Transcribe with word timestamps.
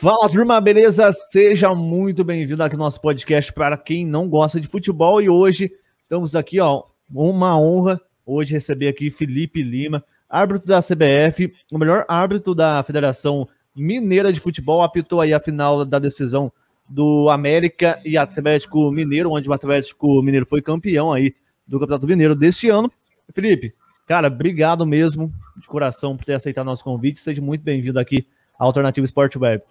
Fala 0.00 0.30
turma, 0.30 0.58
beleza? 0.62 1.12
Seja 1.12 1.74
muito 1.74 2.24
bem-vindo 2.24 2.62
aqui 2.62 2.74
no 2.74 2.84
nosso 2.84 2.98
podcast 3.02 3.52
para 3.52 3.76
quem 3.76 4.06
não 4.06 4.26
gosta 4.26 4.58
de 4.58 4.66
futebol 4.66 5.20
e 5.20 5.28
hoje 5.28 5.70
estamos 6.02 6.34
aqui, 6.34 6.58
ó, 6.58 6.84
uma 7.12 7.60
honra 7.60 8.00
hoje 8.24 8.54
receber 8.54 8.88
aqui 8.88 9.10
Felipe 9.10 9.62
Lima, 9.62 10.02
árbitro 10.26 10.66
da 10.66 10.80
CBF, 10.80 11.52
o 11.70 11.76
melhor 11.76 12.06
árbitro 12.08 12.54
da 12.54 12.82
Federação 12.82 13.46
Mineira 13.76 14.32
de 14.32 14.40
Futebol, 14.40 14.80
apitou 14.80 15.20
aí 15.20 15.34
a 15.34 15.38
final 15.38 15.84
da 15.84 15.98
decisão 15.98 16.50
do 16.88 17.28
América 17.28 18.00
e 18.02 18.16
Atlético 18.16 18.90
Mineiro, 18.90 19.30
onde 19.30 19.50
o 19.50 19.52
Atlético 19.52 20.22
Mineiro 20.22 20.46
foi 20.46 20.62
campeão 20.62 21.12
aí 21.12 21.34
do 21.66 21.78
Campeonato 21.78 22.06
Mineiro 22.06 22.34
deste 22.34 22.70
ano. 22.70 22.90
Felipe, 23.30 23.74
cara, 24.06 24.28
obrigado 24.28 24.86
mesmo 24.86 25.30
de 25.58 25.66
coração 25.66 26.16
por 26.16 26.24
ter 26.24 26.32
aceitado 26.32 26.64
nosso 26.64 26.84
convite. 26.84 27.18
Seja 27.18 27.42
muito 27.42 27.60
bem-vindo 27.60 28.00
aqui 28.00 28.26
à 28.58 28.64
Alternativa 28.64 29.04
Sport 29.06 29.36
Web. 29.36 29.62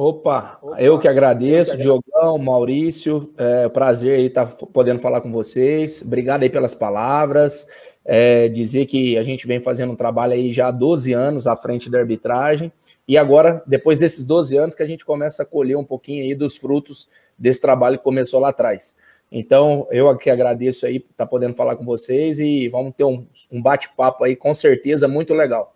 Opa, 0.00 0.60
eu 0.78 0.96
que 0.96 1.08
agradeço, 1.08 1.76
Diogão, 1.76 2.38
Maurício, 2.38 3.34
é 3.36 3.68
prazer 3.68 4.16
aí 4.16 4.26
estar 4.26 4.46
tá 4.46 4.66
podendo 4.66 5.00
falar 5.00 5.20
com 5.20 5.32
vocês. 5.32 6.02
Obrigado 6.02 6.44
aí 6.44 6.48
pelas 6.48 6.72
palavras. 6.72 7.66
É, 8.04 8.46
dizer 8.46 8.86
que 8.86 9.18
a 9.18 9.24
gente 9.24 9.44
vem 9.44 9.58
fazendo 9.58 9.92
um 9.92 9.96
trabalho 9.96 10.34
aí 10.34 10.52
já 10.52 10.68
há 10.68 10.70
12 10.70 11.12
anos 11.12 11.48
à 11.48 11.56
frente 11.56 11.90
da 11.90 11.98
arbitragem, 11.98 12.72
e 13.08 13.18
agora, 13.18 13.60
depois 13.66 13.98
desses 13.98 14.24
12 14.24 14.56
anos, 14.56 14.76
que 14.76 14.84
a 14.84 14.86
gente 14.86 15.04
começa 15.04 15.42
a 15.42 15.46
colher 15.46 15.76
um 15.76 15.84
pouquinho 15.84 16.22
aí 16.22 16.32
dos 16.32 16.56
frutos 16.56 17.08
desse 17.36 17.60
trabalho 17.60 17.98
que 17.98 18.04
começou 18.04 18.38
lá 18.38 18.50
atrás. 18.50 18.96
Então, 19.32 19.88
eu 19.90 20.08
aqui 20.08 20.30
agradeço 20.30 20.86
aí 20.86 20.98
estar 20.98 21.12
tá 21.16 21.26
podendo 21.26 21.56
falar 21.56 21.74
com 21.74 21.84
vocês 21.84 22.38
e 22.38 22.68
vamos 22.68 22.94
ter 22.96 23.02
um, 23.02 23.26
um 23.50 23.60
bate-papo 23.60 24.22
aí, 24.22 24.36
com 24.36 24.54
certeza, 24.54 25.08
muito 25.08 25.34
legal. 25.34 25.74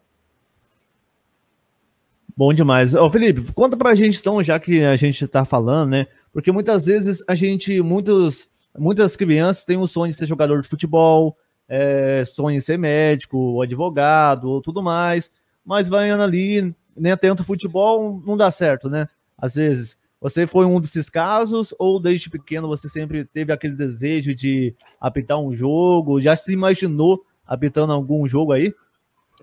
Bom 2.37 2.53
demais. 2.55 2.95
Ô, 2.95 3.11
Felipe, 3.11 3.53
conta 3.53 3.77
pra 3.77 3.95
gente 3.95 4.19
então, 4.19 4.43
já 4.43 4.59
que 4.59 4.83
a 4.83 4.97
gente 4.97 5.27
tá 5.27 5.45
falando, 5.45 5.91
né? 5.91 6.07
Porque 6.33 6.51
muitas 6.51 6.87
vezes 6.87 7.23
a 7.29 7.35
gente, 7.35 7.83
muitos, 7.83 8.49
muitas 8.79 9.17
crianças 9.17 9.65
têm 9.65 9.77
o 9.77 9.87
sonho 9.87 10.11
de 10.11 10.17
ser 10.17 10.27
jogador 10.27 10.63
de 10.63 10.69
futebol, 10.69 11.37
é, 11.69 12.25
sonho 12.25 12.57
em 12.57 12.61
ser 12.61 12.79
médico, 12.79 13.61
advogado, 13.61 14.63
tudo 14.63 14.83
mais, 14.83 15.31
mas 15.65 15.89
vai 15.89 16.11
ali, 16.11 16.75
nem 16.97 17.13
atento 17.13 17.45
futebol, 17.45 18.23
não 18.27 18.37
dá 18.37 18.51
certo, 18.51 18.89
né? 18.89 19.07
Às 19.37 19.55
vezes. 19.55 20.01
Você 20.21 20.47
foi 20.47 20.65
um 20.65 20.81
desses 20.81 21.11
casos 21.11 21.75
ou 21.81 21.99
desde 21.99 22.31
pequeno 22.31 22.69
você 22.69 22.89
sempre 22.89 23.25
teve 23.25 23.53
aquele 23.53 23.75
desejo 23.75 24.33
de 24.33 24.73
apitar 25.01 25.37
um 25.41 25.53
jogo? 25.53 26.21
Já 26.21 26.37
se 26.37 26.53
imaginou 26.53 27.25
apitando 27.45 27.93
algum 27.93 28.25
jogo 28.25 28.53
aí? 28.53 28.73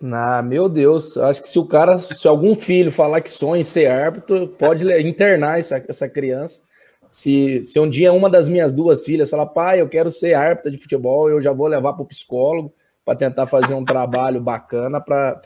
Ah, 0.02 0.42
meu 0.42 0.70
Deus, 0.70 1.18
acho 1.18 1.42
que 1.42 1.50
se 1.50 1.60
o 1.60 1.66
cara, 1.66 2.00
se 2.00 2.28
algum 2.28 2.56
filho 2.56 2.92
falar 2.92 3.20
que 3.22 3.30
sonha 3.30 3.60
em 3.60 3.64
ser 3.64 3.88
árbitro, 3.88 4.48
pode 4.48 4.90
internar 5.06 5.60
essa, 5.60 5.84
essa 5.88 6.08
criança. 6.08 6.62
Se, 7.10 7.64
se 7.64 7.80
um 7.80 7.90
dia 7.90 8.14
uma 8.14 8.30
das 8.30 8.48
minhas 8.48 8.72
duas 8.72 9.04
filhas 9.04 9.30
falar, 9.30 9.48
pai, 9.48 9.82
eu 9.82 9.90
quero 9.90 10.10
ser 10.10 10.36
árbitra 10.36 10.72
de 10.72 10.78
futebol, 10.78 11.30
eu 11.30 11.42
já 11.42 11.52
vou 11.52 11.68
levar 11.68 11.94
para 11.94 12.04
o 12.04 12.08
psicólogo 12.08 12.74
para 13.04 13.18
tentar 13.18 13.48
fazer 13.48 13.74
um 13.74 13.84
trabalho 13.84 14.40
bacana 14.40 15.02
para 15.02 15.42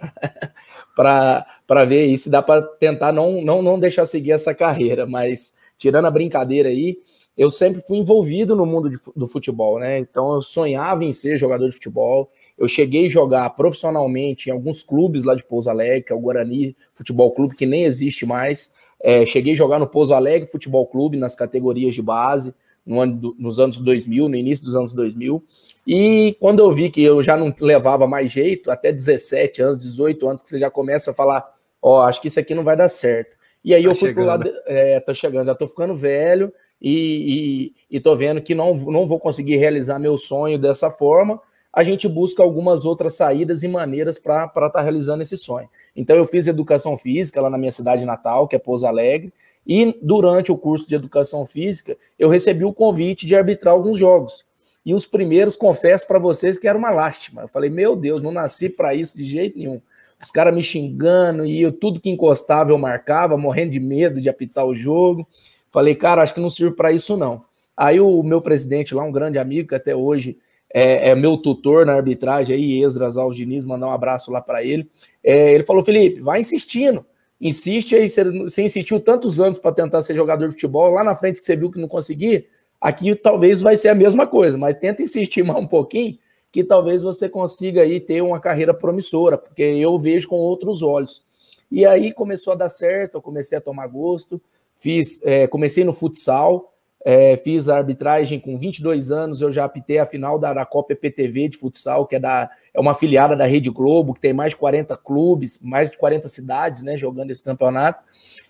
ver 1.87 2.05
isso. 2.05 2.29
Dá 2.29 2.41
para 2.41 2.61
tentar 2.61 3.13
não, 3.13 3.41
não, 3.41 3.61
não 3.61 3.79
deixar 3.79 4.05
seguir 4.05 4.33
essa 4.33 4.53
carreira, 4.53 5.07
mas 5.07 5.53
tirando 5.77 6.05
a 6.05 6.11
brincadeira 6.11 6.67
aí, 6.67 6.97
eu 7.37 7.49
sempre 7.49 7.81
fui 7.81 7.97
envolvido 7.97 8.55
no 8.55 8.65
mundo 8.65 8.89
de, 8.89 8.97
do 9.15 9.27
futebol, 9.27 9.79
né? 9.79 9.97
Então 9.97 10.35
eu 10.35 10.41
sonhava 10.41 11.05
em 11.05 11.13
ser 11.13 11.37
jogador 11.37 11.67
de 11.67 11.73
futebol. 11.73 12.29
Eu 12.63 12.67
cheguei 12.69 13.07
a 13.07 13.09
jogar 13.09 13.49
profissionalmente 13.49 14.47
em 14.47 14.53
alguns 14.53 14.81
clubes 14.81 15.25
lá 15.25 15.35
de 15.35 15.43
Pouso 15.43 15.69
Alegre, 15.69 16.03
que 16.03 16.13
é 16.13 16.15
o 16.15 16.19
Guarani 16.19 16.73
Futebol 16.93 17.29
Clube, 17.31 17.57
que 17.57 17.65
nem 17.65 17.83
existe 17.83 18.25
mais. 18.25 18.73
É, 19.01 19.25
cheguei 19.25 19.51
a 19.51 19.55
jogar 19.57 19.79
no 19.79 19.87
Pouso 19.87 20.13
Alegre 20.13 20.49
Futebol 20.49 20.87
Clube, 20.87 21.17
nas 21.17 21.35
categorias 21.35 21.93
de 21.93 22.01
base, 22.01 22.55
no 22.85 23.01
ano 23.01 23.17
do, 23.17 23.35
nos 23.37 23.59
anos 23.59 23.79
2000, 23.79 24.29
no 24.29 24.35
início 24.37 24.63
dos 24.63 24.77
anos 24.77 24.93
2000. 24.93 25.43
E 25.85 26.37
quando 26.39 26.59
eu 26.59 26.71
vi 26.71 26.89
que 26.89 27.03
eu 27.03 27.21
já 27.21 27.35
não 27.35 27.53
levava 27.59 28.07
mais 28.07 28.31
jeito, 28.31 28.71
até 28.71 28.93
17 28.93 29.61
anos, 29.61 29.77
18 29.77 30.29
anos, 30.29 30.41
que 30.41 30.47
você 30.47 30.57
já 30.57 30.71
começa 30.71 31.11
a 31.11 31.13
falar: 31.13 31.45
Ó, 31.81 31.99
oh, 31.99 32.01
acho 32.03 32.21
que 32.21 32.29
isso 32.29 32.39
aqui 32.39 32.55
não 32.55 32.63
vai 32.63 32.77
dar 32.77 32.87
certo. 32.87 33.35
E 33.61 33.75
aí 33.75 33.83
tá 33.83 33.89
eu 33.89 33.93
fui 33.93 34.07
chegando. 34.07 34.15
pro 34.15 34.25
lado. 34.25 34.53
É, 34.65 35.01
tô 35.01 35.13
chegando, 35.13 35.47
já 35.47 35.55
tô 35.55 35.67
ficando 35.67 35.93
velho 35.93 36.49
e, 36.81 37.73
e, 37.91 37.97
e 37.97 37.99
tô 37.99 38.15
vendo 38.15 38.41
que 38.41 38.55
não, 38.55 38.73
não 38.73 39.05
vou 39.05 39.19
conseguir 39.19 39.57
realizar 39.57 39.99
meu 39.99 40.17
sonho 40.17 40.57
dessa 40.57 40.89
forma 40.89 41.41
a 41.73 41.83
gente 41.83 42.07
busca 42.07 42.43
algumas 42.43 42.85
outras 42.85 43.15
saídas 43.15 43.63
e 43.63 43.67
maneiras 43.67 44.19
para 44.19 44.45
estar 44.45 44.69
tá 44.69 44.81
realizando 44.81 45.23
esse 45.23 45.35
sonho. 45.35 45.67
Então, 45.95 46.15
eu 46.15 46.25
fiz 46.25 46.47
educação 46.47 46.95
física 46.95 47.41
lá 47.41 47.49
na 47.49 47.57
minha 47.57 47.71
cidade 47.71 48.05
natal, 48.05 48.47
que 48.47 48.55
é 48.55 48.59
Pouso 48.59 48.85
Alegre, 48.85 49.33
e 49.65 49.97
durante 50.01 50.51
o 50.51 50.57
curso 50.57 50.87
de 50.87 50.93
educação 50.93 51.45
física, 51.45 51.97
eu 52.19 52.29
recebi 52.29 52.63
o 52.63 52.73
convite 52.73 53.25
de 53.25 53.35
arbitrar 53.35 53.73
alguns 53.73 53.97
jogos. 53.97 54.45
E 54.85 54.93
os 54.93 55.07
primeiros, 55.07 55.55
confesso 55.55 56.05
para 56.05 56.19
vocês 56.19 56.57
que 56.57 56.67
era 56.67 56.77
uma 56.77 56.91
lástima. 56.91 57.43
Eu 57.43 57.47
falei, 57.47 57.69
meu 57.69 57.95
Deus, 57.95 58.21
não 58.21 58.31
nasci 58.31 58.69
para 58.69 58.93
isso 58.93 59.17
de 59.17 59.23
jeito 59.23 59.57
nenhum. 59.57 59.81
Os 60.21 60.29
caras 60.29 60.53
me 60.53 60.61
xingando 60.61 61.45
e 61.45 61.61
eu, 61.61 61.71
tudo 61.71 61.99
que 61.99 62.09
encostava 62.09 62.71
eu 62.71 62.77
marcava, 62.77 63.37
morrendo 63.37 63.71
de 63.71 63.79
medo 63.79 64.21
de 64.21 64.29
apitar 64.29 64.65
o 64.65 64.75
jogo. 64.75 65.27
Falei, 65.71 65.95
cara, 65.95 66.21
acho 66.21 66.33
que 66.33 66.41
não 66.41 66.49
sirvo 66.49 66.75
para 66.75 66.91
isso 66.91 67.17
não. 67.17 67.43
Aí 67.75 67.99
o 67.99 68.21
meu 68.21 68.41
presidente 68.41 68.93
lá, 68.93 69.03
um 69.03 69.11
grande 69.11 69.39
amigo 69.39 69.69
que 69.69 69.75
até 69.75 69.95
hoje 69.95 70.37
é, 70.73 71.09
é, 71.09 71.15
meu 71.15 71.37
tutor 71.37 71.85
na 71.85 71.93
arbitragem 71.93 72.55
aí, 72.55 72.83
Esdras 72.83 73.15
Aldiniz, 73.15 73.63
mandar 73.63 73.87
um 73.87 73.91
abraço 73.91 74.31
lá 74.31 74.41
para 74.41 74.63
ele. 74.63 74.89
É, 75.23 75.53
ele 75.53 75.63
falou: 75.63 75.83
Felipe, 75.83 76.19
vai 76.19 76.39
insistindo, 76.39 77.05
insiste 77.39 77.95
aí. 77.95 78.09
Você, 78.09 78.63
insistiu 78.63 78.99
tantos 78.99 79.39
anos 79.39 79.59
para 79.59 79.71
tentar 79.71 80.01
ser 80.01 80.15
jogador 80.15 80.47
de 80.47 80.53
futebol, 80.53 80.93
lá 80.93 81.03
na 81.03 81.13
frente 81.13 81.39
que 81.39 81.45
você 81.45 81.55
viu 81.55 81.69
que 81.69 81.79
não 81.79 81.87
conseguia, 81.87 82.43
aqui 82.81 83.13
talvez 83.13 83.61
vai 83.61 83.77
ser 83.77 83.89
a 83.89 83.95
mesma 83.95 84.25
coisa, 84.25 84.57
mas 84.57 84.75
tenta 84.77 85.03
insistir 85.03 85.43
mais 85.45 85.59
um 85.59 85.67
pouquinho, 85.67 86.17
que 86.51 86.63
talvez 86.63 87.03
você 87.03 87.29
consiga 87.29 87.81
aí 87.81 87.99
ter 87.99 88.23
uma 88.23 88.39
carreira 88.39 88.73
promissora, 88.73 89.37
porque 89.37 89.61
eu 89.61 89.97
vejo 89.99 90.27
com 90.27 90.37
outros 90.37 90.81
olhos. 90.81 91.23
E 91.71 91.85
aí 91.85 92.11
começou 92.11 92.53
a 92.53 92.55
dar 92.55 92.69
certo, 92.69 93.15
eu 93.15 93.21
comecei 93.21 93.57
a 93.57 93.61
tomar 93.61 93.87
gosto, 93.87 94.41
fiz, 94.77 95.21
é, 95.23 95.45
comecei 95.45 95.83
no 95.83 95.93
futsal. 95.93 96.72
É, 97.05 97.35
fiz 97.35 97.67
a 97.67 97.77
arbitragem 97.77 98.39
com 98.39 98.57
22 98.57 99.11
anos, 99.11 99.41
eu 99.41 99.51
já 99.51 99.65
apitei 99.65 99.99
a 99.99 100.05
final 100.05 100.39
da, 100.39 100.65
Copa 100.65 100.93
EPTV 100.93 101.49
de 101.49 101.57
futsal, 101.57 102.07
que 102.07 102.15
é, 102.15 102.19
da, 102.19 102.49
é 102.73 102.79
uma 102.79 102.91
afiliada 102.91 103.35
da 103.35 103.45
Rede 103.45 103.69
Globo, 103.69 104.13
que 104.13 104.21
tem 104.21 104.31
mais 104.31 104.51
de 104.51 104.55
40 104.55 104.95
clubes, 104.95 105.59
mais 105.61 105.91
de 105.91 105.97
40 105.97 106.29
cidades, 106.29 106.81
né, 106.81 106.95
jogando 106.95 107.31
esse 107.31 107.43
campeonato. 107.43 108.01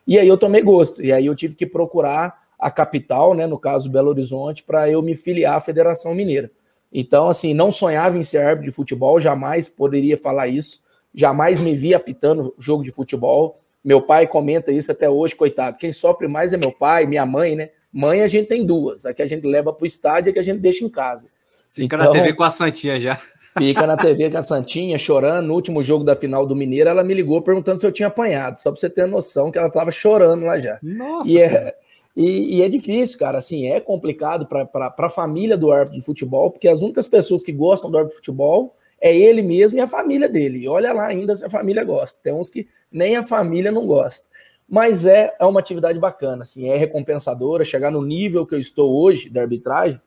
E 0.06 0.20
aí 0.20 0.28
eu 0.28 0.38
tomei 0.38 0.62
gosto, 0.62 1.04
e 1.04 1.12
aí 1.12 1.26
eu 1.26 1.36
tive 1.36 1.56
que 1.56 1.66
procurar 1.66 2.44
a 2.60 2.70
capital, 2.70 3.34
né, 3.34 3.48
no 3.48 3.58
caso 3.58 3.90
Belo 3.90 4.10
Horizonte, 4.10 4.62
para 4.62 4.88
eu 4.88 5.02
me 5.02 5.16
filiar 5.16 5.56
à 5.56 5.60
Federação 5.60 6.14
Mineira. 6.14 6.52
Então, 6.94 7.30
assim, 7.30 7.56
não 7.56 7.72
sonhava 7.72 8.20
em 8.20 8.24
ser 8.24 8.38
árbitro 8.38 8.70
de 8.70 8.76
futebol, 8.76 9.20
jamais 9.20 9.68
poderia 9.68 10.16
falar 10.16 10.48
isso, 10.48 10.80
jamais 11.14 11.60
me 11.60 11.76
vi 11.76 11.96
apitando 11.96 12.54
jogo 12.60 12.84
de 12.84 12.92
futebol. 12.92 13.56
Meu 13.84 14.00
pai 14.02 14.28
comenta 14.28 14.72
isso 14.72 14.92
até 14.92 15.10
hoje, 15.10 15.36
coitado. 15.36 15.80
Quem 15.80 15.92
sofre 15.92 16.28
mais 16.28 16.54
é 16.54 16.58
meu 16.58 16.72
pai, 16.72 17.08
minha 17.08 17.26
mãe, 17.26 17.56
né? 17.56 17.72
Mãe 17.94 18.24
a 18.24 18.28
gente 18.28 18.48
tem 18.48 18.66
duas, 18.66 19.06
a 19.06 19.14
que 19.14 19.22
a 19.22 19.28
gente 19.28 19.46
leva 19.46 19.72
para 19.72 19.84
o 19.84 19.86
estádio 19.86 20.30
e 20.30 20.32
a 20.32 20.34
que 20.34 20.40
a 20.40 20.44
gente 20.44 20.60
deixa 20.60 20.84
em 20.84 20.90
casa. 20.90 21.28
Fica 21.72 21.96
então, 21.96 22.08
na 22.08 22.12
TV 22.12 22.34
com 22.34 22.44
a 22.44 22.50
Santinha 22.50 23.00
já. 23.00 23.22
Fica 23.56 23.86
na 23.86 23.96
TV 23.96 24.32
com 24.32 24.38
a 24.38 24.42
Santinha, 24.42 24.98
chorando. 24.98 25.46
No 25.46 25.54
último 25.54 25.84
jogo 25.84 26.04
da 26.04 26.16
final 26.16 26.46
do 26.48 26.56
Mineiro, 26.56 26.90
ela 26.90 27.04
me 27.04 27.14
ligou 27.14 27.40
perguntando 27.40 27.80
se 27.80 27.86
eu 27.86 27.92
tinha 27.92 28.08
apanhado, 28.08 28.60
só 28.60 28.72
para 28.72 28.80
você 28.80 28.90
ter 28.90 29.08
noção 29.08 29.52
que 29.52 29.60
ela 29.60 29.68
estava 29.68 29.92
chorando 29.92 30.44
lá 30.44 30.58
já. 30.58 30.80
Nossa! 30.82 31.30
E 31.30 31.38
é, 31.38 31.76
e, 32.18 32.58
e 32.58 32.62
é 32.64 32.70
difícil, 32.70 33.20
cara. 33.20 33.38
Assim, 33.38 33.68
é 33.68 33.80
complicado 33.80 34.48
para 34.48 34.94
a 34.98 35.10
família 35.10 35.56
do 35.56 35.72
árbitro 35.72 36.00
de 36.00 36.06
futebol, 36.06 36.50
porque 36.50 36.68
as 36.68 36.82
únicas 36.82 37.08
pessoas 37.08 37.44
que 37.44 37.52
gostam 37.52 37.92
do 37.92 37.98
árbitro 37.98 38.16
de 38.16 38.26
futebol 38.26 38.76
é 39.00 39.16
ele 39.16 39.44
mesmo 39.44 39.78
e 39.78 39.82
a 39.82 39.88
família 39.88 40.28
dele. 40.28 40.64
E 40.64 40.68
olha 40.68 40.92
lá 40.92 41.06
ainda 41.06 41.36
se 41.36 41.46
a 41.46 41.50
família 41.50 41.84
gosta. 41.84 42.20
Tem 42.24 42.34
uns 42.34 42.50
que 42.50 42.68
nem 42.92 43.18
a 43.18 43.24
família 43.24 43.72
não 43.72 43.86
gosta 43.86 44.26
mas 44.74 45.06
é, 45.06 45.32
é 45.40 45.46
uma 45.46 45.60
atividade 45.60 46.00
bacana, 46.00 46.42
assim, 46.42 46.68
é 46.68 46.76
recompensadora. 46.76 47.64
Chegar 47.64 47.92
no 47.92 48.02
nível 48.02 48.44
que 48.44 48.56
eu 48.56 48.60
estou 48.60 48.92
hoje 49.04 49.30
da 49.30 49.42
arbitragem 49.42 50.02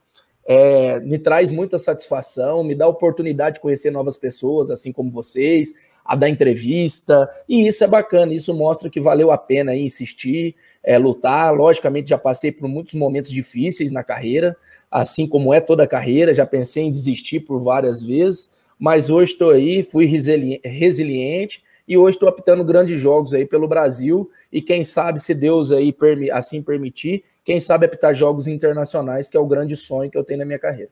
é, 0.45 0.99
me 0.99 1.21
traz 1.21 1.53
muita 1.53 1.79
satisfação, 1.79 2.65
me 2.65 2.75
dá 2.75 2.89
oportunidade 2.89 3.55
de 3.55 3.61
conhecer 3.61 3.93
novas 3.93 4.17
pessoas, 4.17 4.69
assim 4.69 4.93
como 4.93 5.09
vocês, 5.09 5.73
a 6.05 6.17
dar 6.17 6.29
entrevista, 6.29 7.31
e 7.49 7.65
isso 7.65 7.85
é 7.85 7.87
bacana, 7.87 8.35
isso 8.35 8.53
mostra 8.53 8.91
que 8.91 9.01
valeu 9.01 9.31
a 9.31 9.39
pena 9.39 9.77
insistir, 9.77 10.57
é, 10.83 10.99
lutar. 10.99 11.55
Logicamente, 11.55 12.11
já 12.11 12.19
passei 12.19 12.51
por 12.51 12.69
muitos 12.69 12.95
momentos 12.95 13.31
difíceis 13.31 13.93
na 13.93 14.03
carreira, 14.03 14.57
assim 14.91 15.29
como 15.29 15.55
é 15.55 15.61
toda 15.61 15.85
a 15.85 15.89
carreira, 15.89 16.35
já 16.35 16.45
pensei 16.45 16.83
em 16.83 16.91
desistir 16.91 17.39
por 17.39 17.61
várias 17.61 18.03
vezes, 18.03 18.51
mas 18.77 19.11
hoje 19.11 19.31
estou 19.31 19.51
aí, 19.51 19.85
fui 19.85 20.07
resiliente 20.07 21.63
e 21.87 21.97
hoje 21.97 22.17
estou 22.17 22.29
apitando 22.29 22.65
grandes 22.65 22.99
jogos 22.99 23.33
aí 23.33 23.47
pelo 23.47 23.69
Brasil 23.69 24.31
e 24.53 24.61
quem 24.61 24.85
sabe, 24.85 25.21
se 25.21 25.35
Deus 25.35 25.71
aí 25.71 25.95
assim 26.33 26.63
permitir, 26.63 27.25
quem 27.45 27.61
sabe 27.61 27.87
apitar 27.87 28.15
jogos 28.15 28.49
internacionais, 28.49 29.29
que 29.29 29.37
é 29.37 29.41
o 29.41 29.47
grande 29.47 29.77
sonho 29.77 30.11
que 30.11 30.19
eu 30.19 30.25
tenho 30.25 30.41
na 30.41 30.45
minha 30.45 30.59
carreira. 30.59 30.91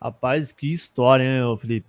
Rapaz, 0.00 0.52
que 0.52 0.70
história, 0.70 1.24
hein, 1.24 1.56
Felipe? 1.58 1.88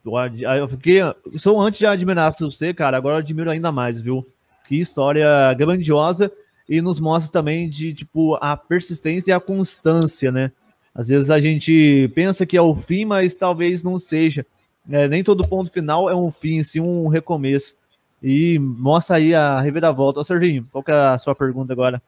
Eu 0.58 0.68
fiquei. 0.68 1.00
Sou 1.36 1.62
antes 1.62 1.80
de 1.80 1.86
admirar 1.86 2.34
você, 2.34 2.74
cara, 2.74 2.98
agora 2.98 3.16
eu 3.16 3.20
admiro 3.20 3.52
ainda 3.52 3.72
mais, 3.72 4.02
viu? 4.02 4.26
Que 4.68 4.80
história 4.80 5.54
grandiosa 5.54 6.32
e 6.68 6.82
nos 6.82 7.00
mostra 7.00 7.32
também 7.32 7.70
de 7.70 7.94
tipo 7.94 8.36
a 8.42 8.58
persistência 8.58 9.32
e 9.32 9.34
a 9.34 9.40
constância, 9.40 10.32
né? 10.32 10.52
Às 10.94 11.10
vezes 11.10 11.30
a 11.30 11.40
gente 11.40 12.12
pensa 12.16 12.48
que 12.48 12.58
é 12.58 12.62
o 12.62 12.74
fim, 12.74 13.06
mas 13.06 13.36
talvez 13.36 13.84
não 13.84 14.00
seja. 14.00 14.44
É, 14.92 15.08
nem 15.08 15.24
todo 15.24 15.48
ponto 15.48 15.72
final 15.72 16.10
é 16.10 16.16
um 16.16 16.32
fim, 16.32 16.64
sim 16.64 16.80
um 16.80 17.08
recomeço. 17.08 17.76
E 18.22 18.60
mostra 18.60 19.18
aí 19.18 19.34
a 19.34 19.60
reviravolta. 19.62 20.20
Ô, 20.20 20.24
Serginho, 20.24 20.66
qual 20.72 20.84
que 20.84 20.92
é 20.92 20.96
a 20.96 21.18
sua 21.18 21.34
pergunta 21.36 21.72
agora? 21.72 22.02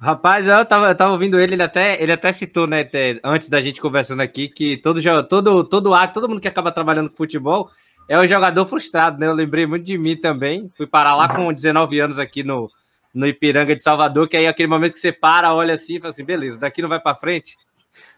Rapaz, 0.00 0.46
eu 0.46 0.64
tava, 0.64 0.88
eu 0.88 0.94
tava 0.94 1.12
ouvindo 1.12 1.40
ele, 1.40 1.54
ele 1.54 1.62
até, 1.62 2.00
ele 2.00 2.12
até 2.12 2.32
citou, 2.32 2.68
né, 2.68 2.82
até, 2.82 3.18
antes 3.24 3.48
da 3.48 3.60
gente 3.60 3.80
conversando 3.80 4.20
aqui, 4.20 4.48
que 4.48 4.76
todo, 4.76 5.00
todo, 5.28 5.64
todo 5.64 5.92
ato, 5.92 6.14
todo 6.14 6.28
mundo 6.28 6.40
que 6.40 6.46
acaba 6.46 6.70
trabalhando 6.70 7.10
com 7.10 7.16
futebol 7.16 7.68
é 8.08 8.18
um 8.18 8.26
jogador 8.26 8.64
frustrado, 8.64 9.18
né? 9.18 9.26
Eu 9.26 9.32
lembrei 9.32 9.66
muito 9.66 9.84
de 9.84 9.98
mim 9.98 10.16
também. 10.16 10.70
Fui 10.76 10.86
parar 10.86 11.16
lá 11.16 11.28
com 11.28 11.52
19 11.52 11.98
anos 12.00 12.18
aqui 12.18 12.42
no, 12.42 12.70
no 13.12 13.26
Ipiranga 13.26 13.74
de 13.74 13.82
Salvador, 13.82 14.28
que 14.28 14.36
aí 14.36 14.46
aquele 14.46 14.68
momento 14.68 14.92
que 14.92 15.00
você 15.00 15.12
para, 15.12 15.52
olha 15.52 15.74
assim 15.74 15.96
e 15.96 16.00
fala 16.00 16.10
assim, 16.10 16.24
beleza, 16.24 16.58
daqui 16.58 16.80
não 16.80 16.88
vai 16.88 17.00
para 17.00 17.16
frente, 17.16 17.56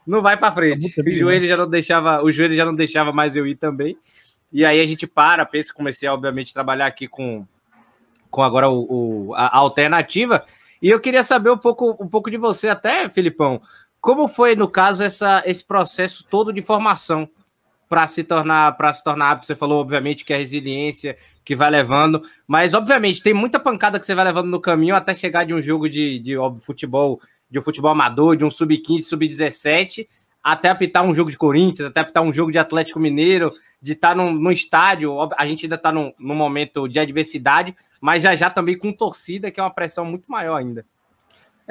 não 0.06 0.22
vai 0.22 0.36
para 0.36 0.52
frente. 0.52 1.00
O 1.00 1.10
joelho 1.10 1.46
já 1.46 1.56
não 1.56 1.68
deixava, 1.68 2.22
o 2.22 2.30
joelho 2.30 2.54
já 2.54 2.64
não 2.64 2.74
deixava 2.74 3.12
mais 3.12 3.36
eu 3.36 3.46
ir 3.46 3.56
também. 3.56 3.96
E 4.52 4.64
aí 4.64 4.80
a 4.80 4.86
gente 4.86 5.06
para, 5.06 5.46
pensa, 5.46 5.72
comecei 5.72 6.08
obviamente 6.08 6.50
a 6.50 6.54
trabalhar 6.54 6.86
aqui 6.86 7.06
com, 7.06 7.46
com 8.30 8.42
agora 8.42 8.68
o, 8.68 9.28
o 9.28 9.34
a, 9.34 9.46
a 9.46 9.58
alternativa. 9.58 10.44
E 10.82 10.88
eu 10.88 10.98
queria 10.98 11.22
saber 11.22 11.50
um 11.50 11.58
pouco, 11.58 11.96
um 12.02 12.08
pouco 12.08 12.30
de 12.30 12.36
você 12.36 12.68
até, 12.68 13.08
Filipão. 13.08 13.60
Como 14.00 14.26
foi, 14.26 14.56
no 14.56 14.66
caso, 14.66 15.02
essa, 15.02 15.42
esse 15.44 15.64
processo 15.64 16.24
todo 16.28 16.52
de 16.52 16.62
formação 16.62 17.28
para 17.88 18.06
se 18.06 18.24
tornar 18.24 18.76
para 18.76 18.92
se 18.92 19.04
tornar 19.04 19.32
apto? 19.32 19.46
Você 19.46 19.54
falou, 19.54 19.78
obviamente, 19.80 20.24
que 20.24 20.32
é 20.32 20.36
a 20.36 20.38
resiliência 20.38 21.16
que 21.44 21.54
vai 21.54 21.68
levando, 21.70 22.22
mas 22.46 22.72
obviamente 22.72 23.22
tem 23.22 23.34
muita 23.34 23.60
pancada 23.60 23.98
que 23.98 24.06
você 24.06 24.14
vai 24.14 24.24
levando 24.24 24.48
no 24.48 24.60
caminho 24.60 24.94
até 24.94 25.12
chegar 25.12 25.44
de 25.44 25.52
um 25.52 25.60
jogo 25.60 25.88
de, 25.88 26.18
de 26.18 26.36
óbvio, 26.36 26.64
futebol, 26.64 27.20
de 27.50 27.58
um 27.58 27.62
futebol 27.62 27.90
amador, 27.90 28.36
de 28.36 28.44
um 28.44 28.50
sub-15, 28.50 29.02
sub-17, 29.02 30.06
até 30.42 30.68
apitar 30.68 31.04
um 31.04 31.14
jogo 31.14 31.30
de 31.30 31.36
Corinthians, 31.36 31.88
até 31.88 32.00
apitar 32.00 32.22
um 32.22 32.32
jogo 32.32 32.50
de 32.50 32.58
Atlético 32.58 33.00
Mineiro, 33.00 33.52
de 33.80 33.92
estar 33.92 34.10
tá 34.10 34.14
num, 34.14 34.32
num 34.32 34.50
estádio, 34.50 35.16
a 35.36 35.46
gente 35.46 35.66
ainda 35.66 35.74
está 35.74 35.92
num, 35.92 36.12
num 36.18 36.34
momento 36.34 36.88
de 36.88 36.98
adversidade, 36.98 37.74
mas 38.00 38.22
já 38.22 38.34
já 38.34 38.48
também 38.48 38.78
com 38.78 38.92
torcida, 38.92 39.50
que 39.50 39.60
é 39.60 39.62
uma 39.62 39.70
pressão 39.70 40.04
muito 40.04 40.30
maior 40.30 40.56
ainda. 40.56 40.84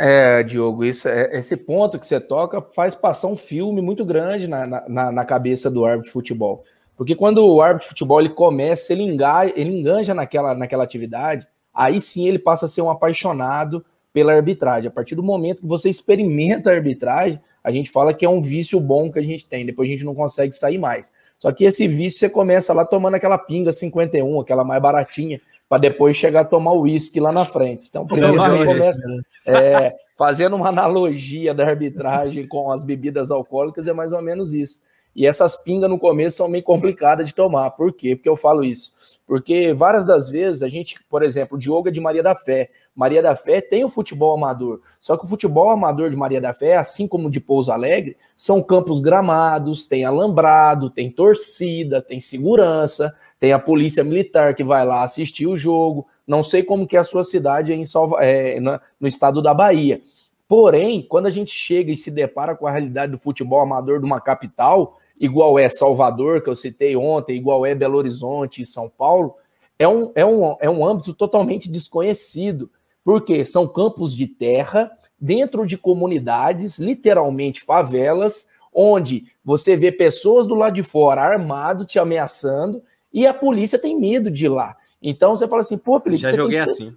É, 0.02 0.44
Diogo, 0.44 0.86
isso, 0.86 1.10
é, 1.10 1.38
esse 1.38 1.58
ponto 1.58 2.00
que 2.00 2.08
você 2.08 2.22
toca 2.22 2.62
faz 2.62 2.96
passar 2.96 3.28
um 3.28 3.36
filme 3.36 3.82
muito 3.82 4.06
grande 4.06 4.48
na, 4.48 4.66
na, 4.88 5.12
na 5.12 5.26
cabeça 5.26 5.70
do 5.70 5.84
árbitro 5.84 6.06
de 6.06 6.14
futebol. 6.14 6.64
Porque 6.96 7.16
quando 7.16 7.46
o 7.46 7.62
árbitro 7.62 7.86
de 7.86 7.90
futebol 7.90 8.20
ele 8.20 8.30
começa, 8.30 8.94
ele, 8.94 9.04
engaja, 9.04 9.52
ele 9.56 9.72
enganja 9.72 10.14
naquela, 10.14 10.56
naquela 10.56 10.84
atividade, 10.84 11.46
aí 11.74 12.00
sim 12.00 12.28
ele 12.28 12.40
passa 12.40 12.66
a 12.66 12.70
ser 12.70 12.82
um 12.82 12.90
apaixonado 12.90 13.86
pela 14.14 14.34
arbitragem. 14.34 14.88
A 14.88 14.92
partir 14.92 15.16
do 15.16 15.24
momento 15.24 15.62
que 15.62 15.68
você 15.68 15.90
experimenta 15.90 16.70
a 16.70 16.74
arbitragem, 16.74 17.40
a 17.64 17.72
gente 17.72 17.92
fala 17.92 18.14
que 18.14 18.26
é 18.26 18.30
um 18.30 18.42
vício 18.42 18.80
bom 18.80 19.12
que 19.12 19.20
a 19.20 19.24
gente 19.24 19.46
tem, 19.46 19.66
depois 19.66 19.88
a 19.88 19.92
gente 19.92 20.06
não 20.06 20.16
consegue 20.16 20.54
sair 20.54 20.78
mais. 20.78 21.14
Só 21.38 21.52
que 21.52 21.64
esse 21.64 21.88
vício 21.88 22.20
você 22.20 22.30
começa 22.30 22.74
lá 22.74 22.84
tomando 22.84 23.16
aquela 23.16 23.38
pinga 23.38 23.72
51, 23.72 24.42
aquela 24.42 24.64
mais 24.64 24.82
baratinha, 24.82 25.40
para 25.70 25.78
depois 25.78 26.18
chegar 26.18 26.42
a 26.42 26.46
tomar 26.46 26.74
o 26.74 26.82
uísque 26.82 27.20
lá 27.20 27.32
na 27.32 27.46
frente. 27.46 27.86
Então, 27.88 28.06
por 28.06 28.18
exemplo, 28.18 28.38
você 28.38 28.66
começa 28.66 29.02
é, 29.46 29.96
fazendo 30.18 30.56
uma 30.56 30.68
analogia 30.68 31.54
da 31.54 31.66
arbitragem 31.66 32.48
com 32.48 32.72
as 32.72 32.84
bebidas 32.84 33.32
alcoólicas, 33.32 33.88
é 33.88 33.94
mais 33.94 34.12
ou 34.12 34.22
menos 34.22 34.54
isso. 34.54 34.82
E 35.16 35.26
essas 35.26 35.56
pingas 35.56 35.90
no 35.90 36.00
começo 36.00 36.38
são 36.38 36.48
meio 36.48 36.64
complicadas 36.64 37.28
de 37.28 37.36
tomar. 37.36 37.72
Por 37.72 37.94
quê? 37.94 38.16
Porque 38.16 38.30
eu 38.30 38.36
falo 38.36 38.64
isso. 38.64 39.19
Porque 39.30 39.76
várias 39.76 40.08
das 40.08 40.28
vezes 40.28 40.64
a 40.64 40.68
gente, 40.68 41.00
por 41.08 41.22
exemplo, 41.22 41.56
o 41.56 41.60
Diogo 41.60 41.88
é 41.88 41.92
de 41.92 42.02
Maria 42.02 42.24
da 42.24 42.34
Fé. 42.34 42.72
Maria 42.96 43.22
da 43.22 43.36
Fé 43.36 43.62
tem 43.62 43.86
o 43.86 43.90
futebol 43.90 44.34
amador. 44.34 44.82
Só 45.00 45.16
que 45.16 45.24
o 45.24 45.28
futebol 45.28 45.70
amador 45.70 46.10
de 46.10 46.16
Maria 46.16 46.42
da 46.42 46.52
Fé, 46.52 46.78
assim 46.78 47.08
como 47.08 47.30
de 47.30 47.40
Pouso 47.40 47.72
Alegre, 47.72 48.18
são 48.36 48.60
campos 48.64 49.00
gramados, 49.00 49.86
tem 49.86 50.04
alambrado, 50.04 50.90
tem 50.90 51.12
torcida, 51.12 52.02
tem 52.02 52.20
segurança. 52.20 53.16
Tem 53.40 53.54
a 53.54 53.60
polícia 53.60 54.04
militar 54.04 54.56
que 54.56 54.64
vai 54.64 54.84
lá 54.84 55.04
assistir 55.04 55.46
o 55.46 55.56
jogo. 55.56 56.08
Não 56.26 56.44
sei 56.44 56.64
como 56.64 56.88
que 56.88 56.98
é 56.98 57.00
a 57.00 57.04
sua 57.04 57.24
cidade 57.24 57.72
em 57.72 57.86
Salva, 57.86 58.18
é, 58.22 58.60
no 58.60 59.08
estado 59.08 59.44
da 59.44 59.54
Bahia. 59.54 60.02
Porém, 60.48 61.06
quando 61.08 61.28
a 61.28 61.32
gente 61.32 61.52
chega 61.52 61.92
e 61.92 61.96
se 61.96 62.10
depara 62.10 62.56
com 62.56 62.66
a 62.66 62.72
realidade 62.72 63.12
do 63.12 63.20
futebol 63.20 63.62
amador 63.62 64.00
de 64.00 64.06
uma 64.06 64.20
capital, 64.20 64.99
igual 65.20 65.60
é 65.60 65.68
Salvador, 65.68 66.42
que 66.42 66.50
eu 66.50 66.56
citei 66.56 66.96
ontem, 66.96 67.38
igual 67.38 67.66
é 67.66 67.76
Belo 67.76 67.98
Horizonte 67.98 68.62
e 68.62 68.66
São 68.66 68.90
Paulo, 68.90 69.36
é 69.78 69.88
um, 69.88 70.12
é 70.16 70.26
um, 70.26 70.56
é 70.60 70.70
um 70.70 70.86
âmbito 70.86 71.14
totalmente 71.14 71.70
desconhecido. 71.70 72.70
Porque 73.04 73.44
são 73.44 73.68
campos 73.68 74.14
de 74.14 74.28
terra 74.28 74.92
dentro 75.20 75.66
de 75.66 75.78
comunidades, 75.78 76.78
literalmente 76.78 77.62
favelas, 77.62 78.48
onde 78.74 79.26
você 79.44 79.76
vê 79.76 79.92
pessoas 79.92 80.46
do 80.46 80.56
lado 80.56 80.76
de 80.76 80.84
fora 80.84 81.22
armado 81.22 81.86
te 81.86 81.98
ameaçando 81.98 82.84
e 83.12 83.26
a 83.26 83.34
polícia 83.34 83.80
tem 83.80 84.00
medo 84.00 84.30
de 84.30 84.46
ir 84.46 84.50
lá. 84.50 84.78
Então 85.02 85.36
você 85.36 85.48
fala 85.48 85.62
assim, 85.62 85.78
pô, 85.78 86.00
Felipe, 86.00 86.22
Já 86.22 86.32
você 86.32 86.38
tem 86.38 86.56
ser, 86.56 86.62
assim. 86.62 86.96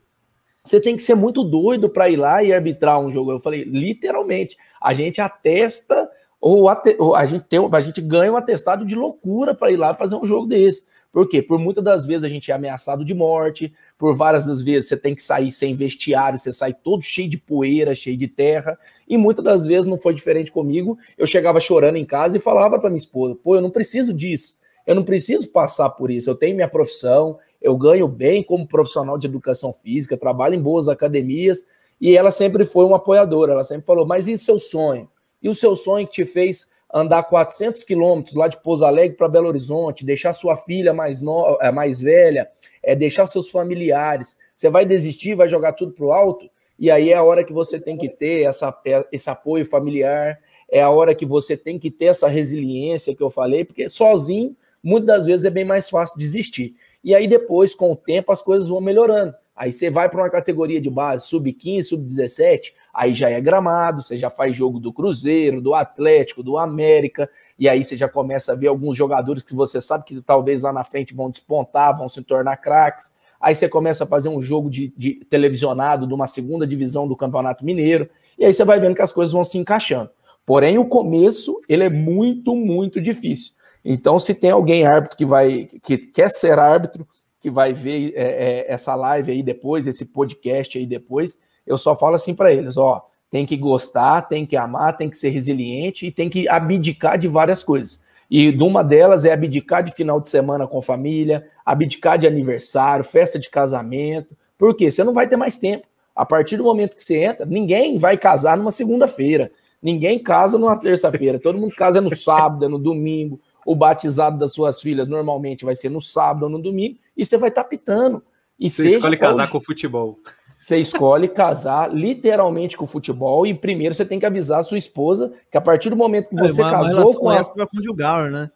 Você 0.62 0.80
tem 0.80 0.96
que 0.96 1.02
ser 1.02 1.14
muito 1.14 1.42
doido 1.42 1.88
para 1.88 2.08
ir 2.08 2.16
lá 2.16 2.42
e 2.42 2.52
arbitrar 2.52 3.00
um 3.00 3.10
jogo. 3.10 3.32
Eu 3.32 3.40
falei, 3.40 3.64
literalmente, 3.64 4.56
a 4.80 4.94
gente 4.94 5.20
atesta 5.20 6.08
ou, 6.42 6.68
ate, 6.68 6.96
ou 6.98 7.14
a 7.14 7.24
gente 7.24 7.44
tem, 7.44 7.60
a 7.72 7.80
gente 7.80 8.00
ganha 8.00 8.32
um 8.32 8.36
atestado 8.36 8.84
de 8.84 8.96
loucura 8.96 9.54
para 9.54 9.70
ir 9.70 9.76
lá 9.76 9.94
fazer 9.94 10.16
um 10.16 10.26
jogo 10.26 10.48
desse. 10.48 10.82
Por 11.12 11.28
quê? 11.28 11.40
Por 11.40 11.56
muitas 11.56 11.84
das 11.84 12.04
vezes 12.04 12.24
a 12.24 12.28
gente 12.28 12.50
é 12.50 12.54
ameaçado 12.54 13.04
de 13.04 13.14
morte, 13.14 13.72
por 13.96 14.16
várias 14.16 14.44
das 14.44 14.60
vezes 14.60 14.88
você 14.88 14.96
tem 14.96 15.14
que 15.14 15.22
sair 15.22 15.52
sem 15.52 15.76
vestiário, 15.76 16.38
você 16.38 16.52
sai 16.52 16.74
todo 16.74 17.00
cheio 17.02 17.28
de 17.28 17.38
poeira, 17.38 17.94
cheio 17.94 18.16
de 18.16 18.26
terra, 18.26 18.76
e 19.08 19.16
muitas 19.16 19.44
das 19.44 19.66
vezes 19.66 19.86
não 19.86 19.96
foi 19.96 20.14
diferente 20.14 20.50
comigo. 20.50 20.98
Eu 21.16 21.28
chegava 21.28 21.60
chorando 21.60 21.96
em 21.96 22.04
casa 22.04 22.36
e 22.36 22.40
falava 22.40 22.76
para 22.76 22.90
minha 22.90 22.98
esposa: 22.98 23.36
pô, 23.36 23.54
eu 23.54 23.60
não 23.60 23.70
preciso 23.70 24.12
disso. 24.12 24.56
Eu 24.84 24.96
não 24.96 25.04
preciso 25.04 25.48
passar 25.48 25.90
por 25.90 26.10
isso. 26.10 26.28
Eu 26.28 26.34
tenho 26.34 26.56
minha 26.56 26.66
profissão, 26.66 27.38
eu 27.60 27.76
ganho 27.76 28.08
bem 28.08 28.42
como 28.42 28.66
profissional 28.66 29.16
de 29.16 29.28
educação 29.28 29.72
física, 29.72 30.16
trabalho 30.16 30.56
em 30.56 30.60
boas 30.60 30.88
academias, 30.88 31.64
e 32.00 32.16
ela 32.16 32.32
sempre 32.32 32.64
foi 32.64 32.84
uma 32.84 32.96
apoiadora. 32.96 33.52
Ela 33.52 33.64
sempre 33.64 33.86
falou: 33.86 34.04
Mas 34.04 34.26
e 34.26 34.36
seu 34.36 34.58
sonho? 34.58 35.08
E 35.42 35.48
o 35.48 35.54
seu 35.54 35.74
sonho 35.74 36.06
que 36.06 36.12
te 36.12 36.24
fez 36.24 36.70
andar 36.92 37.22
400 37.24 37.82
quilômetros 37.84 38.36
lá 38.36 38.48
de 38.48 38.62
Pouso 38.62 38.84
Alegre 38.84 39.16
para 39.16 39.28
Belo 39.28 39.48
Horizonte, 39.48 40.04
deixar 40.04 40.32
sua 40.32 40.56
filha 40.56 40.92
mais, 40.92 41.20
no... 41.20 41.58
Eh, 41.60 41.72
mais 41.72 42.00
velha, 42.00 42.50
é, 42.82 42.94
deixar 42.94 43.26
seus 43.26 43.50
familiares? 43.50 44.36
Você 44.54 44.68
vai 44.68 44.84
desistir, 44.84 45.34
vai 45.34 45.48
jogar 45.48 45.72
tudo 45.72 45.92
para 45.92 46.04
o 46.04 46.12
alto? 46.12 46.50
E 46.78 46.90
aí 46.90 47.10
é 47.10 47.16
a 47.16 47.22
hora 47.22 47.44
que 47.44 47.52
você 47.52 47.80
tem 47.80 47.96
que 47.96 48.08
ter 48.08 48.42
essa, 48.42 48.76
eh, 48.84 49.06
esse 49.10 49.30
apoio 49.30 49.64
familiar, 49.64 50.38
é 50.70 50.82
a 50.82 50.90
hora 50.90 51.14
que 51.14 51.24
você 51.24 51.56
tem 51.56 51.78
que 51.78 51.90
ter 51.90 52.06
essa 52.06 52.28
resiliência 52.28 53.14
que 53.14 53.22
eu 53.22 53.30
falei, 53.30 53.64
porque 53.64 53.88
sozinho 53.88 54.56
muitas 54.82 55.06
das 55.06 55.26
vezes 55.26 55.46
é 55.46 55.50
bem 55.50 55.64
mais 55.64 55.88
fácil 55.88 56.18
desistir. 56.18 56.74
E 57.04 57.14
aí 57.14 57.26
depois, 57.26 57.74
com 57.74 57.92
o 57.92 57.96
tempo, 57.96 58.32
as 58.32 58.42
coisas 58.42 58.68
vão 58.68 58.80
melhorando. 58.80 59.34
Aí 59.54 59.70
você 59.70 59.90
vai 59.90 60.08
para 60.08 60.22
uma 60.22 60.30
categoria 60.30 60.80
de 60.80 60.90
base, 60.90 61.26
sub-15, 61.26 61.84
sub-17, 61.84 62.72
aí 62.92 63.14
já 63.14 63.30
é 63.30 63.40
gramado, 63.40 64.02
você 64.02 64.18
já 64.18 64.28
faz 64.28 64.56
jogo 64.56 64.78
do 64.78 64.92
Cruzeiro, 64.92 65.60
do 65.60 65.74
Atlético, 65.74 66.42
do 66.42 66.58
América, 66.58 67.30
e 67.58 67.68
aí 67.68 67.84
você 67.84 67.96
já 67.96 68.08
começa 68.08 68.52
a 68.52 68.54
ver 68.54 68.66
alguns 68.66 68.96
jogadores 68.96 69.42
que 69.42 69.54
você 69.54 69.80
sabe 69.80 70.04
que 70.04 70.20
talvez 70.20 70.62
lá 70.62 70.72
na 70.72 70.84
frente 70.84 71.14
vão 71.14 71.30
despontar, 71.30 71.96
vão 71.96 72.08
se 72.08 72.22
tornar 72.22 72.56
craques. 72.56 73.14
Aí 73.40 73.54
você 73.54 73.68
começa 73.68 74.04
a 74.04 74.06
fazer 74.06 74.28
um 74.28 74.42
jogo 74.42 74.68
de, 74.68 74.92
de 74.96 75.24
televisionado 75.28 76.06
de 76.06 76.14
uma 76.14 76.26
segunda 76.26 76.66
divisão 76.66 77.08
do 77.08 77.16
Campeonato 77.16 77.64
Mineiro, 77.64 78.08
e 78.38 78.44
aí 78.44 78.52
você 78.52 78.64
vai 78.64 78.78
vendo 78.78 78.94
que 78.94 79.02
as 79.02 79.12
coisas 79.12 79.32
vão 79.32 79.44
se 79.44 79.58
encaixando. 79.58 80.10
Porém, 80.44 80.78
o 80.78 80.84
começo 80.84 81.60
ele 81.68 81.84
é 81.84 81.90
muito, 81.90 82.54
muito 82.54 83.00
difícil. 83.00 83.52
Então, 83.84 84.18
se 84.18 84.34
tem 84.34 84.50
alguém 84.50 84.86
árbitro 84.86 85.16
que 85.16 85.24
vai 85.24 85.68
que 85.82 85.98
quer 85.98 86.30
ser 86.30 86.58
árbitro, 86.58 87.06
que 87.40 87.50
vai 87.50 87.72
ver 87.72 88.12
é, 88.14 88.22
é, 88.22 88.72
essa 88.72 88.94
live 88.94 89.32
aí 89.32 89.42
depois, 89.42 89.86
esse 89.86 90.06
podcast 90.06 90.78
aí 90.78 90.86
depois, 90.86 91.38
eu 91.66 91.76
só 91.78 91.96
falo 91.96 92.14
assim 92.14 92.34
para 92.34 92.52
eles, 92.52 92.76
ó, 92.76 93.04
tem 93.30 93.46
que 93.46 93.56
gostar, 93.56 94.22
tem 94.22 94.44
que 94.44 94.56
amar, 94.56 94.96
tem 94.96 95.08
que 95.08 95.16
ser 95.16 95.30
resiliente 95.30 96.06
e 96.06 96.12
tem 96.12 96.28
que 96.28 96.48
abdicar 96.48 97.16
de 97.16 97.28
várias 97.28 97.64
coisas. 97.64 98.02
E 98.30 98.50
uma 98.50 98.82
delas 98.82 99.24
é 99.24 99.32
abdicar 99.32 99.82
de 99.82 99.92
final 99.92 100.20
de 100.20 100.28
semana 100.28 100.66
com 100.66 100.80
família, 100.80 101.46
abdicar 101.64 102.18
de 102.18 102.26
aniversário, 102.26 103.04
festa 103.04 103.38
de 103.38 103.50
casamento. 103.50 104.36
Por 104.58 104.74
quê? 104.74 104.90
Você 104.90 105.04
não 105.04 105.12
vai 105.12 105.28
ter 105.28 105.36
mais 105.36 105.58
tempo. 105.58 105.86
A 106.14 106.24
partir 106.26 106.56
do 106.56 106.64
momento 106.64 106.96
que 106.96 107.04
você 107.04 107.24
entra, 107.24 107.46
ninguém 107.46 107.98
vai 107.98 108.16
casar 108.16 108.56
numa 108.56 108.70
segunda-feira. 108.70 109.50
Ninguém 109.82 110.22
casa 110.22 110.58
numa 110.58 110.78
terça-feira. 110.78 111.38
Todo 111.38 111.58
mundo 111.58 111.74
casa 111.74 112.00
no 112.00 112.14
sábado, 112.14 112.68
no 112.68 112.78
domingo 112.78 113.40
o 113.64 113.74
batizado 113.74 114.38
das 114.38 114.52
suas 114.52 114.80
filhas 114.80 115.08
normalmente 115.08 115.64
vai 115.64 115.74
ser 115.74 115.88
no 115.88 116.00
sábado 116.00 116.44
ou 116.44 116.48
no 116.48 116.60
domingo, 116.60 116.98
e 117.16 117.24
você 117.24 117.36
vai 117.36 117.48
estar 117.48 117.64
pitando. 117.64 118.22
E 118.58 118.70
você 118.70 118.96
escolhe 118.96 119.16
casar 119.16 119.50
com 119.50 119.58
o 119.58 119.64
futebol. 119.64 120.18
Você 120.62 120.76
escolhe 120.76 121.26
casar 121.26 121.92
literalmente 121.92 122.76
com 122.76 122.84
o 122.84 122.86
futebol, 122.86 123.44
e 123.44 123.52
primeiro 123.52 123.96
você 123.96 124.04
tem 124.04 124.20
que 124.20 124.26
avisar 124.26 124.60
a 124.60 124.62
sua 124.62 124.78
esposa 124.78 125.32
que 125.50 125.58
a 125.58 125.60
partir 125.60 125.90
do 125.90 125.96
momento 125.96 126.28
que 126.28 126.36
é, 126.36 126.38
você 126.38 126.62
é, 126.62 126.70
casou 126.70 127.16
com 127.16 127.32
ela. 127.32 127.66
conjugal, 127.66 128.30
né? 128.30 128.48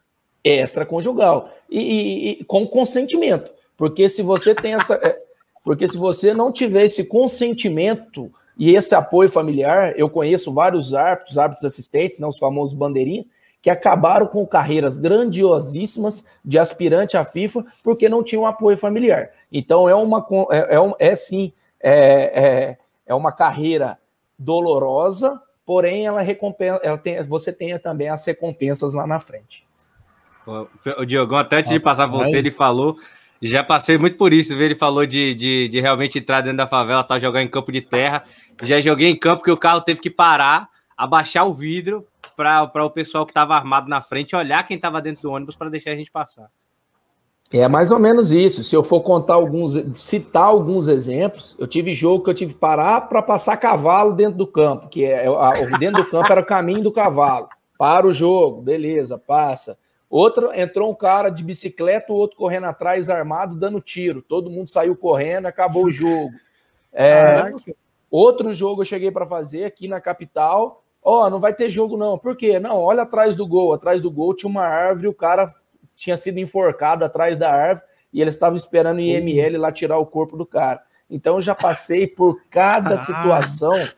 Extraconjugal. 0.45 1.51
E, 1.69 1.81
e, 1.81 2.31
e 2.31 2.45
com 2.45 2.65
consentimento. 2.65 3.53
Porque 3.77 4.09
se 4.09 4.23
você 4.23 4.55
tem 4.55 4.75
essa. 4.75 4.95
É, 5.03 5.21
Porque 5.65 5.89
se 5.89 5.99
você 5.99 6.33
não 6.33 6.53
tiver 6.53 6.85
esse 6.85 7.03
consentimento 7.03 8.31
e 8.57 8.77
esse 8.77 8.95
apoio 8.95 9.29
familiar, 9.29 9.93
eu 9.97 10.09
conheço 10.09 10.55
vários 10.55 10.95
árbitros, 10.95 11.37
árbitros 11.37 11.65
assistentes, 11.65 12.21
não 12.21 12.29
os 12.29 12.39
famosos 12.39 12.73
bandeirinhas, 12.73 13.29
que 13.61 13.69
acabaram 13.69 14.29
com 14.29 14.47
carreiras 14.47 14.97
grandiosíssimas 14.97 16.25
de 16.45 16.57
aspirante 16.57 17.17
à 17.17 17.25
FIFA 17.25 17.65
porque 17.83 18.09
não 18.09 18.23
tinham 18.23 18.47
apoio 18.47 18.79
familiar. 18.79 19.29
Então 19.51 19.89
é 19.89 19.95
uma 19.97 20.25
é, 20.53 20.77
é, 20.77 21.11
é 21.11 21.17
sim 21.17 21.53
é, 21.89 22.45
é, 22.45 22.79
é 23.07 23.15
uma 23.15 23.31
carreira 23.31 23.97
dolorosa, 24.37 25.41
porém 25.65 26.05
ela 26.05 26.21
recompensa, 26.21 26.81
ela 26.83 26.99
tem, 26.99 27.23
você 27.23 27.53
tem 27.53 27.79
também 27.79 28.09
as 28.09 28.27
recompensas 28.27 28.93
lá 28.93 29.07
na 29.07 29.21
frente. 29.21 29.65
O 30.99 31.05
Diogo, 31.05 31.37
até 31.37 31.59
antes 31.59 31.71
de 31.71 31.79
passar 31.79 32.07
você, 32.07 32.39
ele 32.39 32.51
falou. 32.51 32.97
Já 33.41 33.63
passei 33.63 33.99
muito 33.99 34.17
por 34.17 34.33
isso, 34.33 34.55
Ele 34.55 34.75
falou 34.75 35.05
de, 35.05 35.35
de, 35.35 35.69
de, 35.69 35.79
realmente 35.79 36.19
entrar 36.19 36.41
dentro 36.41 36.57
da 36.57 36.67
favela, 36.67 37.05
tá, 37.05 37.19
jogar 37.19 37.43
em 37.43 37.49
campo 37.49 37.71
de 37.71 37.83
terra. 37.83 38.25
Já 38.63 38.81
joguei 38.81 39.11
em 39.11 39.17
campo 39.17 39.43
que 39.43 39.51
o 39.51 39.59
carro 39.59 39.83
teve 39.83 40.01
que 40.01 40.09
parar, 40.09 40.71
abaixar 40.97 41.47
o 41.47 41.53
vidro 41.53 42.07
para 42.35 42.85
o 42.85 42.91
pessoal 42.91 43.27
que 43.27 43.33
estava 43.33 43.55
armado 43.55 43.91
na 43.91 44.01
frente 44.01 44.35
olhar 44.35 44.65
quem 44.65 44.77
estava 44.77 45.03
dentro 45.03 45.23
do 45.23 45.31
ônibus 45.31 45.55
para 45.55 45.69
deixar 45.69 45.91
a 45.91 45.97
gente 45.97 46.11
passar. 46.11 46.49
É 47.53 47.69
mais 47.69 47.91
ou 47.91 47.99
menos 47.99 48.33
isso. 48.33 48.65
Se 48.65 48.75
eu 48.75 48.83
for 48.83 49.01
contar 49.01 49.35
alguns, 49.35 49.75
citar 49.95 50.45
alguns 50.45 50.89
exemplos, 50.89 51.57
eu 51.59 51.67
tive 51.67 51.93
jogo 51.93 52.25
que 52.25 52.31
eu 52.31 52.35
tive 52.35 52.55
que 52.55 52.61
parar 52.61 53.03
para 53.03 53.23
passar 53.23 53.57
cavalo 53.57 54.13
dentro 54.13 54.37
do 54.37 54.47
campo, 54.47 54.89
que 54.89 55.05
é 55.05 55.27
dentro 55.79 56.03
do 56.03 56.11
campo 56.11 56.31
era 56.31 56.41
o 56.41 56.47
caminho 56.47 56.83
do 56.83 56.93
cavalo. 56.93 57.49
Para 57.79 58.07
o 58.07 58.13
jogo, 58.13 58.63
beleza, 58.63 59.19
passa. 59.19 59.79
Outro, 60.09 60.53
entrou 60.53 60.91
um 60.91 60.95
cara 60.95 61.29
de 61.31 61.45
bicicleta, 61.45 62.13
o 62.13 62.17
outro 62.17 62.37
correndo 62.37 62.65
atrás, 62.65 63.11
armado, 63.11 63.55
dando 63.55 63.81
tiro. 63.81 64.23
Todo 64.23 64.51
mundo 64.51 64.71
saiu 64.71 64.97
correndo, 64.97 65.47
acabou 65.47 65.87
o 65.87 65.91
jogo. 65.91 66.33
É, 66.93 67.53
outro 68.11 68.53
jogo 68.53 68.81
eu 68.81 68.87
cheguei 68.87 69.11
para 69.11 69.27
fazer 69.27 69.65
aqui 69.65 69.89
na 69.89 70.01
capital. 70.01 70.83
Ó, 71.03 71.27
oh, 71.27 71.31
não 71.31 71.39
vai 71.39 71.55
ter 71.55 71.71
jogo 71.71 71.97
não. 71.97 72.19
Por 72.19 72.37
quê? 72.37 72.59
Não, 72.59 72.81
olha 72.81 73.03
atrás 73.03 73.37
do 73.37 73.47
gol. 73.47 73.75
Atrás 73.75 74.01
do 74.01 74.11
gol 74.11 74.35
tinha 74.35 74.51
uma 74.51 74.65
árvore, 74.65 75.09
o 75.09 75.15
cara 75.15 75.55
tinha 75.97 76.17
sido 76.17 76.39
enforcado 76.39 77.05
atrás 77.05 77.37
da 77.37 77.51
árvore 77.51 77.87
e 78.13 78.21
eles 78.21 78.35
estavam 78.35 78.57
esperando 78.57 78.99
o 78.99 79.01
IML 79.01 79.59
lá 79.59 79.73
tirar 79.73 79.99
o 79.99 80.07
corpo 80.07 80.37
do 80.37 80.47
cara. 80.47 80.81
Então 81.11 81.37
eu 81.37 81.43
já 81.43 81.55
passei 81.55 82.07
por 82.07 82.41
cada 82.51 82.95
ah, 82.95 82.99
situação. 82.99 83.89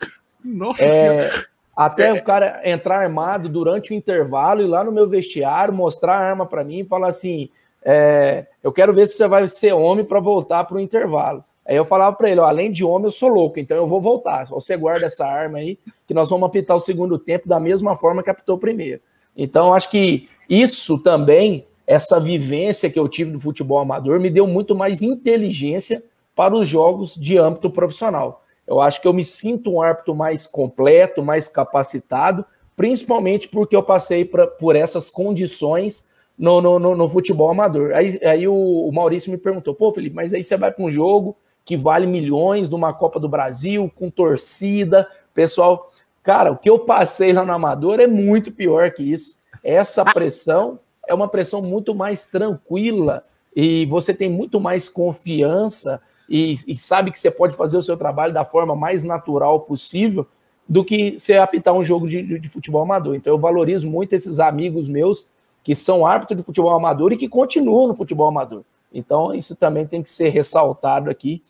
Nossa. 0.45 0.83
É, 0.83 1.31
até 1.77 2.13
o 2.13 2.23
cara 2.23 2.61
entrar 2.65 3.01
armado 3.01 3.49
durante 3.49 3.93
o 3.93 3.95
intervalo 3.95 4.61
e 4.61 4.67
lá 4.67 4.83
no 4.83 4.93
meu 4.93 5.09
vestiário 5.09 5.73
mostrar 5.73 6.15
a 6.15 6.21
arma 6.21 6.47
para 6.47 6.65
mim 6.65 6.81
e 6.81 6.85
falar 6.85 7.09
assim: 7.09 7.51
é, 7.85 8.47
eu 8.63 8.73
quero 8.73 8.93
ver 8.93 9.07
se 9.07 9.17
você 9.17 9.29
vai 9.29 9.47
ser 9.49 9.73
homem 9.73 10.05
para 10.05 10.21
voltar 10.21 10.65
para 10.65 10.77
o 10.77 10.81
intervalo. 10.81 11.45
Aí 11.65 11.77
eu 11.77 11.85
falava 11.85 12.17
para 12.17 12.31
ele: 12.31 12.41
ó, 12.41 12.45
além 12.45 12.73
de 12.73 12.85
homem, 12.85 13.07
eu 13.07 13.13
sou 13.13 13.29
louco, 13.29 13.61
então 13.61 13.77
eu 13.77 13.87
vou 13.87 14.01
voltar. 14.01 14.47
Você 14.47 14.77
guarda 14.77 15.07
essa 15.07 15.27
arma 15.27 15.59
aí, 15.59 15.79
que 16.07 16.15
nós 16.15 16.31
vamos 16.31 16.47
apitar 16.49 16.77
o 16.77 16.81
segundo 16.81 17.19
tempo 17.19 17.49
da 17.49 17.61
mesma 17.61 17.95
forma 17.95 18.23
que 18.23 18.31
apitou 18.31 18.57
o 18.57 18.61
primeiro. 18.61 19.01
Então, 19.37 19.73
acho 19.73 19.91
que 19.91 20.29
isso 20.49 20.99
também, 20.99 21.65
essa 21.89 22.21
vivência 22.21 22.91
que 22.91 22.99
eu 22.99 23.09
tive 23.09 23.31
do 23.31 23.41
futebol 23.41 23.79
amador, 23.79 24.21
me 24.21 24.29
deu 24.29 24.47
muito 24.47 24.75
mais 24.75 25.01
inteligência 25.01 26.05
para 26.37 26.55
os 26.55 26.69
jogos 26.69 27.15
de 27.15 27.39
âmbito 27.39 27.71
profissional. 27.71 28.45
Eu 28.67 28.79
acho 28.79 29.01
que 29.01 29.09
eu 29.09 29.15
me 29.15 29.25
sinto 29.25 29.73
um 29.73 29.81
árbitro 29.81 30.15
mais 30.15 30.47
completo, 30.47 31.23
mais 31.23 31.49
capacitado, 31.49 32.45
principalmente 32.77 33.49
porque 33.49 33.75
eu 33.75 33.83
passei 33.83 34.23
pra, 34.27 34.47
por 34.47 34.77
essas 34.77 35.09
condições 35.09 36.07
no, 36.39 36.61
no, 36.61 36.79
no, 36.79 36.95
no 36.95 37.09
futebol 37.09 37.51
amador. 37.51 37.95
Aí, 37.95 38.21
aí 38.23 38.47
o, 38.47 38.55
o, 38.55 38.93
Maurício 38.93 39.33
me 39.33 39.39
perguntou: 39.39 39.75
pô, 39.75 39.91
Felipe, 39.91 40.15
mas 40.15 40.35
aí 40.35 40.43
você 40.43 40.59
vai 40.59 40.71
para 40.71 40.85
um 40.85 40.91
jogo 40.91 41.39
que 41.65 41.75
vale 41.75 42.07
milhões 42.07 42.69
numa 42.69 42.93
Copa 42.93 43.19
do 43.19 43.31
Brasil, 43.31 43.91
com 43.97 44.11
torcida, 44.11 45.09
pessoal. 45.33 45.91
Cara, 46.23 46.53
o 46.53 46.59
que 46.59 46.69
eu 46.69 46.81
passei 46.81 47.33
lá 47.33 47.47
no 47.47 47.53
Amador 47.53 47.99
é 47.99 48.07
muito 48.07 48.53
pior 48.53 48.91
que 48.93 49.03
isso. 49.03 49.39
Essa 49.65 50.05
pressão 50.05 50.79
é 51.09 51.15
uma 51.15 51.27
pressão 51.27 51.63
muito 51.63 51.95
mais 51.95 52.27
tranquila 52.27 53.25
e 53.57 53.87
você 53.87 54.15
tem 54.15 54.31
muito 54.31 54.61
mais 54.61 54.89
confiança 54.89 56.01
e, 56.29 56.57
e, 56.67 56.77
sabe 56.77 57.11
que 57.11 57.19
você 57.19 57.31
pode 57.31 57.57
fazer 57.57 57.79
o 57.79 57.83
seu 57.83 57.97
trabalho 57.97 58.35
da 58.35 58.45
forma 58.45 58.77
mais 58.77 59.03
natural 59.03 59.61
possível 59.61 60.27
do 60.69 60.85
que 60.85 61.19
você 61.19 61.39
apitar 61.39 61.73
um 61.73 61.83
jogo 61.83 62.07
de, 62.07 62.23
de, 62.23 62.39
de 62.39 62.49
futebol 62.51 62.83
amador. 62.83 63.15
Então 63.15 63.33
eu 63.33 63.39
valorizo 63.39 63.89
muito 63.89 64.13
esses 64.13 64.39
amigos 64.39 64.89
meus 64.89 65.27
que 65.65 65.75
são 65.75 66.07
árbitros 66.07 66.37
de 66.37 66.45
futebol 66.45 66.71
amador 66.73 67.13
e 67.13 67.17
que 67.17 67.29
continuam 67.29 67.89
no 67.89 67.97
futebol 67.97 68.29
amador. 68.29 68.63
Então 68.93 69.35
isso 69.35 69.57
também 69.57 69.87
tem 69.87 70.03
que 70.03 70.11
ser 70.11 70.29
ressaltado 70.29 71.09
aqui. 71.09 71.43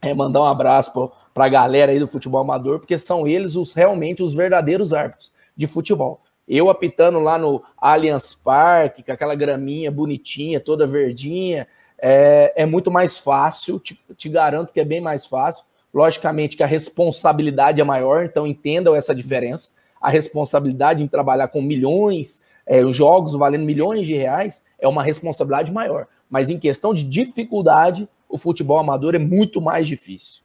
É 0.00 0.14
mandar 0.14 0.42
um 0.42 0.46
abraço 0.46 0.92
para 1.32 1.46
a 1.46 1.48
galera 1.48 1.90
aí 1.90 1.98
do 1.98 2.06
futebol 2.06 2.40
amador, 2.40 2.78
porque 2.78 2.96
são 2.96 3.26
eles 3.26 3.56
os 3.56 3.72
realmente 3.72 4.22
os 4.22 4.34
verdadeiros 4.34 4.92
árbitros 4.92 5.32
de 5.56 5.66
futebol. 5.66 6.20
Eu 6.46 6.68
apitando 6.68 7.18
lá 7.18 7.38
no 7.38 7.62
Allianz 7.76 8.34
Parque, 8.34 9.02
com 9.02 9.12
aquela 9.12 9.34
graminha 9.34 9.90
bonitinha, 9.90 10.60
toda 10.60 10.86
verdinha, 10.86 11.66
é, 11.98 12.52
é 12.56 12.66
muito 12.66 12.90
mais 12.90 13.16
fácil, 13.18 13.80
te, 13.80 13.98
te 14.16 14.28
garanto 14.28 14.72
que 14.72 14.80
é 14.80 14.84
bem 14.84 15.00
mais 15.00 15.26
fácil. 15.26 15.64
Logicamente 15.92 16.56
que 16.56 16.62
a 16.62 16.66
responsabilidade 16.66 17.80
é 17.80 17.84
maior, 17.84 18.24
então 18.24 18.46
entendam 18.46 18.94
essa 18.94 19.14
diferença. 19.14 19.70
A 20.00 20.10
responsabilidade 20.10 21.02
em 21.02 21.08
trabalhar 21.08 21.48
com 21.48 21.62
milhões, 21.62 22.42
é, 22.66 22.84
os 22.84 22.96
jogos 22.96 23.32
valendo 23.32 23.64
milhões 23.64 24.06
de 24.06 24.14
reais, 24.14 24.64
é 24.78 24.88
uma 24.88 25.02
responsabilidade 25.02 25.72
maior. 25.72 26.06
Mas 26.28 26.50
em 26.50 26.58
questão 26.58 26.92
de 26.92 27.04
dificuldade, 27.04 28.08
o 28.28 28.36
futebol 28.36 28.78
amador 28.78 29.14
é 29.14 29.18
muito 29.18 29.60
mais 29.60 29.86
difícil. 29.86 30.42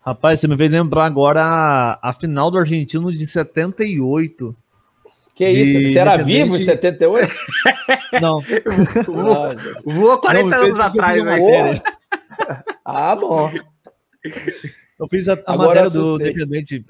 Rapaz, 0.00 0.40
você 0.40 0.48
me 0.48 0.56
veio 0.56 0.70
lembrar 0.70 1.04
agora 1.04 1.42
a, 1.42 2.08
a 2.08 2.12
final 2.12 2.50
do 2.50 2.58
Argentino 2.58 3.12
de 3.12 3.26
78. 3.26 4.56
Que 5.40 5.48
isso? 5.48 5.90
Você 5.90 5.98
era 5.98 6.18
vivo 6.18 6.54
em 6.54 6.62
78? 6.62 7.34
Não. 8.20 8.42
Voou 9.86 10.18
40 10.18 10.44
não, 10.50 10.64
anos 10.64 10.78
atrás, 10.78 11.24
né? 11.24 11.82
Ah, 12.84 13.16
bom. 13.16 13.50
Eu 14.98 15.08
fiz 15.08 15.30
a, 15.30 15.38
a 15.46 15.56
matéria 15.56 15.88
do 15.88 16.16
Independente. 16.16 16.84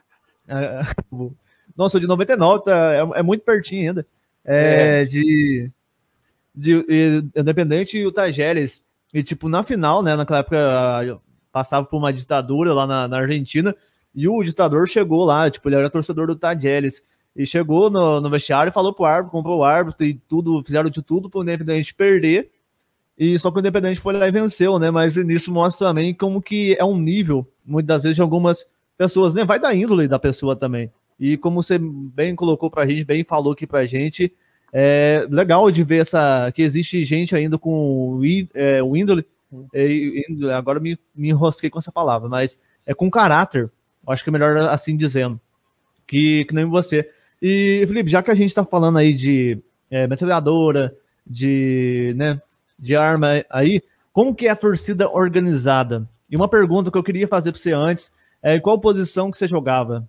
É, 0.48 0.80
nossa, 1.76 2.00
de 2.00 2.08
99, 2.08 2.64
tá, 2.64 2.92
é, 2.92 3.20
é 3.20 3.22
muito 3.22 3.44
pertinho 3.44 3.90
ainda. 3.90 4.06
É, 4.44 5.02
é. 5.02 5.04
De, 5.04 5.70
de, 6.52 6.82
de 6.82 7.24
Independente 7.36 7.98
e 7.98 8.04
o 8.06 8.10
Tajeres. 8.10 8.82
E, 9.14 9.22
tipo, 9.22 9.48
na 9.48 9.62
final, 9.62 10.02
né? 10.02 10.16
Naquela 10.16 10.40
época, 10.40 11.20
passava 11.52 11.86
por 11.86 11.98
uma 11.98 12.12
ditadura 12.12 12.74
lá 12.74 12.84
na, 12.84 13.06
na 13.06 13.18
Argentina. 13.18 13.76
E 14.12 14.26
o 14.26 14.42
ditador 14.42 14.88
chegou 14.88 15.24
lá, 15.24 15.48
tipo, 15.48 15.68
ele 15.68 15.76
era 15.76 15.88
torcedor 15.88 16.26
do 16.26 16.34
Tajeres. 16.34 17.00
E 17.40 17.46
chegou 17.46 17.88
no, 17.88 18.20
no 18.20 18.28
vestiário 18.28 18.68
e 18.68 18.72
falou 18.72 18.92
pro 18.92 19.06
árbitro, 19.06 19.30
comprou 19.30 19.60
o 19.60 19.64
árbitro 19.64 20.04
e 20.04 20.12
tudo, 20.12 20.62
fizeram 20.62 20.90
de 20.90 21.02
tudo 21.02 21.30
pro 21.30 21.40
Independente 21.40 21.94
perder. 21.94 22.50
E 23.18 23.38
só 23.38 23.50
que 23.50 23.56
o 23.56 23.60
Independente 23.60 23.98
foi 23.98 24.12
lá 24.12 24.28
e 24.28 24.30
venceu, 24.30 24.78
né? 24.78 24.90
Mas 24.90 25.16
nisso 25.16 25.50
mostra 25.50 25.88
também 25.88 26.12
como 26.12 26.42
que 26.42 26.76
é 26.78 26.84
um 26.84 26.98
nível, 26.98 27.50
muitas 27.64 27.86
das 27.86 28.02
vezes, 28.02 28.16
de 28.16 28.20
algumas 28.20 28.66
pessoas, 28.98 29.32
né? 29.32 29.42
Vai 29.42 29.58
da 29.58 29.74
índole 29.74 30.06
da 30.06 30.18
pessoa 30.18 30.54
também. 30.54 30.92
E 31.18 31.38
como 31.38 31.62
você 31.62 31.78
bem 31.78 32.36
colocou 32.36 32.70
pra 32.70 32.84
gente, 32.84 33.06
bem 33.06 33.24
falou 33.24 33.54
aqui 33.54 33.66
pra 33.66 33.86
gente, 33.86 34.30
é 34.70 35.26
legal 35.30 35.70
de 35.70 35.82
ver 35.82 36.02
essa 36.02 36.52
que 36.54 36.60
existe 36.60 37.02
gente 37.04 37.34
ainda 37.34 37.56
com 37.56 38.20
é, 38.52 38.82
o 38.82 38.94
índole, 38.94 39.24
é, 39.72 39.96
agora 40.54 40.78
me, 40.78 40.98
me 41.14 41.30
enrosquei 41.30 41.70
com 41.70 41.78
essa 41.78 41.90
palavra, 41.90 42.28
mas 42.28 42.60
é 42.84 42.92
com 42.92 43.10
caráter, 43.10 43.70
acho 44.06 44.22
que 44.22 44.28
é 44.28 44.32
melhor 44.32 44.58
assim 44.68 44.94
dizendo, 44.94 45.40
que, 46.06 46.44
que 46.44 46.54
nem 46.54 46.66
você. 46.66 47.08
E, 47.40 47.84
Felipe, 47.86 48.10
já 48.10 48.22
que 48.22 48.30
a 48.30 48.34
gente 48.34 48.48
está 48.48 48.64
falando 48.64 48.98
aí 48.98 49.14
de 49.14 49.58
é, 49.90 50.06
metralhadora, 50.06 50.94
de, 51.26 52.14
né, 52.16 52.40
de 52.78 52.96
arma 52.96 53.44
aí, 53.48 53.82
como 54.12 54.34
que 54.34 54.46
é 54.46 54.50
a 54.50 54.56
torcida 54.56 55.08
organizada? 55.08 56.08
E 56.30 56.36
uma 56.36 56.48
pergunta 56.48 56.90
que 56.90 56.98
eu 56.98 57.02
queria 57.02 57.26
fazer 57.26 57.52
para 57.52 57.60
você 57.60 57.72
antes 57.72 58.12
é 58.42 58.58
qual 58.58 58.80
posição 58.80 59.30
que 59.30 59.36
você 59.36 59.46
jogava 59.46 60.06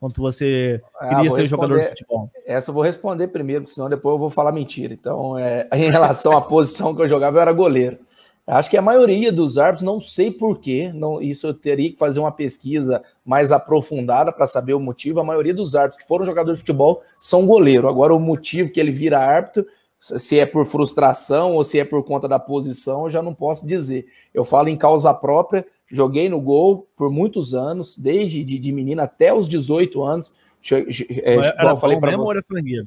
quando 0.00 0.14
você 0.16 0.80
ah, 0.98 1.14
queria 1.14 1.30
ah, 1.30 1.34
ser 1.34 1.46
jogador 1.46 1.78
de 1.78 1.88
futebol? 1.88 2.30
Essa 2.44 2.70
eu 2.70 2.74
vou 2.74 2.82
responder 2.82 3.28
primeiro, 3.28 3.62
porque 3.62 3.74
senão 3.74 3.88
depois 3.88 4.14
eu 4.14 4.18
vou 4.18 4.30
falar 4.30 4.50
mentira. 4.50 4.92
Então, 4.92 5.38
é, 5.38 5.68
em 5.74 5.90
relação 5.90 6.36
à 6.36 6.40
posição 6.40 6.94
que 6.94 7.02
eu 7.02 7.08
jogava, 7.08 7.36
eu 7.36 7.42
era 7.42 7.52
goleiro. 7.52 7.98
Acho 8.46 8.68
que 8.68 8.76
a 8.76 8.82
maioria 8.82 9.30
dos 9.30 9.56
árbitros, 9.56 9.86
não 9.86 10.00
sei 10.00 10.30
porquê, 10.30 10.90
não, 10.92 11.22
isso 11.22 11.46
eu 11.46 11.54
teria 11.54 11.92
que 11.92 11.98
fazer 11.98 12.18
uma 12.18 12.32
pesquisa 12.32 13.02
mais 13.24 13.52
aprofundada 13.52 14.32
para 14.32 14.48
saber 14.48 14.74
o 14.74 14.80
motivo. 14.80 15.20
A 15.20 15.24
maioria 15.24 15.54
dos 15.54 15.76
árbitros 15.76 16.02
que 16.02 16.08
foram 16.08 16.26
jogadores 16.26 16.58
de 16.58 16.62
futebol 16.62 17.02
são 17.18 17.46
goleiro. 17.46 17.88
Agora, 17.88 18.12
o 18.12 18.18
motivo 18.18 18.70
que 18.70 18.80
ele 18.80 18.90
vira 18.90 19.20
árbitro, 19.20 19.64
se 20.00 20.40
é 20.40 20.44
por 20.44 20.66
frustração 20.66 21.54
ou 21.54 21.62
se 21.62 21.78
é 21.78 21.84
por 21.84 22.02
conta 22.02 22.26
da 22.26 22.38
posição, 22.38 23.04
eu 23.04 23.10
já 23.10 23.22
não 23.22 23.32
posso 23.32 23.64
dizer. 23.64 24.06
Eu 24.34 24.44
falo 24.44 24.68
em 24.68 24.76
causa 24.76 25.14
própria, 25.14 25.64
joguei 25.88 26.28
no 26.28 26.40
gol 26.40 26.88
por 26.96 27.12
muitos 27.12 27.54
anos, 27.54 27.96
desde 27.96 28.42
de, 28.42 28.58
de 28.58 28.72
menina 28.72 29.04
até 29.04 29.32
os 29.32 29.48
18 29.48 30.02
anos. 30.02 30.34
É, 30.68 31.36
era, 31.36 31.70
eu 31.70 31.76
falei 31.76 32.00
para 32.00 32.10
você. 32.16 32.84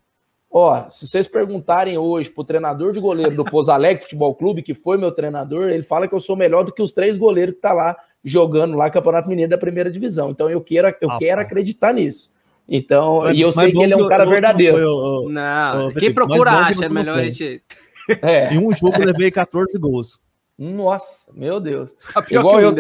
Ó, 0.58 0.90
se 0.90 1.06
vocês 1.06 1.28
perguntarem 1.28 1.98
hoje 1.98 2.30
pro 2.30 2.42
treinador 2.42 2.94
de 2.94 3.00
goleiro 3.02 3.36
do 3.36 3.44
Pouso 3.44 3.70
Alegre 3.70 4.02
Futebol 4.02 4.34
Clube, 4.34 4.64
que 4.64 4.74
foi 4.74 4.98
meu 4.98 5.12
treinador, 5.12 5.68
ele 5.68 5.84
fala 5.84 6.08
que 6.08 6.16
eu 6.16 6.20
sou 6.22 6.34
melhor 6.34 6.64
do 6.64 6.72
que 6.72 6.82
os 6.82 6.94
três 6.94 7.18
goleiros 7.18 7.56
que 7.56 7.60
tá 7.60 7.74
lá 7.74 7.94
jogando 8.24 8.78
lá 8.78 8.90
Campeonato 8.90 9.28
Mineiro 9.28 9.50
da 9.50 9.58
primeira 9.58 9.92
divisão. 9.92 10.32
Então 10.32 10.50
eu 10.50 10.62
quero, 10.62 10.96
eu 11.02 11.12
ah, 11.12 11.18
quero 11.20 11.42
acreditar 11.42 11.94
nisso. 11.94 12.34
Então, 12.70 13.20
mas, 13.24 13.38
e 13.38 13.42
eu 13.42 13.52
sei 13.52 13.70
que 13.70 13.84
ele 13.84 13.96
é 13.96 13.98
um 13.98 14.08
cara 14.08 14.24
eu, 14.24 14.30
verdadeiro. 14.30 14.78
Eu, 14.78 15.30
não, 15.30 15.92
quem 15.92 16.14
procura 16.14 16.52
acha, 16.52 16.86
é 16.86 16.90
melhor 16.90 17.20
a 17.20 17.26
gente. 17.26 17.62
É. 18.22 18.48
Em 18.56 18.58
um 18.58 18.72
jogo 18.72 18.96
eu 18.96 19.08
levei 19.08 19.30
14 19.30 19.78
gols. 19.78 20.22
Nossa, 20.58 21.34
meu 21.36 21.60
Deus. 21.60 21.94
igual 22.32 22.62
eu, 22.62 22.74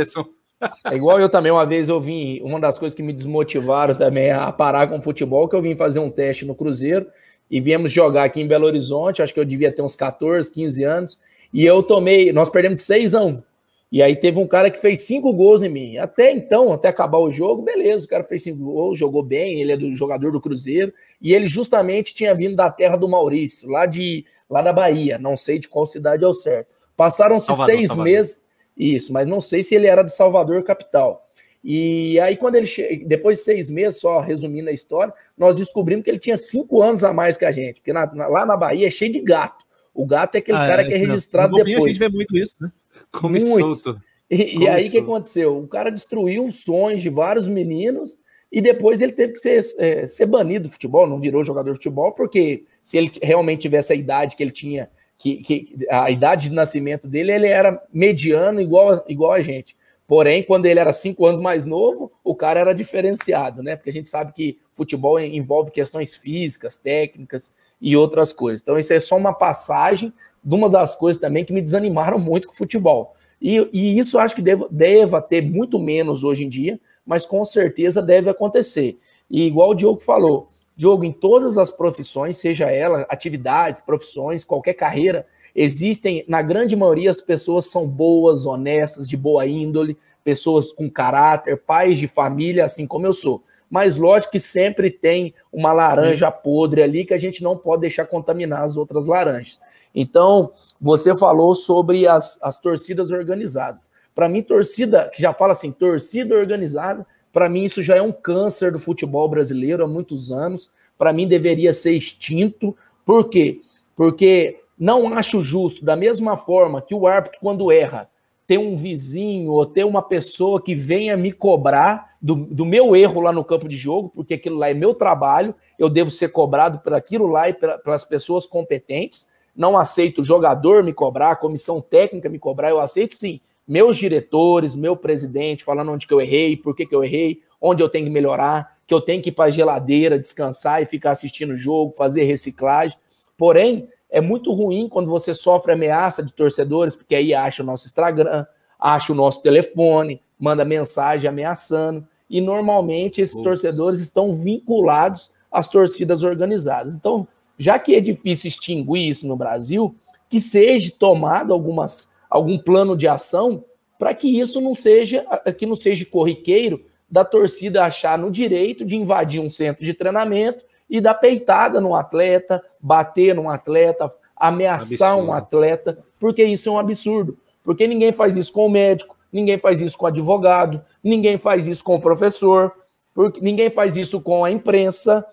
é 0.85 0.95
igual 0.95 1.19
eu 1.19 1.27
também, 1.27 1.51
uma 1.51 1.65
vez 1.65 1.89
eu 1.89 1.99
vim, 1.99 2.39
uma 2.41 2.57
das 2.57 2.79
coisas 2.79 2.95
que 2.95 3.03
me 3.03 3.11
desmotivaram 3.11 3.93
também 3.95 4.31
a 4.31 4.49
parar 4.49 4.87
com 4.87 4.97
o 4.97 5.01
futebol, 5.01 5.49
que 5.49 5.57
eu 5.57 5.61
vim 5.61 5.75
fazer 5.75 5.99
um 5.99 6.09
teste 6.09 6.45
no 6.45 6.55
Cruzeiro 6.55 7.05
e 7.49 7.59
viemos 7.61 7.91
jogar 7.91 8.23
aqui 8.23 8.41
em 8.41 8.47
Belo 8.47 8.65
Horizonte, 8.65 9.21
acho 9.21 9.33
que 9.33 9.39
eu 9.39 9.45
devia 9.45 9.71
ter 9.71 9.81
uns 9.81 9.95
14, 9.95 10.51
15 10.51 10.83
anos, 10.83 11.19
e 11.53 11.65
eu 11.65 11.81
tomei, 11.83 12.33
nós 12.33 12.49
perdemos 12.49 12.79
de 12.79 12.85
6 12.85 13.15
a 13.15 13.23
1. 13.23 13.43
E 13.91 14.01
aí 14.01 14.15
teve 14.15 14.39
um 14.39 14.47
cara 14.47 14.69
que 14.69 14.79
fez 14.79 15.01
cinco 15.01 15.31
gols 15.31 15.63
em 15.63 15.69
mim. 15.69 15.97
Até 15.97 16.31
então, 16.31 16.73
até 16.73 16.89
acabar 16.89 17.19
o 17.19 17.29
jogo, 17.29 17.61
beleza, 17.61 18.05
o 18.05 18.09
cara 18.09 18.23
fez 18.23 18.43
cinco 18.43 18.63
gols, 18.65 18.97
jogou 18.97 19.23
bem, 19.23 19.61
ele 19.61 19.71
é 19.71 19.77
do 19.77 19.95
jogador 19.95 20.31
do 20.31 20.41
Cruzeiro, 20.41 20.91
e 21.21 21.33
ele 21.33 21.45
justamente 21.45 22.13
tinha 22.13 22.35
vindo 22.35 22.55
da 22.55 22.69
terra 22.69 22.97
do 22.97 23.07
Maurício, 23.07 23.69
lá 23.69 23.85
de 23.85 24.25
lá 24.49 24.61
da 24.61 24.73
Bahia, 24.73 25.17
não 25.17 25.37
sei 25.37 25.59
de 25.59 25.69
qual 25.69 25.85
cidade 25.85 26.23
é 26.23 26.27
o 26.27 26.33
certo. 26.33 26.67
Passaram-se 26.97 27.45
seis 27.45 27.87
Salvador. 27.87 28.03
meses, 28.03 28.43
isso, 28.75 29.13
mas 29.13 29.27
não 29.27 29.39
sei 29.39 29.63
se 29.63 29.75
ele 29.75 29.87
era 29.87 30.03
de 30.03 30.13
Salvador 30.13 30.63
capital. 30.63 31.24
E 31.67 32.19
aí, 32.19 32.37
quando 32.37 32.57
ele 32.57 32.67
che... 32.67 33.03
depois 33.07 33.39
de 33.39 33.43
seis 33.43 33.71
meses, 33.71 33.99
só 33.99 34.19
resumindo 34.19 34.69
a 34.69 34.71
história, 34.71 35.11
nós 35.35 35.55
descobrimos 35.55 36.03
que 36.03 36.11
ele 36.11 36.19
tinha 36.19 36.37
cinco 36.37 36.83
anos 36.83 37.03
a 37.03 37.11
mais 37.11 37.37
que 37.37 37.43
a 37.43 37.51
gente, 37.51 37.81
porque 37.81 37.91
na, 37.91 38.05
lá 38.27 38.45
na 38.45 38.55
Bahia 38.55 38.85
é 38.87 38.91
cheio 38.91 39.11
de 39.11 39.19
gato. 39.19 39.65
O 39.91 40.05
gato 40.05 40.35
é 40.35 40.37
aquele 40.37 40.59
ah, 40.59 40.67
cara 40.67 40.81
é, 40.83 40.85
que 40.85 40.93
é 40.93 40.97
registrado 40.97 41.55
depois. 41.55 41.85
A 41.85 41.87
gente 41.87 41.97
vê 41.97 42.09
muito 42.09 42.37
isso, 42.37 42.61
né? 42.61 42.71
Come 43.11 43.39
muito. 43.39 43.59
solto. 43.59 43.99
E, 44.29 44.59
e 44.59 44.67
aí 44.67 44.87
o 44.87 44.91
que 44.91 44.99
aconteceu? 44.99 45.57
O 45.57 45.67
cara 45.67 45.89
destruiu 45.89 46.45
os 46.45 46.63
sonhos 46.63 47.01
de 47.01 47.09
vários 47.09 47.47
meninos 47.47 48.19
e 48.51 48.61
depois 48.61 49.01
ele 49.01 49.11
teve 49.11 49.33
que 49.33 49.39
ser, 49.39 49.59
é, 49.79 50.05
ser 50.05 50.27
banido 50.27 50.67
do 50.67 50.71
futebol, 50.71 51.07
não 51.07 51.19
virou 51.19 51.43
jogador 51.43 51.71
de 51.71 51.77
futebol, 51.77 52.11
porque 52.11 52.63
se 52.79 52.97
ele 52.97 53.11
realmente 53.23 53.61
tivesse 53.61 53.91
a 53.91 53.95
idade 53.95 54.35
que 54.35 54.43
ele 54.43 54.51
tinha, 54.51 54.87
que, 55.17 55.37
que 55.37 55.77
a 55.89 56.11
idade 56.11 56.49
de 56.49 56.55
nascimento 56.55 57.07
dele, 57.07 57.31
ele 57.31 57.47
era 57.47 57.81
mediano 57.91 58.61
igual, 58.61 59.03
igual 59.07 59.31
a 59.31 59.41
gente. 59.41 59.75
Porém, 60.07 60.43
quando 60.43 60.65
ele 60.67 60.79
era 60.79 60.93
cinco 60.93 61.25
anos 61.25 61.41
mais 61.41 61.65
novo, 61.65 62.11
o 62.23 62.35
cara 62.35 62.59
era 62.59 62.73
diferenciado, 62.73 63.63
né? 63.63 63.75
Porque 63.75 63.89
a 63.89 63.93
gente 63.93 64.07
sabe 64.07 64.33
que 64.33 64.59
futebol 64.73 65.19
envolve 65.19 65.71
questões 65.71 66.15
físicas, 66.15 66.77
técnicas 66.77 67.53
e 67.81 67.97
outras 67.97 68.31
coisas. 68.31 68.61
Então, 68.61 68.77
isso 68.77 68.93
é 68.93 68.99
só 68.99 69.17
uma 69.17 69.33
passagem 69.33 70.13
de 70.43 70.55
uma 70.55 70.69
das 70.69 70.95
coisas 70.95 71.19
também 71.19 71.43
que 71.43 71.51
me 71.51 71.61
desanimaram 71.61 72.19
muito 72.19 72.47
com 72.47 72.53
o 72.53 72.57
futebol. 72.57 73.15
E, 73.41 73.67
e 73.73 73.97
isso 73.97 74.19
acho 74.19 74.35
que 74.35 74.41
deva, 74.41 74.67
deva 74.69 75.21
ter 75.21 75.41
muito 75.41 75.79
menos 75.79 76.23
hoje 76.23 76.45
em 76.45 76.49
dia, 76.49 76.79
mas 77.05 77.25
com 77.25 77.43
certeza 77.43 78.01
deve 78.01 78.29
acontecer. 78.29 78.99
E 79.29 79.45
igual 79.47 79.71
o 79.71 79.75
Diogo 79.75 80.01
falou, 80.01 80.47
Diogo, 80.75 81.03
em 81.03 81.11
todas 81.11 81.57
as 81.57 81.71
profissões, 81.71 82.37
seja 82.37 82.69
ela 82.69 83.05
atividades, 83.09 83.81
profissões, 83.81 84.43
qualquer 84.43 84.73
carreira, 84.73 85.25
existem, 85.55 86.25
na 86.27 86.41
grande 86.41 86.75
maioria, 86.75 87.09
as 87.09 87.21
pessoas 87.21 87.67
são 87.67 87.87
boas, 87.87 88.45
honestas, 88.45 89.07
de 89.07 89.15
boa 89.15 89.45
índole, 89.47 89.97
pessoas 90.23 90.73
com 90.73 90.89
caráter, 90.89 91.57
pais 91.57 91.97
de 91.97 92.07
família, 92.07 92.65
assim 92.65 92.85
como 92.85 93.05
eu 93.05 93.13
sou. 93.13 93.43
Mas 93.69 93.97
lógico 93.97 94.33
que 94.33 94.39
sempre 94.39 94.89
tem 94.91 95.33
uma 95.51 95.71
laranja 95.71 96.27
Sim. 96.27 96.37
podre 96.43 96.83
ali 96.83 97.05
que 97.05 97.13
a 97.13 97.17
gente 97.17 97.43
não 97.43 97.57
pode 97.57 97.81
deixar 97.81 98.05
contaminar 98.05 98.63
as 98.63 98.77
outras 98.77 99.07
laranjas. 99.07 99.59
Então, 99.93 100.51
você 100.79 101.17
falou 101.17 101.55
sobre 101.55 102.07
as, 102.07 102.37
as 102.41 102.59
torcidas 102.59 103.11
organizadas. 103.11 103.91
Para 104.13 104.27
mim, 104.27 104.41
torcida, 104.41 105.09
que 105.13 105.21
já 105.21 105.33
fala 105.33 105.53
assim, 105.53 105.71
torcida 105.71 106.35
organizada, 106.35 107.05
para 107.31 107.49
mim 107.49 107.63
isso 107.63 107.81
já 107.81 107.95
é 107.97 108.01
um 108.01 108.11
câncer 108.11 108.71
do 108.71 108.79
futebol 108.79 109.27
brasileiro 109.27 109.83
há 109.83 109.87
muitos 109.87 110.31
anos. 110.31 110.71
Para 110.97 111.11
mim 111.11 111.27
deveria 111.27 111.73
ser 111.73 111.91
extinto. 111.91 112.75
Por 113.05 113.29
quê? 113.29 113.61
Porque 113.95 114.61
não 114.77 115.13
acho 115.13 115.41
justo, 115.41 115.85
da 115.85 115.95
mesma 115.95 116.35
forma 116.35 116.81
que 116.81 116.93
o 116.93 117.07
árbitro, 117.07 117.39
quando 117.41 117.71
erra, 117.71 118.09
ter 118.47 118.57
um 118.57 118.75
vizinho 118.75 119.51
ou 119.51 119.65
ter 119.65 119.83
uma 119.83 120.01
pessoa 120.01 120.61
que 120.61 120.75
venha 120.75 121.17
me 121.17 121.31
cobrar 121.31 122.15
do, 122.21 122.35
do 122.35 122.65
meu 122.65 122.95
erro 122.95 123.21
lá 123.21 123.31
no 123.31 123.43
campo 123.43 123.67
de 123.67 123.75
jogo, 123.75 124.11
porque 124.13 124.35
aquilo 124.35 124.57
lá 124.57 124.69
é 124.69 124.73
meu 124.73 124.93
trabalho, 124.93 125.55
eu 125.79 125.89
devo 125.89 126.11
ser 126.11 126.29
cobrado 126.29 126.79
por 126.79 126.93
aquilo 126.93 127.27
lá 127.27 127.49
e 127.49 127.53
pelas 127.53 128.03
pessoas 128.03 128.45
competentes 128.45 129.33
não 129.55 129.77
aceito 129.77 130.19
o 130.19 130.23
jogador 130.23 130.83
me 130.83 130.91
cobrar, 130.91 131.31
a 131.31 131.35
comissão 131.35 131.79
técnica 131.79 132.27
me 132.27 132.37
cobrar, 132.37 132.69
eu 132.69 132.81
aceito 132.81 133.15
sim 133.15 133.39
meus 133.67 133.97
diretores, 133.97 134.75
meu 134.75 134.95
presidente 134.95 135.63
falando 135.63 135.91
onde 135.91 136.05
que 136.05 136.13
eu 136.13 136.21
errei, 136.21 136.55
por 136.55 136.75
que, 136.75 136.85
que 136.85 136.93
eu 136.93 137.03
errei, 137.03 137.41
onde 137.59 137.81
eu 137.81 137.89
tenho 137.89 138.05
que 138.05 138.11
melhorar, 138.11 138.77
que 138.85 138.93
eu 138.93 139.01
tenho 139.01 139.23
que 139.23 139.29
ir 139.29 139.31
para 139.31 139.45
a 139.45 139.49
geladeira, 139.49 140.19
descansar 140.19 140.83
e 140.83 140.85
ficar 140.85 141.11
assistindo 141.11 141.51
o 141.51 141.55
jogo, 141.55 141.95
fazer 141.95 142.25
reciclagem. 142.25 142.97
Porém, 143.35 143.87
é 144.15 144.21
muito 144.21 144.53
ruim 144.53 144.87
quando 144.87 145.09
você 145.09 145.33
sofre 145.33 145.73
ameaça 145.73 146.23
de 146.23 146.31
torcedores, 146.31 146.95
porque 146.95 147.15
aí 147.15 147.33
acha 147.33 147.61
o 147.61 147.65
nosso 147.65 147.85
Instagram, 147.85 148.45
acha 148.79 149.11
o 149.11 149.15
nosso 149.15 149.41
telefone, 149.41 150.21
manda 150.39 150.63
mensagem 150.63 151.29
ameaçando, 151.29 152.07
e 152.29 152.39
normalmente 152.39 153.19
esses 153.19 153.35
Ups. 153.35 153.43
torcedores 153.43 153.99
estão 153.99 154.33
vinculados 154.33 155.29
às 155.51 155.67
torcidas 155.67 156.23
organizadas. 156.23 156.95
Então, 156.95 157.27
já 157.57 157.77
que 157.77 157.93
é 157.93 157.99
difícil 157.99 158.47
extinguir 158.47 159.09
isso 159.09 159.27
no 159.27 159.35
Brasil, 159.35 159.93
que 160.29 160.39
seja 160.39 160.93
tomado 160.97 161.51
algumas, 161.51 162.09
algum 162.29 162.57
plano 162.57 162.95
de 162.95 163.09
ação 163.09 163.65
para 163.99 164.13
que 164.13 164.39
isso 164.39 164.61
não 164.61 164.73
seja 164.73 165.25
que 165.57 165.65
não 165.65 165.75
seja 165.75 166.05
corriqueiro 166.05 166.85
da 167.11 167.25
torcida 167.25 167.83
achar 167.83 168.17
no 168.17 168.31
direito 168.31 168.85
de 168.85 168.95
invadir 168.95 169.41
um 169.41 169.49
centro 169.49 169.83
de 169.83 169.93
treinamento 169.93 170.63
e 170.89 171.01
dar 171.01 171.15
peitada 171.15 171.81
no 171.81 171.95
atleta, 171.95 172.63
bater 172.79 173.33
num 173.35 173.49
atleta, 173.49 174.11
ameaçar 174.35 175.13
absurdo. 175.13 175.29
um 175.29 175.33
atleta, 175.33 175.97
porque 176.19 176.43
isso 176.43 176.69
é 176.69 176.71
um 176.71 176.79
absurdo. 176.79 177.37
Porque 177.63 177.87
ninguém 177.87 178.11
faz 178.11 178.37
isso 178.37 178.53
com 178.53 178.67
o 178.67 178.69
médico, 178.69 179.15
ninguém 179.31 179.57
faz 179.57 179.81
isso 179.81 179.97
com 179.97 180.05
o 180.05 180.09
advogado, 180.09 180.81
ninguém 181.03 181.37
faz 181.37 181.67
isso 181.67 181.83
com 181.83 181.95
o 181.95 182.01
professor, 182.01 182.71
porque 183.13 183.41
ninguém 183.41 183.69
faz 183.69 183.97
isso 183.97 184.21
com 184.21 184.45
a 184.45 184.51
imprensa, 184.51 185.25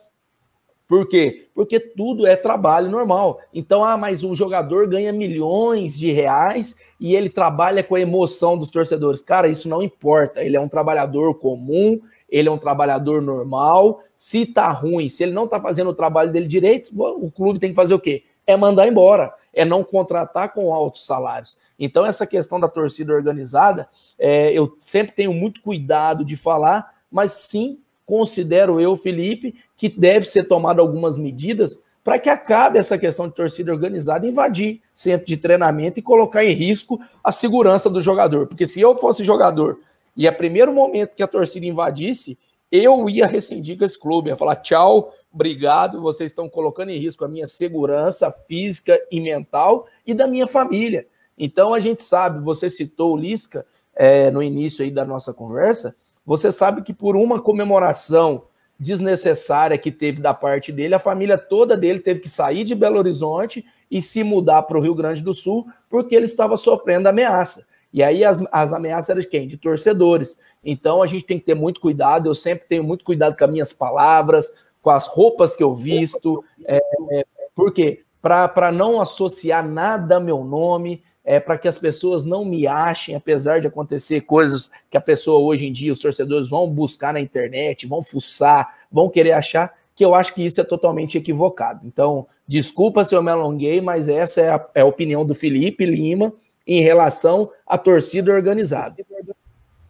por 0.93 1.09
quê? 1.09 1.49
Porque 1.55 1.81
tudo 1.81 2.27
é 2.27 2.37
trabalho 2.37 2.91
normal. 2.91 3.41
Então, 3.55 3.83
ah, 3.83 3.97
mas 3.97 4.23
o 4.23 4.35
jogador 4.35 4.87
ganha 4.87 5.11
milhões 5.11 5.99
de 5.99 6.11
reais 6.11 6.77
e 7.01 7.17
ele 7.17 7.31
trabalha 7.31 7.83
com 7.83 7.95
a 7.95 8.01
emoção 8.01 8.59
dos 8.59 8.71
torcedores. 8.71 9.23
Cara, 9.23 9.49
isso 9.49 9.71
não 9.71 9.83
importa. 9.83 10.45
Ele 10.45 10.55
é 10.55 10.61
um 10.61 10.69
trabalhador 10.69 11.35
comum, 11.37 11.99
ele 12.33 12.49
é 12.49 12.51
um 12.51 12.57
trabalhador 12.57 13.21
normal. 13.21 14.03
Se 14.17 14.47
tá 14.47 14.71
ruim, 14.71 15.11
se 15.11 15.23
ele 15.23 15.33
não 15.33 15.47
tá 15.47 15.61
fazendo 15.61 15.91
o 15.91 15.95
trabalho 15.95 16.33
dele 16.33 16.47
direito, 16.47 16.91
o 16.99 17.31
clube 17.31 17.61
tem 17.61 17.71
que 17.71 17.77
fazer 17.77 17.93
o 17.93 18.01
quê? 18.01 18.25
É 18.47 18.57
mandar 18.57 18.89
embora, 18.89 19.35
é 19.53 19.67
não 19.67 19.85
contratar 19.85 20.55
com 20.55 20.73
altos 20.73 21.05
salários. 21.05 21.59
Então, 21.79 22.07
essa 22.07 22.27
questão 22.27 22.59
da 22.59 22.69
torcida 22.69 23.13
organizada, 23.13 23.87
é, 24.19 24.51
eu 24.51 24.75
sempre 24.79 25.15
tenho 25.15 25.35
muito 25.35 25.61
cuidado 25.61 26.25
de 26.25 26.35
falar, 26.35 26.95
mas 27.11 27.33
sim 27.33 27.79
considero 28.07 28.81
eu, 28.81 28.97
Felipe, 28.97 29.55
que 29.77 29.89
deve 29.89 30.27
ser 30.27 30.45
tomado 30.45 30.81
algumas 30.81 31.19
medidas 31.19 31.83
para 32.03 32.19
que 32.19 32.31
acabe 32.31 32.79
essa 32.79 32.99
questão 32.99 33.29
de 33.29 33.35
torcida 33.35 33.73
organizada 33.73 34.27
invadir 34.27 34.81
centro 34.93 35.27
de 35.27 35.37
treinamento 35.37 36.01
e 36.01 36.03
colocar 36.03 36.45
em 36.45 36.53
risco 36.53 37.01
a 37.23 37.31
segurança 37.31 37.89
do 37.89 38.01
jogador. 38.01 38.47
Porque 38.47 38.67
se 38.67 38.81
eu 38.81 38.97
fosse 38.97 39.23
jogador 39.23 39.79
e 40.17 40.29
a 40.29 40.33
primeiro 40.33 40.73
momento 40.73 41.17
que 41.17 41.23
a 41.23 41.29
torcida 41.29 41.67
invadisse, 41.67 42.39
eu 42.71 43.09
ia 43.09 43.27
rescindir 43.27 43.79
com 43.79 43.85
esse 43.85 43.99
clube, 43.99 44.31
ia 44.31 44.37
falar 44.37 44.57
tchau, 44.57 45.13
obrigado, 45.33 46.01
vocês 46.01 46.31
estão 46.31 46.49
colocando 46.49 46.91
em 46.91 46.99
risco 46.99 47.25
a 47.25 47.29
minha 47.29 47.47
segurança 47.47 48.31
física 48.31 48.99
e 49.11 49.21
mental 49.21 49.87
e 50.07 50.15
da 50.15 50.27
minha 50.27 50.47
família. 50.47 51.07
Então 51.37 51.75
a 51.75 51.81
gente 51.81 52.03
sabe, 52.03 52.43
você 52.43 52.71
citou 52.71 53.13
o 53.13 53.17
Lisca 53.17 53.67
é, 53.95 54.31
no 54.31 54.43
início 54.43 54.85
aí 54.85 54.91
da 54.91 55.05
nossa 55.05 55.35
conversa, 55.35 55.95
você 56.25 56.53
sabe 56.53 56.83
que 56.83 56.95
por 56.95 57.17
uma 57.17 57.41
comemoração 57.41 58.45
desnecessária 58.79 59.79
que 59.79 59.93
teve 59.93 60.21
da 60.21 60.35
parte 60.35 60.73
dele, 60.73 60.95
a 60.95 60.99
família 60.99 61.39
toda 61.39 61.77
dele 61.77 62.01
teve 62.01 62.21
que 62.21 62.29
sair 62.29 62.65
de 62.65 62.75
Belo 62.75 62.99
Horizonte 62.99 63.65
e 63.91 64.03
se 64.03 64.25
mudar 64.25 64.63
para 64.63 64.79
o 64.79 64.81
Rio 64.81 64.95
Grande 64.95 65.23
do 65.23 65.35
Sul 65.35 65.67
porque 65.89 66.15
ele 66.15 66.25
estava 66.25 66.57
sofrendo 66.57 67.09
ameaça. 67.09 67.67
E 67.93 68.03
aí 68.03 68.25
as, 68.25 68.43
as 68.51 68.73
ameaças 68.73 69.11
eram 69.11 69.21
de 69.21 69.27
quem? 69.27 69.47
De 69.47 69.57
torcedores. 69.57 70.39
Então 70.65 71.03
a 71.03 71.07
gente 71.07 71.25
tem 71.25 71.39
que 71.39 71.45
ter 71.45 71.55
muito 71.55 71.81
cuidado. 71.81 72.29
Eu 72.29 72.35
sempre 72.35 72.67
tenho 72.69 72.85
muito 72.85 73.05
cuidado 73.05 73.37
com 73.37 73.45
as 73.45 73.51
minhas 73.51 73.73
palavras, 73.73 74.53
com 74.81 74.91
as 74.91 75.07
roupas 75.07 75.55
que 75.55 75.63
eu 75.63 75.75
visto. 75.75 76.45
É, 76.65 76.81
é, 77.11 77.25
por 77.55 77.73
quê? 77.73 78.03
Para 78.21 78.71
não 78.73 79.01
associar 79.01 79.67
nada 79.67 80.17
ao 80.17 80.21
meu 80.21 80.45
nome 80.45 81.03
é, 81.25 81.39
para 81.39 81.57
que 81.57 81.69
as 81.69 81.79
pessoas 81.79 82.25
não 82.25 82.45
me 82.45 82.67
achem, 82.67 83.15
apesar 83.15 83.61
de 83.61 83.67
acontecer 83.67 84.23
coisas 84.23 84.71
que 84.91 84.97
a 84.97 85.01
pessoa 85.01 85.39
hoje 85.39 85.67
em 85.67 85.73
dia, 85.73 85.93
os 85.93 86.01
torcedores 86.01 86.49
vão 86.49 86.69
buscar 86.69 87.13
na 87.13 87.21
internet, 87.21 87.87
vão 87.87 88.03
fuçar, 88.03 88.75
vão 88.91 89.09
querer 89.09 89.33
achar, 89.33 89.73
que 89.95 90.03
que 90.03 90.05
eu 90.05 90.17
acho 90.17 90.35
que 90.35 90.45
isso 90.45 90.61
é 90.61 90.65
totalmente 90.65 91.17
equivocado. 91.17 91.87
Então, 91.87 92.27
desculpa 92.45 93.05
se 93.05 93.15
eu 93.15 93.23
me 93.23 93.31
alonguei, 93.31 93.81
mas 93.81 94.09
essa 94.09 94.41
é 94.41 94.51
a, 94.51 94.67
é 94.75 94.81
a 94.81 94.85
opinião 94.85 95.25
do 95.25 95.33
Felipe 95.33 95.87
Lima 95.87 96.33
em 96.67 96.83
relação 96.83 97.51
à 97.67 97.77
torcida 97.77 98.33
organizada. 98.33 98.97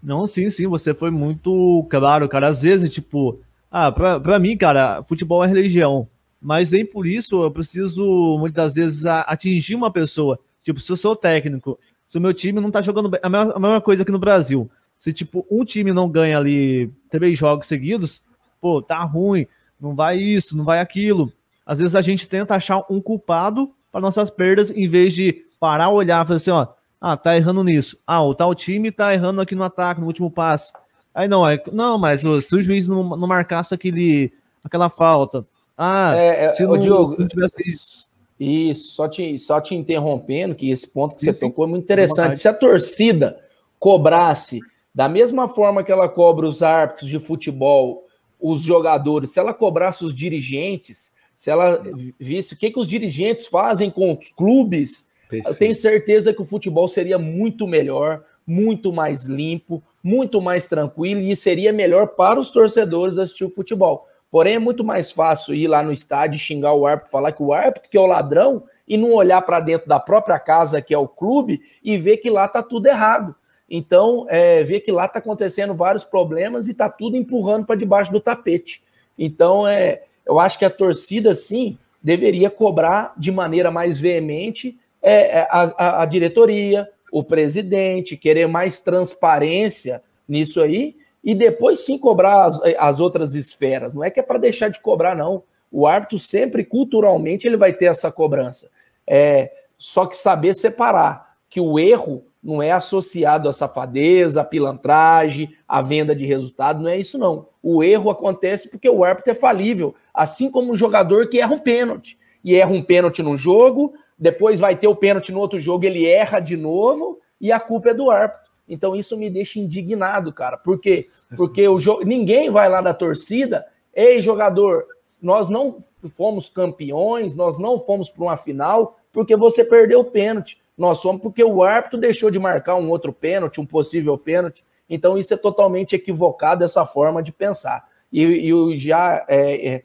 Não, 0.02 0.26
sim, 0.26 0.50
sim, 0.50 0.66
você 0.66 0.92
foi 0.92 1.10
muito 1.10 1.86
claro, 1.88 2.28
cara. 2.28 2.48
Às 2.48 2.62
vezes, 2.62 2.90
tipo, 2.90 3.40
ah, 3.70 3.92
pra, 3.92 4.18
pra 4.18 4.38
mim, 4.38 4.56
cara, 4.56 5.02
futebol 5.02 5.44
é 5.44 5.46
religião. 5.46 6.08
Mas 6.40 6.72
nem 6.72 6.84
por 6.84 7.06
isso 7.06 7.42
eu 7.42 7.50
preciso, 7.50 8.36
muitas 8.38 8.74
vezes, 8.74 9.06
atingir 9.06 9.76
uma 9.76 9.92
pessoa. 9.92 10.38
Tipo, 10.64 10.80
se 10.80 10.90
eu 10.90 10.96
sou 10.96 11.14
técnico, 11.14 11.78
se 12.08 12.18
o 12.18 12.20
meu 12.20 12.34
time 12.34 12.60
não 12.60 12.70
tá 12.70 12.82
jogando 12.82 13.08
bem. 13.08 13.20
A 13.22 13.28
mesma, 13.28 13.52
a 13.54 13.58
mesma 13.58 13.80
coisa 13.80 14.02
aqui 14.02 14.10
no 14.10 14.18
Brasil. 14.18 14.68
Se, 14.98 15.12
tipo, 15.12 15.46
um 15.50 15.64
time 15.64 15.92
não 15.92 16.08
ganha 16.08 16.36
ali 16.36 16.90
três 17.08 17.38
jogos 17.38 17.66
seguidos, 17.66 18.22
pô, 18.60 18.82
tá 18.82 19.02
ruim, 19.02 19.46
não 19.80 19.94
vai 19.94 20.16
isso, 20.16 20.56
não 20.56 20.64
vai 20.64 20.80
aquilo. 20.80 21.32
Às 21.64 21.78
vezes 21.78 21.94
a 21.94 22.00
gente 22.00 22.28
tenta 22.28 22.54
achar 22.54 22.84
um 22.90 23.00
culpado 23.00 23.72
para 23.90 24.00
nossas 24.00 24.30
perdas, 24.30 24.70
em 24.70 24.88
vez 24.88 25.12
de 25.12 25.44
parar, 25.62 25.90
olhar 25.90 26.24
e 26.24 26.26
falar 26.26 26.36
assim, 26.38 26.50
ó, 26.50 26.66
ah, 27.00 27.16
tá 27.16 27.36
errando 27.36 27.62
nisso. 27.62 27.96
Ah, 28.04 28.20
o 28.20 28.34
tal 28.34 28.52
time 28.52 28.90
tá 28.90 29.14
errando 29.14 29.40
aqui 29.40 29.54
no 29.54 29.62
ataque, 29.62 30.00
no 30.00 30.08
último 30.08 30.28
passe. 30.28 30.72
Aí 31.14 31.28
não, 31.28 31.48
é, 31.48 31.62
não, 31.70 31.96
mas 31.96 32.22
se 32.22 32.56
o 32.56 32.60
juiz 32.60 32.88
não, 32.88 33.16
não 33.16 33.28
marcasse 33.28 33.72
aquele, 33.72 34.32
aquela 34.64 34.88
falta. 34.88 35.46
Ah, 35.78 36.14
é, 36.16 36.46
é, 36.46 36.48
se 36.48 36.66
não, 36.66 36.76
Diogo, 36.76 37.14
não 37.16 37.28
tivesse 37.28 37.62
isso. 37.70 38.08
Isso, 38.40 38.92
só 38.92 39.08
te, 39.08 39.38
só 39.38 39.60
te 39.60 39.76
interrompendo, 39.76 40.56
que 40.56 40.68
esse 40.68 40.88
ponto 40.88 41.14
que 41.14 41.24
você 41.24 41.32
tocou 41.32 41.64
é 41.64 41.68
muito 41.68 41.84
interessante. 41.84 42.38
Se 42.38 42.48
a 42.48 42.54
torcida 42.54 43.38
cobrasse 43.78 44.58
da 44.92 45.08
mesma 45.08 45.46
forma 45.46 45.84
que 45.84 45.92
ela 45.92 46.08
cobra 46.08 46.44
os 46.44 46.60
árbitros 46.60 47.08
de 47.08 47.20
futebol, 47.20 48.04
os 48.40 48.62
jogadores, 48.62 49.30
se 49.30 49.38
ela 49.38 49.54
cobrasse 49.54 50.04
os 50.04 50.12
dirigentes, 50.12 51.12
se 51.32 51.52
ela 51.52 51.80
visse 52.18 52.54
o 52.54 52.56
que, 52.56 52.72
que 52.72 52.80
os 52.80 52.88
dirigentes 52.88 53.46
fazem 53.46 53.92
com 53.92 54.10
os 54.12 54.32
clubes, 54.32 55.06
Perfeito. 55.32 55.48
Eu 55.48 55.54
tenho 55.54 55.74
certeza 55.74 56.34
que 56.34 56.42
o 56.42 56.44
futebol 56.44 56.86
seria 56.86 57.18
muito 57.18 57.66
melhor, 57.66 58.22
muito 58.46 58.92
mais 58.92 59.24
limpo, 59.24 59.82
muito 60.02 60.40
mais 60.42 60.66
tranquilo 60.66 61.20
e 61.20 61.34
seria 61.34 61.72
melhor 61.72 62.08
para 62.08 62.38
os 62.38 62.50
torcedores 62.50 63.18
assistir 63.18 63.44
o 63.44 63.50
futebol. 63.50 64.06
Porém, 64.30 64.56
é 64.56 64.58
muito 64.58 64.84
mais 64.84 65.10
fácil 65.10 65.54
ir 65.54 65.68
lá 65.68 65.82
no 65.82 65.92
estádio 65.92 66.38
xingar 66.38 66.74
o 66.74 66.86
árbitro, 66.86 67.10
falar 67.10 67.32
que 67.32 67.42
o 67.42 67.52
árbitro 67.52 67.88
que 67.88 67.96
é 67.96 68.00
o 68.00 68.06
ladrão 68.06 68.64
e 68.86 68.98
não 68.98 69.12
olhar 69.12 69.40
para 69.42 69.60
dentro 69.60 69.88
da 69.88 70.00
própria 70.00 70.38
casa, 70.38 70.82
que 70.82 70.92
é 70.92 70.98
o 70.98 71.08
clube, 71.08 71.60
e 71.82 71.96
ver 71.96 72.18
que 72.18 72.28
lá 72.28 72.46
está 72.46 72.62
tudo 72.62 72.86
errado. 72.86 73.34
Então, 73.70 74.26
é, 74.28 74.62
ver 74.64 74.80
que 74.80 74.92
lá 74.92 75.06
está 75.06 75.18
acontecendo 75.18 75.74
vários 75.74 76.04
problemas 76.04 76.68
e 76.68 76.72
está 76.72 76.90
tudo 76.90 77.16
empurrando 77.16 77.64
para 77.64 77.76
debaixo 77.76 78.12
do 78.12 78.20
tapete. 78.20 78.82
Então, 79.18 79.66
é, 79.66 80.02
eu 80.26 80.38
acho 80.38 80.58
que 80.58 80.64
a 80.64 80.70
torcida, 80.70 81.34
sim, 81.34 81.78
deveria 82.02 82.50
cobrar 82.50 83.14
de 83.16 83.30
maneira 83.30 83.70
mais 83.70 84.00
veemente 84.00 84.78
é, 85.02 85.40
é, 85.40 85.48
a, 85.50 86.02
a, 86.02 86.06
diretoria, 86.06 86.88
o 87.10 87.24
presidente, 87.24 88.16
querer 88.16 88.46
mais 88.46 88.78
transparência 88.78 90.02
nisso 90.28 90.60
aí 90.60 90.96
e 91.22 91.34
depois 91.34 91.84
sim 91.84 91.98
cobrar 91.98 92.44
as, 92.44 92.60
as 92.78 93.00
outras 93.00 93.34
esferas. 93.34 93.92
Não 93.92 94.04
é 94.04 94.10
que 94.10 94.20
é 94.20 94.22
para 94.22 94.38
deixar 94.38 94.68
de 94.68 94.80
cobrar, 94.80 95.16
não. 95.16 95.42
O 95.70 95.86
árbitro 95.86 96.18
sempre, 96.18 96.64
culturalmente, 96.64 97.46
ele 97.46 97.56
vai 97.56 97.72
ter 97.72 97.86
essa 97.86 98.12
cobrança. 98.12 98.70
É, 99.06 99.50
só 99.76 100.06
que 100.06 100.16
saber 100.16 100.54
separar 100.54 101.36
que 101.48 101.60
o 101.60 101.78
erro 101.78 102.24
não 102.42 102.62
é 102.62 102.72
associado 102.72 103.48
à 103.48 103.52
safadeza, 103.52 104.40
à 104.40 104.44
pilantragem, 104.44 105.54
à 105.66 105.80
venda 105.80 106.14
de 106.14 106.26
resultado, 106.26 106.82
não 106.82 106.88
é 106.88 106.98
isso 106.98 107.16
não. 107.16 107.46
O 107.62 107.84
erro 107.84 108.10
acontece 108.10 108.68
porque 108.68 108.88
o 108.88 109.04
árbitro 109.04 109.32
é 109.32 109.34
falível, 109.34 109.94
assim 110.12 110.50
como 110.50 110.72
um 110.72 110.76
jogador 110.76 111.28
que 111.28 111.40
erra 111.40 111.54
um 111.54 111.58
pênalti. 111.58 112.18
E 112.44 112.56
erra 112.56 112.72
um 112.72 112.82
pênalti 112.82 113.22
no 113.22 113.36
jogo, 113.36 113.94
depois 114.18 114.60
vai 114.60 114.76
ter 114.76 114.88
o 114.88 114.96
pênalti 114.96 115.32
no 115.32 115.40
outro 115.40 115.58
jogo, 115.58 115.84
ele 115.84 116.06
erra 116.06 116.40
de 116.40 116.56
novo 116.56 117.20
e 117.40 117.50
a 117.50 117.58
culpa 117.58 117.90
é 117.90 117.94
do 117.94 118.10
árbitro. 118.10 118.50
Então 118.68 118.94
isso 118.94 119.16
me 119.16 119.28
deixa 119.28 119.58
indignado, 119.58 120.32
cara. 120.32 120.56
Por 120.56 120.78
quê? 120.78 121.04
Porque 121.36 121.66
o 121.68 121.78
jogo, 121.78 122.04
ninguém 122.04 122.50
vai 122.50 122.68
lá 122.68 122.80
da 122.80 122.94
torcida, 122.94 123.66
ei, 123.94 124.20
jogador, 124.20 124.86
nós 125.20 125.48
não 125.48 125.82
fomos 126.16 126.48
campeões, 126.48 127.34
nós 127.34 127.58
não 127.58 127.78
fomos 127.78 128.08
para 128.08 128.22
uma 128.22 128.36
final 128.36 128.96
porque 129.12 129.36
você 129.36 129.64
perdeu 129.64 130.00
o 130.00 130.04
pênalti. 130.04 130.58
Nós 130.76 131.02
fomos 131.02 131.20
porque 131.20 131.44
o 131.44 131.62
árbitro 131.62 131.98
deixou 131.98 132.30
de 132.30 132.38
marcar 132.38 132.76
um 132.76 132.88
outro 132.88 133.12
pênalti, 133.12 133.60
um 133.60 133.66
possível 133.66 134.16
pênalti. 134.16 134.64
Então 134.88 135.18
isso 135.18 135.34
é 135.34 135.36
totalmente 135.36 135.94
equivocado 135.94 136.64
essa 136.64 136.86
forma 136.86 137.22
de 137.22 137.30
pensar. 137.30 137.86
E, 138.12 138.22
e 138.22 138.78
já 138.78 139.24
é, 139.28 139.68
é, 139.68 139.82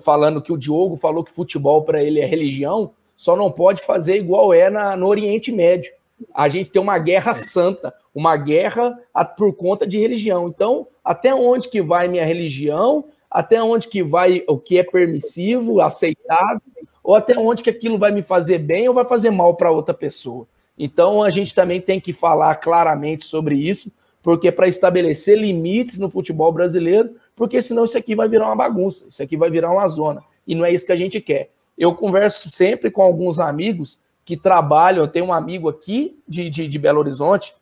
falando 0.00 0.42
que 0.42 0.52
o 0.52 0.56
Diogo 0.56 0.96
falou 0.96 1.22
que 1.22 1.32
futebol 1.32 1.82
para 1.82 2.02
ele 2.02 2.20
é 2.20 2.26
religião, 2.26 2.92
só 3.18 3.34
não 3.34 3.50
pode 3.50 3.82
fazer 3.82 4.14
igual 4.14 4.54
é 4.54 4.70
na, 4.70 4.96
no 4.96 5.08
Oriente 5.08 5.50
Médio. 5.50 5.92
A 6.32 6.48
gente 6.48 6.70
tem 6.70 6.80
uma 6.80 6.96
guerra 6.98 7.34
santa, 7.34 7.92
uma 8.14 8.36
guerra 8.36 8.96
por 9.36 9.52
conta 9.56 9.84
de 9.84 9.98
religião. 9.98 10.46
Então, 10.46 10.86
até 11.04 11.34
onde 11.34 11.68
que 11.68 11.82
vai 11.82 12.06
minha 12.06 12.24
religião? 12.24 13.06
Até 13.28 13.60
onde 13.60 13.88
que 13.88 14.04
vai 14.04 14.44
o 14.46 14.56
que 14.56 14.78
é 14.78 14.84
permissivo, 14.84 15.80
aceitável? 15.80 16.62
Ou 17.02 17.16
até 17.16 17.36
onde 17.36 17.64
que 17.64 17.70
aquilo 17.70 17.98
vai 17.98 18.12
me 18.12 18.22
fazer 18.22 18.58
bem 18.58 18.88
ou 18.88 18.94
vai 18.94 19.04
fazer 19.04 19.30
mal 19.30 19.56
para 19.56 19.72
outra 19.72 19.92
pessoa? 19.92 20.46
Então, 20.78 21.20
a 21.20 21.28
gente 21.28 21.52
também 21.52 21.80
tem 21.80 22.00
que 22.00 22.12
falar 22.12 22.54
claramente 22.54 23.24
sobre 23.24 23.56
isso, 23.56 23.92
porque 24.22 24.52
para 24.52 24.68
estabelecer 24.68 25.36
limites 25.36 25.98
no 25.98 26.08
futebol 26.08 26.52
brasileiro, 26.52 27.16
porque 27.34 27.60
senão 27.60 27.84
isso 27.84 27.98
aqui 27.98 28.14
vai 28.14 28.28
virar 28.28 28.46
uma 28.46 28.54
bagunça, 28.54 29.06
isso 29.08 29.20
aqui 29.20 29.36
vai 29.36 29.50
virar 29.50 29.72
uma 29.72 29.88
zona. 29.88 30.22
E 30.46 30.54
não 30.54 30.64
é 30.64 30.72
isso 30.72 30.86
que 30.86 30.92
a 30.92 30.96
gente 30.96 31.20
quer. 31.20 31.50
Eu 31.78 31.94
converso 31.94 32.50
sempre 32.50 32.90
com 32.90 33.00
alguns 33.00 33.38
amigos 33.38 34.00
que 34.24 34.36
trabalham. 34.36 35.04
Eu 35.04 35.08
tenho 35.08 35.26
um 35.26 35.32
amigo 35.32 35.68
aqui 35.68 36.18
de, 36.26 36.50
de, 36.50 36.66
de 36.66 36.78
Belo 36.78 36.98
Horizonte 36.98 37.54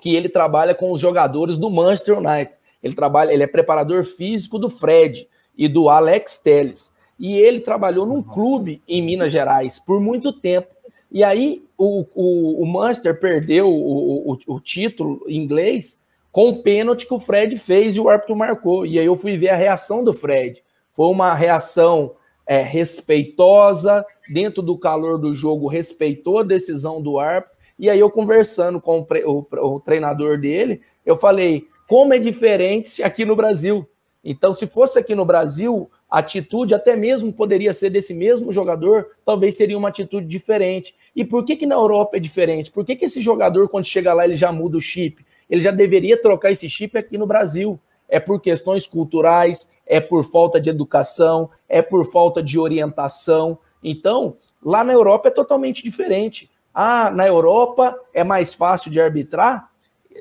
que 0.00 0.14
ele 0.14 0.28
trabalha 0.28 0.74
com 0.74 0.92
os 0.92 1.00
jogadores 1.00 1.58
do 1.58 1.70
Manchester 1.70 2.18
United. 2.18 2.56
Ele 2.82 2.94
trabalha, 2.94 3.32
ele 3.32 3.42
é 3.42 3.46
preparador 3.46 4.04
físico 4.04 4.58
do 4.58 4.70
Fred 4.70 5.28
e 5.56 5.66
do 5.66 5.88
Alex 5.88 6.38
Telles. 6.38 6.94
E 7.18 7.36
ele 7.36 7.60
trabalhou 7.60 8.06
num 8.06 8.22
clube 8.22 8.80
em 8.86 9.02
Minas 9.02 9.32
Gerais 9.32 9.78
por 9.80 10.00
muito 10.00 10.32
tempo. 10.32 10.68
E 11.10 11.24
aí 11.24 11.64
o, 11.76 12.04
o, 12.14 12.62
o 12.62 12.66
Manchester 12.66 13.18
perdeu 13.18 13.66
o, 13.66 14.32
o, 14.32 14.38
o 14.46 14.60
título 14.60 15.24
em 15.26 15.36
inglês 15.36 16.00
com 16.30 16.50
o 16.50 16.62
pênalti 16.62 17.06
que 17.06 17.14
o 17.14 17.18
Fred 17.18 17.56
fez 17.56 17.96
e 17.96 18.00
o 18.00 18.08
árbitro 18.08 18.36
marcou. 18.36 18.86
E 18.86 18.98
aí 18.98 19.06
eu 19.06 19.16
fui 19.16 19.36
ver 19.36 19.48
a 19.48 19.56
reação 19.56 20.04
do 20.04 20.12
Fred. 20.12 20.62
Foi 20.92 21.06
uma 21.06 21.34
reação 21.34 22.12
é, 22.48 22.62
respeitosa, 22.62 24.02
dentro 24.26 24.62
do 24.62 24.78
calor 24.78 25.18
do 25.18 25.34
jogo, 25.34 25.68
respeitou 25.68 26.38
a 26.38 26.42
decisão 26.42 27.02
do 27.02 27.18
árbitro. 27.18 27.54
E 27.78 27.90
aí 27.90 28.00
eu 28.00 28.10
conversando 28.10 28.80
com 28.80 29.06
o, 29.26 29.80
treinador 29.80 30.40
dele, 30.40 30.80
eu 31.04 31.14
falei, 31.14 31.68
como 31.86 32.14
é 32.14 32.18
diferente 32.18 33.02
aqui 33.02 33.26
no 33.26 33.36
Brasil. 33.36 33.86
Então, 34.24 34.54
se 34.54 34.66
fosse 34.66 34.98
aqui 34.98 35.14
no 35.14 35.26
Brasil, 35.26 35.90
a 36.10 36.18
atitude 36.20 36.74
até 36.74 36.96
mesmo 36.96 37.32
poderia 37.32 37.72
ser 37.74 37.90
desse 37.90 38.14
mesmo 38.14 38.50
jogador, 38.50 39.08
talvez 39.26 39.54
seria 39.54 39.76
uma 39.76 39.90
atitude 39.90 40.26
diferente. 40.26 40.94
E 41.14 41.26
por 41.26 41.44
que 41.44 41.54
que 41.54 41.66
na 41.66 41.74
Europa 41.74 42.16
é 42.16 42.20
diferente? 42.20 42.70
Por 42.70 42.84
que 42.84 42.96
que 42.96 43.04
esse 43.04 43.20
jogador, 43.20 43.68
quando 43.68 43.84
chega 43.84 44.14
lá, 44.14 44.24
ele 44.24 44.36
já 44.36 44.50
muda 44.50 44.78
o 44.78 44.80
chip? 44.80 45.24
Ele 45.48 45.60
já 45.60 45.70
deveria 45.70 46.20
trocar 46.20 46.50
esse 46.50 46.68
chip 46.68 46.96
aqui 46.96 47.18
no 47.18 47.26
Brasil 47.26 47.78
é 48.08 48.18
por 48.18 48.40
questões 48.40 48.86
culturais, 48.86 49.72
é 49.88 50.00
por 50.00 50.22
falta 50.22 50.60
de 50.60 50.68
educação, 50.68 51.50
é 51.68 51.80
por 51.80 52.10
falta 52.12 52.42
de 52.42 52.58
orientação. 52.58 53.58
Então, 53.82 54.36
lá 54.62 54.84
na 54.84 54.92
Europa 54.92 55.28
é 55.28 55.32
totalmente 55.32 55.82
diferente. 55.82 56.50
Ah, 56.74 57.10
na 57.10 57.26
Europa 57.26 57.98
é 58.12 58.22
mais 58.22 58.52
fácil 58.52 58.90
de 58.90 59.00
arbitrar? 59.00 59.70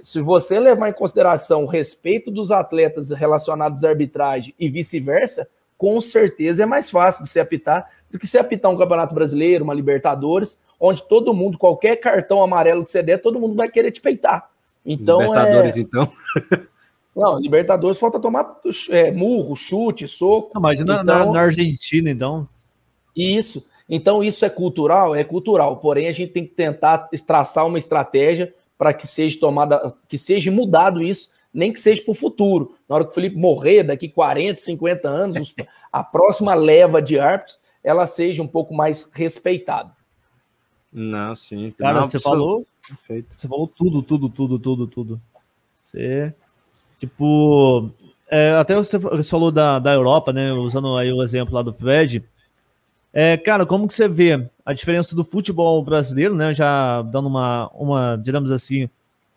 Se 0.01 0.21
você 0.21 0.59
levar 0.59 0.89
em 0.89 0.93
consideração 0.93 1.63
o 1.63 1.67
respeito 1.67 2.31
dos 2.31 2.51
atletas 2.51 3.09
relacionados 3.11 3.83
à 3.83 3.89
arbitragem 3.89 4.55
e 4.57 4.69
vice-versa, 4.69 5.47
com 5.77 5.99
certeza 5.99 6.63
é 6.63 6.65
mais 6.65 6.89
fácil 6.89 7.23
de 7.23 7.29
se 7.29 7.39
apitar 7.39 7.89
do 8.09 8.17
que 8.17 8.25
se 8.25 8.37
apitar 8.37 8.71
um 8.71 8.77
Campeonato 8.77 9.13
Brasileiro, 9.13 9.63
uma 9.63 9.73
Libertadores, 9.73 10.59
onde 10.79 11.05
todo 11.07 11.33
mundo, 11.33 11.57
qualquer 11.57 11.97
cartão 11.97 12.41
amarelo 12.41 12.83
que 12.83 12.89
você 12.89 13.03
der, 13.03 13.17
todo 13.17 13.39
mundo 13.39 13.55
vai 13.55 13.69
querer 13.69 13.91
te 13.91 13.99
peitar. 13.99 14.49
Então, 14.85 15.19
Libertadores, 15.19 15.77
é... 15.77 15.81
então. 15.81 16.09
Não, 17.17 17.39
Libertadores 17.39 17.97
falta 17.97 18.19
tomar 18.19 18.59
é, 18.91 19.11
murro, 19.11 19.55
chute, 19.55 20.07
soco. 20.07 20.51
Não, 20.53 20.61
mas 20.61 20.79
na, 20.81 21.01
então, 21.01 21.33
na, 21.33 21.41
Argentina, 21.41 22.11
então. 22.11 22.47
Isso. 23.15 23.65
Então, 23.89 24.23
isso 24.23 24.45
é 24.45 24.49
cultural? 24.49 25.15
É 25.15 25.23
cultural. 25.23 25.77
Porém, 25.77 26.07
a 26.07 26.11
gente 26.11 26.31
tem 26.31 26.45
que 26.45 26.53
tentar 26.53 27.09
traçar 27.25 27.65
uma 27.65 27.79
estratégia 27.79 28.53
para 28.77 28.93
que 28.93 29.07
seja 29.07 29.39
tomada, 29.39 29.95
que 30.07 30.15
seja 30.15 30.51
mudado 30.51 31.01
isso, 31.01 31.31
nem 31.51 31.73
que 31.73 31.79
seja 31.79 32.03
para 32.03 32.11
o 32.11 32.15
futuro. 32.15 32.75
Na 32.87 32.95
hora 32.95 33.05
que 33.05 33.09
o 33.09 33.13
Felipe 33.15 33.35
morrer, 33.35 33.81
daqui 33.81 34.07
40, 34.07 34.61
50 34.61 35.09
anos, 35.09 35.55
a 35.91 36.03
próxima 36.03 36.53
leva 36.53 37.01
de 37.01 37.17
árbitros, 37.17 37.59
ela 37.83 38.05
seja 38.05 38.43
um 38.43 38.47
pouco 38.47 38.75
mais 38.75 39.09
respeitada. 39.11 39.91
Não, 40.93 41.35
sim. 41.35 41.73
Cara, 41.79 42.01
não, 42.01 42.07
você 42.07 42.19
falou. 42.19 42.63
Perfeito. 42.87 43.27
Você 43.35 43.47
falou 43.47 43.67
tudo, 43.67 44.03
tudo, 44.03 44.29
tudo, 44.29 44.59
tudo, 44.59 44.87
tudo. 44.87 45.21
Você 45.75 46.31
Tipo, 46.99 47.89
é, 48.29 48.51
até 48.51 48.75
você 48.75 48.99
falou 49.23 49.51
da, 49.51 49.79
da 49.79 49.93
Europa, 49.93 50.33
né? 50.33 50.51
Usando 50.51 50.95
aí 50.97 51.11
o 51.11 51.23
exemplo 51.23 51.53
lá 51.53 51.61
do 51.61 51.73
Fred. 51.73 52.23
É, 53.13 53.37
cara, 53.37 53.65
como 53.65 53.87
que 53.87 53.93
você 53.93 54.07
vê 54.07 54.47
a 54.65 54.73
diferença 54.73 55.15
do 55.15 55.23
futebol 55.23 55.81
brasileiro, 55.83 56.35
né? 56.35 56.53
Já 56.53 57.01
dando 57.01 57.27
uma, 57.27 57.69
uma 57.73 58.15
digamos 58.15 58.51
assim, 58.51 58.89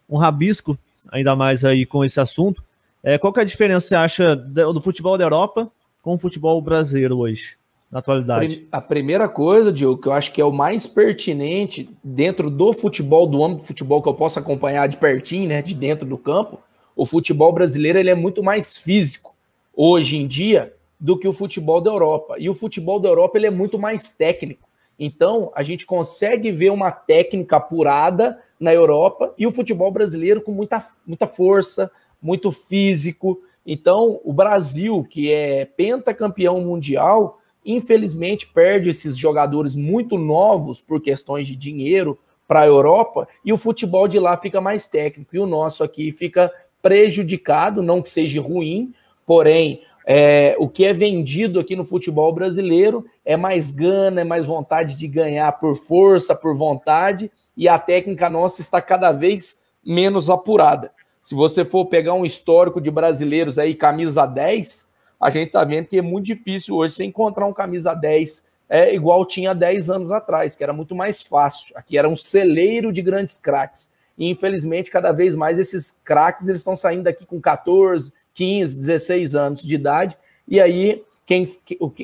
um 0.09 0.17
rabisco, 0.17 0.77
ainda 1.11 1.37
mais 1.37 1.65
aí 1.65 1.87
com 1.87 2.05
esse 2.05 2.21
assunto. 2.21 2.63
É, 3.03 3.17
qual 3.17 3.33
que 3.33 3.41
é 3.41 3.43
a 3.43 3.47
diferença, 3.47 3.87
você 3.87 3.95
acha, 3.95 4.37
do 4.37 4.81
futebol 4.81 5.17
da 5.17 5.25
Europa 5.25 5.71
com 6.03 6.15
o 6.15 6.19
futebol 6.19 6.61
brasileiro 6.61 7.19
hoje, 7.19 7.57
na 7.91 8.01
atualidade? 8.01 8.67
A 8.71 8.81
primeira 8.81 9.29
coisa, 9.29 9.73
Diogo, 9.73 10.03
que 10.03 10.09
eu 10.09 10.13
acho 10.13 10.33
que 10.33 10.41
é 10.41 10.45
o 10.45 10.53
mais 10.53 10.87
pertinente 10.87 11.89
dentro 12.05 12.51
do 12.51 12.73
futebol, 12.73 13.27
do 13.27 13.43
âmbito 13.43 13.63
do 13.63 13.67
futebol 13.67 14.03
que 14.03 14.09
eu 14.09 14.15
posso 14.15 14.39
acompanhar 14.39 14.87
de 14.89 14.99
pertinho, 14.99 15.49
né, 15.49 15.63
de 15.63 15.75
dentro 15.75 16.07
do 16.07 16.19
campo, 16.19 16.59
o 16.95 17.07
futebol 17.07 17.53
brasileiro 17.53 17.99
ele 17.99 18.11
é 18.11 18.15
muito 18.15 18.43
mais 18.43 18.77
físico 18.77 19.35
hoje 19.75 20.17
em 20.17 20.27
dia 20.27 20.75
do 20.99 21.19
que 21.19 21.27
o 21.27 21.33
futebol 21.33 21.81
da 21.81 21.91
Europa. 21.91 22.37
E 22.39 22.49
o 22.51 22.55
futebol 22.55 23.01
da 23.01 23.09
Europa 23.09 23.39
ele 23.39 23.47
é 23.47 23.51
muito 23.51 23.79
mais 23.79 24.11
técnico. 24.11 24.69
Então, 24.99 25.51
a 25.55 25.63
gente 25.63 25.87
consegue 25.87 26.53
ver 26.53 26.71
uma 26.71 26.91
técnica 26.91 27.57
apurada 27.57 28.39
na 28.61 28.75
Europa 28.75 29.35
e 29.39 29.47
o 29.47 29.51
futebol 29.51 29.91
brasileiro 29.91 30.43
com 30.43 30.53
muita, 30.53 30.87
muita 31.07 31.27
força, 31.27 31.91
muito 32.21 32.53
físico. 32.53 33.41
Então, 33.65 34.21
o 34.23 34.33
Brasil, 34.33 35.03
que 35.09 35.33
é 35.33 35.65
pentacampeão 35.65 36.61
mundial, 36.61 37.41
infelizmente 37.65 38.47
perde 38.47 38.91
esses 38.91 39.17
jogadores 39.17 39.75
muito 39.75 40.19
novos 40.19 40.83
por 40.83 41.01
questões 41.01 41.47
de 41.47 41.57
dinheiro 41.57 42.19
para 42.47 42.61
a 42.61 42.67
Europa 42.67 43.29
e 43.45 43.53
o 43.53 43.59
futebol 43.59 44.09
de 44.09 44.19
lá 44.19 44.37
fica 44.37 44.61
mais 44.61 44.87
técnico 44.87 45.37
e 45.37 45.39
o 45.39 45.47
nosso 45.47 45.85
aqui 45.85 46.11
fica 46.11 46.53
prejudicado, 46.83 47.83
não 47.83 48.03
que 48.03 48.09
seja 48.09 48.41
ruim, 48.41 48.93
porém 49.27 49.83
é, 50.07 50.57
o 50.59 50.69
que 50.69 50.85
é 50.85 50.93
vendido 50.93 51.61
aqui 51.61 51.77
no 51.77 51.85
futebol 51.85 52.33
brasileiro 52.33 53.07
é 53.25 53.37
mais 53.37 53.71
gana, 53.71 54.23
é 54.23 54.25
mais 54.25 54.47
vontade 54.47 54.97
de 54.97 55.07
ganhar 55.07 55.53
por 55.53 55.77
força, 55.77 56.35
por 56.35 56.57
vontade, 56.57 57.31
e 57.57 57.69
a 57.69 57.79
técnica 57.79 58.31
nossa 58.31 58.61
está 58.61 58.81
cada 58.81 59.13
vez 59.13 59.61
menos 59.85 60.31
apurada. 60.31 60.93
Se 61.21 61.35
você 61.35 61.65
for 61.65 61.87
pegar 61.87 62.15
um 62.15 62.25
histórico 62.25 62.81
de 62.81 62.91
brasileiros 62.91 63.59
aí, 63.59 63.75
camisa 63.75 64.25
10, 64.27 64.89
a 65.21 65.29
gente 65.29 65.49
está 65.49 65.63
vendo 65.65 65.87
que 65.87 65.99
é 65.99 66.03
muito 66.03 66.27
difícil 66.27 66.77
hoje 66.77 66.95
você 66.95 67.05
encontrar 67.05 67.47
um 67.47 67.53
camisa 67.53 67.93
10 67.93 68.49
é, 68.71 68.95
igual 68.95 69.27
tinha 69.27 69.53
10 69.53 69.91
anos 69.91 70.13
atrás, 70.13 70.55
que 70.55 70.63
era 70.63 70.73
muito 70.73 70.95
mais 70.95 71.23
fácil. 71.23 71.77
Aqui 71.77 71.99
era 71.99 72.09
um 72.09 72.15
celeiro 72.15 72.93
de 72.93 73.03
grandes 73.03 73.37
craques. 73.37 73.91
E 74.21 74.29
infelizmente, 74.29 74.91
cada 74.91 75.13
vez 75.13 75.35
mais 75.35 75.59
esses 75.59 76.03
craques 76.05 76.47
eles 76.47 76.61
estão 76.61 76.77
saindo 76.77 77.05
daqui 77.05 77.25
com 77.25 77.41
14, 77.41 78.13
15, 78.35 78.77
16 78.77 79.35
anos 79.35 79.63
de 79.63 79.75
idade. 79.75 80.15
E 80.47 80.61
aí, 80.61 81.03
quem, 81.25 81.51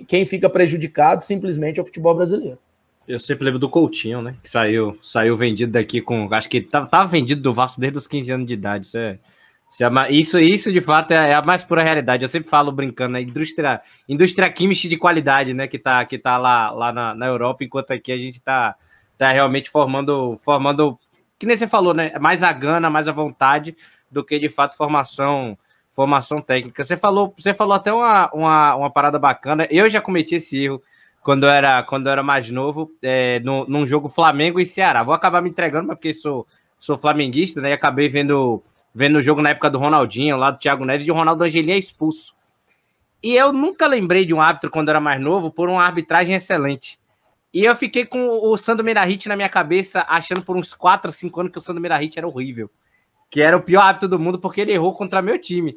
quem 0.09 0.25
fica 0.25 0.49
prejudicado 0.49 1.23
simplesmente 1.23 1.79
é 1.79 1.83
o 1.83 1.85
futebol 1.85 2.15
brasileiro. 2.15 2.59
Eu 3.07 3.21
sempre 3.21 3.45
lembro 3.45 3.61
do 3.61 3.69
Coutinho, 3.69 4.23
né? 4.23 4.35
Que 4.43 4.49
saiu, 4.49 4.99
saiu 5.03 5.37
vendido 5.37 5.73
daqui 5.73 6.01
com. 6.01 6.27
Acho 6.33 6.49
que 6.49 6.63
tava, 6.63 6.87
tava 6.87 7.07
vendido 7.07 7.43
do 7.43 7.53
Vasco 7.53 7.81
desde 7.81 7.99
os 7.99 8.07
15 8.07 8.33
anos 8.33 8.47
de 8.47 8.55
idade. 8.55 8.87
Isso 8.87 8.99
é. 8.99 9.19
Isso, 10.11 10.39
é, 10.39 10.43
isso, 10.43 10.73
de 10.73 10.81
fato 10.81 11.11
é, 11.11 11.31
é, 11.31 11.35
a 11.35 11.43
mais 11.43 11.63
pura 11.63 11.83
realidade. 11.83 12.23
Eu 12.25 12.29
sempre 12.29 12.49
falo 12.49 12.73
brincando, 12.73 13.17
a 13.17 13.21
indústria, 13.21 13.83
indústria 14.09 14.51
química 14.51 14.89
de 14.89 14.97
qualidade, 14.97 15.53
né? 15.53 15.69
Que 15.69 15.79
tá, 15.79 16.05
que 16.05 16.19
tá 16.19 16.39
lá, 16.39 16.71
lá 16.71 16.93
na, 16.93 17.15
na 17.15 17.27
Europa, 17.27 17.63
enquanto 17.63 17.91
aqui 17.91 18.11
a 18.11 18.17
gente 18.17 18.41
tá, 18.41 18.75
tá 19.19 19.31
realmente 19.33 19.69
formando, 19.71 20.37
formando, 20.37 20.99
que 21.39 21.47
nem 21.47 21.57
você 21.57 21.67
falou, 21.67 21.95
né? 21.95 22.13
Mais 22.19 22.43
a 22.43 22.53
gana, 22.53 22.91
mais 22.91 23.09
a 23.09 23.13
vontade 23.13 23.77
do 24.11 24.25
que 24.25 24.39
de 24.39 24.49
fato 24.49 24.77
formação 24.77 25.59
formação 25.97 26.43
técnica. 26.43 26.85
Você 26.85 26.95
falou, 26.95 27.33
você 27.39 27.55
falou 27.55 27.73
até 27.73 27.91
uma, 27.91 28.31
uma, 28.35 28.77
uma 28.77 28.91
parada 28.91 29.19
bacana. 29.19 29.67
Eu 29.71 29.89
já 29.89 29.99
cometi 29.99 30.35
esse 30.35 30.65
erro 30.65 30.83
quando 31.23 31.45
eu 31.45 31.51
era, 31.51 31.83
quando 31.83 32.07
eu 32.07 32.13
era 32.13 32.23
mais 32.23 32.51
novo, 32.51 32.93
é, 33.03 33.41
no, 33.41 33.67
num 33.67 33.87
jogo 33.87 34.07
Flamengo 34.07 34.61
e 34.61 34.67
Ceará. 34.67 35.03
Vou 35.03 35.15
acabar 35.15 35.41
me 35.41 35.49
entregando, 35.49 35.89
mas 35.89 35.97
porque 35.97 36.13
sou, 36.13 36.47
sou 36.79 36.99
flamenguista, 36.99 37.63
né? 37.63 37.71
E 37.71 37.73
acabei 37.73 38.11
vendo, 38.11 38.63
vendo 38.95 39.17
o 39.17 39.23
jogo 39.23 39.41
na 39.41 39.51
época 39.51 39.71
do 39.71 39.79
Ronaldinho, 39.79 40.37
lá 40.37 40.51
do 40.51 40.59
Thiago 40.59 40.85
Neves, 40.85 41.07
e 41.07 41.11
o 41.11 41.15
Ronaldo 41.15 41.45
Angelim 41.45 41.73
é 41.73 41.79
expulso. 41.79 42.37
E 43.23 43.35
eu 43.35 43.51
nunca 43.51 43.87
lembrei 43.87 44.27
de 44.27 44.35
um 44.35 44.41
árbitro 44.41 44.71
quando 44.71 44.89
eu 44.89 44.93
era 44.93 45.01
mais 45.01 45.19
novo 45.19 45.51
por 45.51 45.71
uma 45.71 45.83
arbitragem 45.83 46.35
excelente. 46.35 47.01
E 47.57 47.65
eu 47.65 47.75
fiquei 47.75 48.05
com 48.05 48.29
o 48.29 48.55
Sandro 48.59 48.85
Meirahit 48.85 49.31
na 49.31 49.35
minha 49.35 49.49
cabeça, 49.49 50.05
achando 50.11 50.43
por 50.43 50.59
uns 50.59 50.75
4 50.75 51.09
ou 51.09 51.13
5 51.15 51.41
anos 51.41 51.53
que 51.53 51.57
o 51.57 51.61
Sandro 51.63 51.81
Meirahit 51.81 52.19
era 52.19 52.29
horrível. 52.29 52.71
Que 53.31 53.41
era 53.41 53.57
o 53.57 53.63
pior 53.63 53.81
árbitro 53.81 54.11
do 54.11 54.19
mundo 54.19 54.39
porque 54.39 54.61
ele 54.61 54.75
errou 54.75 54.93
contra 54.93 55.23
meu 55.23 55.41
time. 55.41 55.75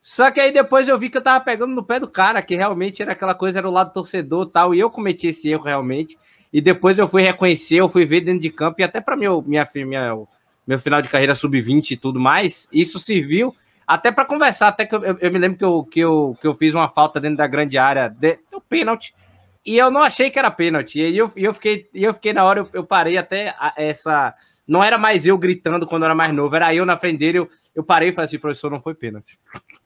Só 0.00 0.30
que 0.30 0.40
aí 0.40 0.50
depois 0.50 0.88
eu 0.88 0.98
vi 0.98 1.10
que 1.10 1.18
eu 1.18 1.22
tava 1.22 1.44
pegando 1.44 1.74
no 1.74 1.84
pé 1.84 2.00
do 2.00 2.08
cara, 2.08 2.40
que 2.40 2.56
realmente 2.56 3.02
era 3.02 3.12
aquela 3.12 3.34
coisa, 3.34 3.58
era 3.58 3.68
o 3.68 3.70
lado 3.70 3.92
torcedor 3.92 4.46
tal, 4.46 4.74
e 4.74 4.80
eu 4.80 4.88
cometi 4.88 5.26
esse 5.26 5.50
erro 5.50 5.64
realmente. 5.64 6.16
E 6.50 6.62
depois 6.62 6.98
eu 6.98 7.06
fui 7.06 7.20
reconhecer, 7.20 7.76
eu 7.76 7.90
fui 7.90 8.06
ver 8.06 8.22
dentro 8.22 8.40
de 8.40 8.48
campo, 8.48 8.80
e 8.80 8.82
até 8.82 8.98
para 8.98 9.14
meu, 9.14 9.44
minha, 9.46 9.68
minha, 9.74 10.16
meu 10.66 10.78
final 10.78 11.02
de 11.02 11.10
carreira 11.10 11.34
sub-20 11.34 11.90
e 11.90 11.96
tudo 11.98 12.18
mais, 12.18 12.66
isso 12.72 12.98
serviu 12.98 13.54
até 13.86 14.10
para 14.10 14.24
conversar. 14.24 14.68
Até 14.68 14.86
que 14.86 14.94
eu, 14.94 15.04
eu, 15.04 15.18
eu, 15.20 15.30
me 15.30 15.38
lembro 15.38 15.58
que 15.58 15.64
eu, 15.66 15.84
que, 15.84 16.00
eu, 16.00 16.38
que 16.40 16.46
eu 16.46 16.54
fiz 16.54 16.72
uma 16.72 16.88
falta 16.88 17.20
dentro 17.20 17.36
da 17.36 17.46
grande 17.46 17.76
área, 17.76 18.08
de, 18.08 18.38
o 18.50 18.62
pênalti, 18.62 19.14
e 19.64 19.78
eu 19.78 19.90
não 19.90 20.02
achei 20.02 20.30
que 20.30 20.38
era 20.38 20.50
pênalti. 20.50 20.98
E 20.98 21.16
eu, 21.16 21.30
eu, 21.36 21.54
fiquei, 21.54 21.88
eu 21.94 22.12
fiquei 22.12 22.32
na 22.32 22.44
hora, 22.44 22.60
eu, 22.60 22.68
eu 22.72 22.84
parei 22.84 23.16
até 23.16 23.54
essa. 23.76 24.34
Não 24.66 24.82
era 24.82 24.98
mais 24.98 25.26
eu 25.26 25.38
gritando 25.38 25.86
quando 25.86 26.02
eu 26.02 26.06
era 26.06 26.14
mais 26.14 26.34
novo, 26.34 26.54
era 26.54 26.74
eu 26.74 26.84
na 26.84 26.96
frente 26.96 27.18
dele. 27.18 27.38
Eu, 27.38 27.48
eu 27.74 27.84
parei 27.84 28.08
e 28.08 28.12
falei 28.12 28.26
assim, 28.26 28.38
professor, 28.38 28.70
não 28.70 28.80
foi 28.80 28.94
pênalti. 28.94 29.38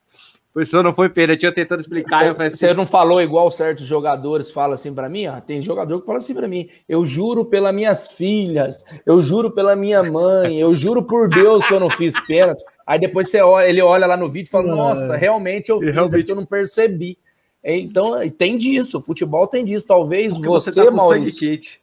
Professor, 0.57 0.83
não 0.83 0.95
foi 0.95 1.11
pênalti, 1.11 1.45
eu 1.45 1.53
tentando 1.53 1.81
explicar. 1.81 2.35
Você, 2.35 2.45
assim, 2.45 2.57
você 2.57 2.73
não 2.73 2.87
falou 2.87 3.21
igual 3.21 3.51
certos 3.51 3.85
jogadores 3.85 4.51
falam 4.51 4.73
assim 4.73 4.91
para 4.95 5.07
mim? 5.07 5.27
Ó, 5.27 5.39
tem 5.39 5.61
jogador 5.61 6.01
que 6.01 6.07
fala 6.07 6.17
assim 6.17 6.33
para 6.33 6.49
mim: 6.49 6.71
eu 6.89 7.05
juro 7.05 7.45
pelas 7.45 7.75
minhas 7.75 8.12
filhas, 8.12 8.83
eu 9.05 9.21
juro 9.21 9.51
pela 9.51 9.77
minha 9.77 10.03
mãe, 10.03 10.59
eu 10.59 10.75
juro 10.75 11.03
por 11.03 11.29
Deus 11.29 11.67
que 11.67 11.75
eu 11.75 11.79
não 11.79 11.91
fiz 11.91 12.19
pênalti. 12.21 12.65
Aí 12.87 12.99
depois 12.99 13.29
você 13.29 13.43
olha, 13.43 13.69
ele 13.69 13.83
olha 13.83 14.07
lá 14.07 14.17
no 14.17 14.31
vídeo 14.31 14.49
e 14.49 14.51
fala: 14.51 14.67
Nossa, 14.67 15.15
realmente 15.15 15.69
eu 15.69 15.79
fiz, 15.79 15.93
realmente... 15.93 16.31
É 16.31 16.33
eu 16.33 16.37
não 16.37 16.47
percebi. 16.47 17.19
Então, 17.75 18.17
tem 18.31 18.57
disso, 18.57 18.99
o 18.99 19.03
futebol 19.03 19.49
tem 19.49 19.65
disso. 19.65 19.85
Talvez 19.85 20.35
Porque 20.35 20.49
você, 20.49 20.73
você 20.73 20.85
tá 20.85 20.91
Maurício. 20.93 21.81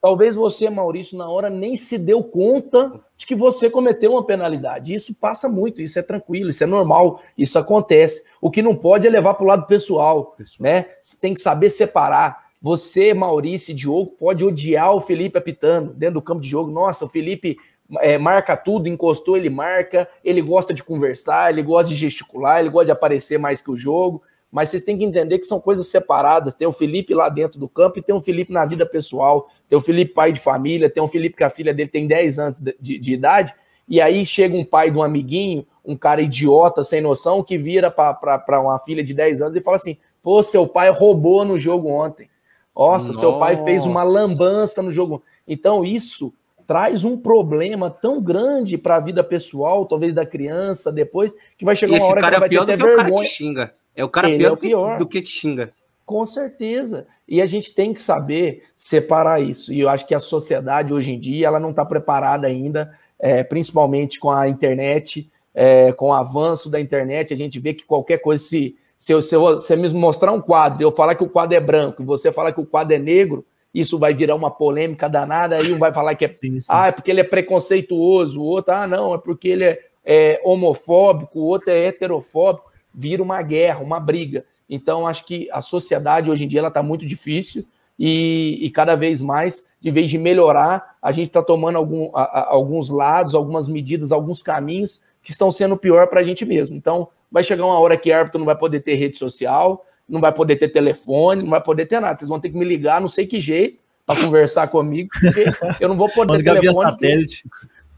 Talvez 0.00 0.34
você, 0.34 0.68
Maurício, 0.68 1.16
na 1.16 1.28
hora 1.28 1.48
nem 1.48 1.76
se 1.76 1.98
deu 1.98 2.24
conta 2.24 2.98
de 3.16 3.26
que 3.26 3.34
você 3.34 3.68
cometeu 3.68 4.12
uma 4.12 4.24
penalidade. 4.24 4.94
Isso 4.94 5.14
passa 5.14 5.48
muito, 5.48 5.82
isso 5.82 5.98
é 5.98 6.02
tranquilo, 6.02 6.48
isso 6.48 6.64
é 6.64 6.66
normal, 6.66 7.20
isso 7.36 7.58
acontece. 7.58 8.24
O 8.40 8.50
que 8.50 8.62
não 8.62 8.74
pode 8.74 9.06
é 9.06 9.10
levar 9.10 9.34
para 9.34 9.44
o 9.44 9.46
lado 9.46 9.66
pessoal, 9.66 10.34
pessoal, 10.36 10.56
né? 10.58 10.86
Você 11.02 11.16
tem 11.20 11.34
que 11.34 11.40
saber 11.40 11.70
separar. 11.70 12.50
Você, 12.62 13.14
Maurício 13.14 13.72
e 13.72 13.74
Diogo, 13.74 14.16
pode 14.18 14.44
odiar 14.44 14.94
o 14.94 15.00
Felipe 15.00 15.38
apitando 15.38 15.92
dentro 15.92 16.14
do 16.14 16.22
campo 16.22 16.40
de 16.40 16.48
jogo. 16.48 16.70
Nossa, 16.70 17.04
o 17.04 17.08
Felipe 17.08 17.58
é, 17.98 18.16
marca 18.18 18.56
tudo, 18.56 18.88
encostou, 18.88 19.36
ele 19.36 19.50
marca, 19.50 20.08
ele 20.24 20.40
gosta 20.40 20.72
de 20.72 20.82
conversar, 20.82 21.50
ele 21.50 21.62
gosta 21.62 21.90
de 21.90 21.94
gesticular, 21.94 22.60
ele 22.60 22.70
gosta 22.70 22.86
de 22.86 22.92
aparecer 22.92 23.38
mais 23.38 23.60
que 23.60 23.70
o 23.70 23.76
jogo 23.76 24.22
mas 24.50 24.68
vocês 24.68 24.82
têm 24.82 24.98
que 24.98 25.04
entender 25.04 25.38
que 25.38 25.46
são 25.46 25.60
coisas 25.60 25.86
separadas. 25.86 26.54
Tem 26.54 26.66
o 26.66 26.72
Felipe 26.72 27.14
lá 27.14 27.28
dentro 27.28 27.58
do 27.58 27.68
campo 27.68 27.98
e 27.98 28.02
tem 28.02 28.14
o 28.14 28.20
Felipe 28.20 28.52
na 28.52 28.64
vida 28.64 28.84
pessoal. 28.84 29.48
Tem 29.68 29.78
o 29.78 29.80
Felipe 29.80 30.12
pai 30.12 30.32
de 30.32 30.40
família, 30.40 30.90
tem 30.90 31.02
o 31.02 31.08
Felipe 31.08 31.36
que 31.36 31.44
a 31.44 31.50
filha 31.50 31.72
dele 31.72 31.88
tem 31.88 32.06
10 32.06 32.38
anos 32.38 32.58
de, 32.58 32.76
de, 32.80 32.98
de 32.98 33.12
idade, 33.12 33.54
e 33.88 34.00
aí 34.00 34.24
chega 34.24 34.56
um 34.56 34.64
pai 34.64 34.90
de 34.90 34.96
um 34.96 35.02
amiguinho, 35.02 35.66
um 35.84 35.96
cara 35.96 36.22
idiota, 36.22 36.84
sem 36.84 37.00
noção, 37.00 37.42
que 37.42 37.58
vira 37.58 37.90
para 37.90 38.60
uma 38.60 38.78
filha 38.78 39.02
de 39.02 39.12
10 39.12 39.42
anos 39.42 39.56
e 39.56 39.60
fala 39.60 39.76
assim: 39.76 39.96
pô, 40.22 40.42
seu 40.42 40.66
pai 40.66 40.90
roubou 40.90 41.44
no 41.44 41.58
jogo 41.58 41.88
ontem. 41.88 42.28
Nossa, 42.74 43.08
Nossa. 43.08 43.20
seu 43.20 43.38
pai 43.38 43.56
fez 43.56 43.84
uma 43.84 44.02
lambança 44.02 44.80
no 44.80 44.90
jogo. 44.90 45.22
Então, 45.46 45.84
isso 45.84 46.32
traz 46.66 47.04
um 47.04 47.16
problema 47.16 47.90
tão 47.90 48.22
grande 48.22 48.78
para 48.78 48.94
a 48.94 49.00
vida 49.00 49.24
pessoal, 49.24 49.84
talvez 49.86 50.14
da 50.14 50.24
criança, 50.24 50.92
depois, 50.92 51.34
que 51.58 51.64
vai 51.64 51.74
chegar 51.74 51.96
uma 51.96 52.06
hora 52.06 52.20
que 52.20 52.26
ela 52.26 52.36
é 52.36 52.40
vai 52.40 52.48
ter 52.48 52.58
até 52.58 52.76
vergonha. 52.76 53.72
É 54.00 54.04
o 54.04 54.08
cara 54.08 54.30
Ele 54.30 54.38
pior, 54.38 54.48
é 54.48 54.52
o 54.52 54.56
pior. 54.56 54.98
Do, 54.98 55.06
que, 55.06 55.20
te 55.20 55.30
xinga. 55.30 55.70
Com 56.06 56.24
certeza. 56.24 57.06
E 57.28 57.42
a 57.42 57.46
gente 57.46 57.74
tem 57.74 57.92
que 57.92 58.00
saber 58.00 58.62
separar 58.74 59.42
isso. 59.42 59.74
E 59.74 59.80
eu 59.80 59.90
acho 59.90 60.06
que 60.06 60.14
a 60.14 60.18
sociedade 60.18 60.94
hoje 60.94 61.12
em 61.12 61.20
dia 61.20 61.46
ela 61.46 61.60
não 61.60 61.68
está 61.68 61.84
preparada 61.84 62.46
ainda, 62.46 62.90
é, 63.18 63.44
principalmente 63.44 64.18
com 64.18 64.30
a 64.30 64.48
internet, 64.48 65.30
é, 65.54 65.92
com 65.92 66.08
o 66.08 66.12
avanço 66.14 66.70
da 66.70 66.80
internet. 66.80 67.34
A 67.34 67.36
gente 67.36 67.60
vê 67.60 67.74
que 67.74 67.84
qualquer 67.84 68.18
coisa, 68.18 68.42
se, 68.42 68.74
se, 68.96 69.12
eu, 69.12 69.20
se 69.20 69.36
você 69.36 69.76
me 69.76 69.92
mostrar 69.92 70.32
um 70.32 70.40
quadro, 70.40 70.82
eu 70.82 70.90
falar 70.90 71.14
que 71.14 71.22
o 71.22 71.28
quadro 71.28 71.54
é 71.54 71.60
branco 71.60 72.02
e 72.02 72.06
você 72.06 72.32
falar 72.32 72.52
que 72.52 72.60
o 72.60 72.66
quadro 72.66 72.94
é 72.94 72.98
negro, 72.98 73.44
isso 73.72 73.98
vai 73.98 74.14
virar 74.14 74.34
uma 74.34 74.50
polêmica 74.50 75.10
danada. 75.10 75.56
Aí 75.56 75.70
um 75.74 75.78
vai 75.78 75.92
falar 75.92 76.14
que 76.14 76.24
é, 76.24 76.32
sim, 76.32 76.58
sim. 76.58 76.66
Ah, 76.70 76.86
é 76.86 76.92
porque 76.92 77.10
ele 77.10 77.20
é 77.20 77.24
preconceituoso, 77.24 78.40
o 78.40 78.44
outro, 78.44 78.72
ah, 78.72 78.86
não, 78.86 79.14
é 79.14 79.18
porque 79.18 79.48
ele 79.48 79.64
é, 79.64 79.78
é 80.06 80.40
homofóbico, 80.42 81.38
o 81.38 81.44
outro 81.44 81.70
é 81.70 81.84
heterofóbico 81.84 82.69
vira 82.92 83.22
uma 83.22 83.42
guerra, 83.42 83.80
uma 83.80 84.00
briga. 84.00 84.44
Então, 84.68 85.06
acho 85.06 85.24
que 85.24 85.48
a 85.52 85.60
sociedade 85.60 86.30
hoje 86.30 86.44
em 86.44 86.48
dia 86.48 86.60
ela 86.60 86.68
está 86.68 86.82
muito 86.82 87.04
difícil 87.04 87.66
e, 87.98 88.58
e, 88.62 88.70
cada 88.70 88.94
vez 88.94 89.20
mais, 89.20 89.66
de 89.80 89.90
vez 89.90 90.10
de 90.10 90.16
melhorar, 90.16 90.96
a 91.02 91.12
gente 91.12 91.26
está 91.26 91.42
tomando 91.42 91.76
algum, 91.76 92.10
a, 92.14 92.22
a, 92.22 92.48
alguns 92.50 92.88
lados, 92.88 93.34
algumas 93.34 93.68
medidas, 93.68 94.10
alguns 94.10 94.42
caminhos 94.42 95.02
que 95.22 95.32
estão 95.32 95.52
sendo 95.52 95.76
pior 95.76 96.06
para 96.06 96.20
a 96.20 96.24
gente 96.24 96.46
mesmo. 96.46 96.76
Então, 96.76 97.08
vai 97.30 97.42
chegar 97.42 97.66
uma 97.66 97.78
hora 97.78 97.96
que 97.96 98.10
árbitro 98.10 98.38
não 98.38 98.46
vai 98.46 98.56
poder 98.56 98.80
ter 98.80 98.94
rede 98.94 99.18
social, 99.18 99.84
não 100.08 100.20
vai 100.20 100.32
poder 100.32 100.56
ter 100.56 100.68
telefone, 100.68 101.42
não 101.42 101.50
vai 101.50 101.62
poder 101.62 101.86
ter 101.86 102.00
nada. 102.00 102.16
Vocês 102.16 102.28
vão 102.28 102.40
ter 102.40 102.50
que 102.50 102.56
me 102.56 102.64
ligar, 102.64 103.00
não 103.00 103.08
sei 103.08 103.26
que 103.26 103.38
jeito, 103.38 103.78
para 104.06 104.20
conversar 104.20 104.68
comigo, 104.68 105.10
porque 105.20 105.44
eu 105.78 105.88
não 105.88 105.96
vou 105.96 106.08
poder 106.08 106.42
ter 106.42 106.60
telefone. 106.60 106.90
Satélite. 106.90 107.44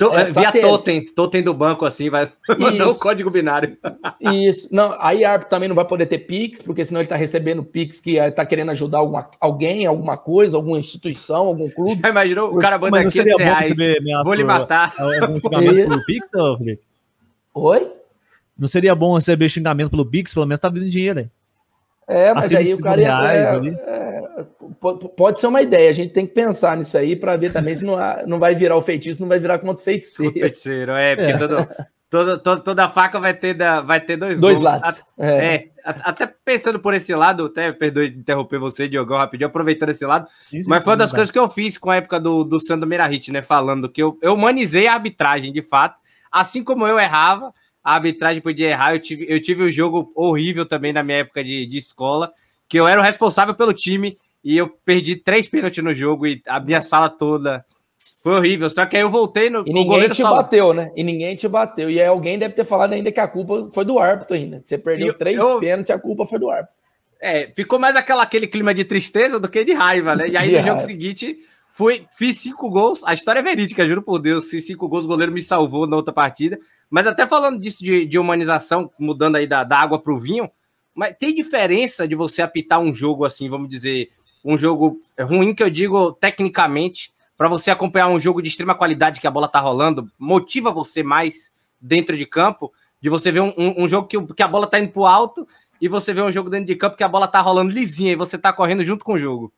To, 0.02 0.18
é, 0.18 0.24
via 0.24 0.50
totem, 0.50 1.06
totem 1.06 1.42
do 1.42 1.54
banco 1.54 1.84
assim, 1.84 2.10
vai 2.10 2.28
mandar 2.58 2.88
o 2.88 2.98
código 2.98 3.30
binário. 3.30 3.76
Isso. 4.20 4.68
Não, 4.72 4.96
aí 4.98 5.24
árbitro 5.24 5.50
também 5.50 5.68
não 5.68 5.76
vai 5.76 5.84
poder 5.84 6.06
ter 6.06 6.18
Pix, 6.18 6.60
porque 6.60 6.84
senão 6.84 7.00
ele 7.00 7.06
está 7.06 7.14
recebendo 7.14 7.62
Pix 7.62 8.00
que 8.00 8.16
está 8.16 8.44
querendo 8.44 8.70
ajudar 8.70 8.98
alguma, 8.98 9.30
alguém, 9.38 9.86
alguma 9.86 10.16
coisa, 10.16 10.56
alguma 10.56 10.78
instituição, 10.78 11.46
algum 11.46 11.70
clube. 11.70 12.00
Já 12.02 12.08
imaginou? 12.08 12.52
O 12.52 12.58
cara 12.58 12.78
manda 12.78 12.98
aqui 12.98 13.22
reais, 13.22 13.72
vou 14.24 14.34
lhe 14.34 14.42
matar. 14.44 14.92
Pelo 14.96 16.04
Pix, 16.04 16.30
Felipe? 16.58 16.82
Oi? 17.54 17.92
Não 18.58 18.66
seria 18.66 18.94
bom 18.94 19.14
receber 19.14 19.48
xingamento 19.48 19.90
pelo 19.90 20.04
Pix? 20.04 20.34
Pelo 20.34 20.46
menos 20.46 20.60
tá 20.60 20.68
vindo 20.68 20.88
dinheiro 20.88 21.20
aí. 21.20 21.30
É, 22.08 22.34
mas 22.34 22.52
aí 22.52 22.74
o 22.74 22.80
cara 22.80 23.00
ia, 23.00 23.32
é, 23.32 23.42
é, 23.42 24.01
pode 25.16 25.38
ser 25.38 25.46
uma 25.46 25.62
ideia. 25.62 25.90
A 25.90 25.94
gente 25.94 26.12
tem 26.12 26.26
que 26.26 26.34
pensar 26.34 26.76
nisso 26.76 26.98
aí 26.98 27.14
para 27.14 27.36
ver 27.36 27.52
também 27.52 27.74
se 27.74 27.84
não, 27.84 27.96
não 28.26 28.38
vai 28.38 28.54
virar 28.54 28.76
o 28.76 28.82
feitiço, 28.82 29.20
não 29.20 29.28
vai 29.28 29.38
virar 29.38 29.58
contra 29.58 29.80
o 29.80 29.84
feiticeiro. 29.84 30.32
feiticeiro, 30.32 30.92
é, 30.92 31.14
porque 31.14 31.32
é. 31.32 31.38
Todo, 31.38 31.68
toda, 32.10 32.38
toda, 32.38 32.60
toda 32.60 32.88
faca 32.88 33.20
vai 33.20 33.32
ter, 33.32 33.54
da, 33.54 33.80
vai 33.80 34.00
ter 34.00 34.16
dois, 34.16 34.40
dois 34.40 34.60
lados. 34.60 35.00
É. 35.16 35.54
é. 35.54 35.70
até 35.84 36.26
pensando 36.26 36.80
por 36.80 36.92
esse 36.94 37.14
lado, 37.14 37.46
até 37.46 37.70
perdoe 37.70 38.10
de 38.10 38.18
interromper 38.18 38.58
você, 38.58 38.88
Diogão, 38.88 39.16
rapidinho, 39.16 39.48
aproveitando 39.48 39.90
esse 39.90 40.04
lado. 40.04 40.28
Sim, 40.42 40.62
sim, 40.62 40.68
mas 40.68 40.82
foi 40.82 40.90
uma 40.92 40.98
das 40.98 41.10
sim, 41.10 41.16
coisas 41.16 41.30
que 41.30 41.38
eu 41.38 41.48
fiz 41.48 41.78
com 41.78 41.90
a 41.90 41.96
época 41.96 42.18
do, 42.18 42.42
do 42.42 42.60
Sandro 42.60 42.88
Meirahit, 42.88 43.30
né? 43.30 43.40
Falando 43.40 43.88
que 43.88 44.02
eu, 44.02 44.18
eu 44.20 44.34
humanizei 44.34 44.88
a 44.88 44.94
arbitragem, 44.94 45.52
de 45.52 45.62
fato. 45.62 45.96
Assim 46.30 46.64
como 46.64 46.86
eu 46.86 46.98
errava, 46.98 47.52
a 47.84 47.94
arbitragem 47.94 48.42
podia 48.42 48.70
errar. 48.70 48.94
Eu 48.94 49.00
tive, 49.00 49.26
eu 49.28 49.40
tive 49.40 49.62
um 49.62 49.70
jogo 49.70 50.12
horrível 50.14 50.66
também 50.66 50.92
na 50.92 51.02
minha 51.02 51.18
época 51.18 51.44
de, 51.44 51.66
de 51.66 51.78
escola, 51.78 52.32
que 52.68 52.78
eu 52.78 52.86
era 52.86 53.00
o 53.00 53.04
responsável 53.04 53.54
pelo 53.54 53.72
time 53.72 54.18
e 54.44 54.56
eu 54.56 54.68
perdi 54.68 55.16
três 55.16 55.48
pênaltis 55.48 55.82
no 55.82 55.94
jogo 55.94 56.26
e 56.26 56.42
a 56.46 56.58
minha 56.58 56.82
sala 56.82 57.08
toda. 57.08 57.64
Foi 58.22 58.36
horrível. 58.36 58.68
Só 58.68 58.84
que 58.86 58.96
aí 58.96 59.02
eu 59.02 59.10
voltei 59.10 59.48
no. 59.50 59.66
E 59.66 59.72
ninguém 59.72 60.08
te 60.08 60.22
falou. 60.22 60.38
bateu, 60.38 60.74
né? 60.74 60.90
E 60.96 61.02
ninguém 61.02 61.36
te 61.36 61.48
bateu. 61.48 61.90
E 61.90 62.00
aí 62.00 62.06
alguém 62.06 62.38
deve 62.38 62.54
ter 62.54 62.64
falado 62.64 62.92
ainda 62.92 63.12
que 63.12 63.20
a 63.20 63.28
culpa 63.28 63.68
foi 63.72 63.84
do 63.84 63.98
árbitro 63.98 64.36
ainda. 64.36 64.60
Você 64.62 64.78
perdeu 64.78 65.08
eu, 65.08 65.14
três 65.14 65.36
eu... 65.36 65.60
pênaltis, 65.60 65.94
a 65.94 65.98
culpa 65.98 66.26
foi 66.26 66.38
do 66.38 66.50
árbitro. 66.50 66.74
É, 67.20 67.52
ficou 67.54 67.78
mais 67.78 67.94
aquela, 67.94 68.24
aquele 68.24 68.48
clima 68.48 68.74
de 68.74 68.84
tristeza 68.84 69.38
do 69.38 69.48
que 69.48 69.64
de 69.64 69.72
raiva, 69.72 70.16
né? 70.16 70.28
E 70.28 70.36
aí 70.36 70.48
de 70.48 70.50
no 70.50 70.58
raiva. 70.58 70.68
jogo 70.68 70.80
seguinte, 70.80 71.38
fui, 71.70 72.04
fiz 72.16 72.38
cinco 72.38 72.68
gols. 72.68 73.02
A 73.04 73.14
história 73.14 73.38
é 73.38 73.42
verídica, 73.42 73.86
juro 73.86 74.02
por 74.02 74.18
Deus. 74.18 74.50
Fiz 74.50 74.66
cinco 74.66 74.88
gols, 74.88 75.04
o 75.04 75.08
goleiro 75.08 75.32
me 75.32 75.42
salvou 75.42 75.86
na 75.86 75.96
outra 75.96 76.12
partida. 76.12 76.58
Mas 76.90 77.06
até 77.06 77.26
falando 77.26 77.60
disso 77.60 77.82
de, 77.82 78.04
de 78.04 78.18
humanização, 78.18 78.90
mudando 78.98 79.36
aí 79.36 79.46
da, 79.46 79.62
da 79.62 79.78
água 79.78 80.00
para 80.00 80.12
o 80.12 80.18
vinho, 80.18 80.50
mas 80.94 81.16
tem 81.18 81.34
diferença 81.34 82.06
de 82.06 82.14
você 82.14 82.42
apitar 82.42 82.80
um 82.80 82.92
jogo 82.92 83.24
assim, 83.24 83.48
vamos 83.48 83.68
dizer, 83.68 84.10
um 84.44 84.56
jogo 84.56 84.98
ruim 85.20 85.54
que 85.54 85.62
eu 85.62 85.70
digo 85.70 86.12
tecnicamente, 86.12 87.12
para 87.36 87.48
você 87.48 87.70
acompanhar 87.70 88.08
um 88.08 88.20
jogo 88.20 88.42
de 88.42 88.48
extrema 88.48 88.74
qualidade 88.74 89.20
que 89.20 89.26
a 89.26 89.30
bola 89.30 89.48
tá 89.48 89.60
rolando, 89.60 90.10
motiva 90.18 90.70
você 90.70 91.02
mais 91.02 91.50
dentro 91.80 92.16
de 92.16 92.26
campo, 92.26 92.72
de 93.00 93.08
você 93.08 93.32
ver 93.32 93.40
um, 93.40 93.52
um, 93.56 93.82
um 93.84 93.88
jogo 93.88 94.06
que, 94.06 94.20
que 94.34 94.42
a 94.42 94.48
bola 94.48 94.66
tá 94.66 94.78
indo 94.78 94.92
pro 94.92 95.06
alto 95.06 95.46
e 95.80 95.88
você 95.88 96.12
vê 96.12 96.22
um 96.22 96.30
jogo 96.30 96.48
dentro 96.48 96.66
de 96.66 96.76
campo 96.76 96.96
que 96.96 97.02
a 97.02 97.08
bola 97.08 97.26
tá 97.26 97.40
rolando 97.40 97.72
lisinha 97.72 98.12
e 98.12 98.16
você 98.16 98.38
tá 98.38 98.52
correndo 98.52 98.84
junto 98.84 99.04
com 99.04 99.14
o 99.14 99.18
jogo. 99.18 99.52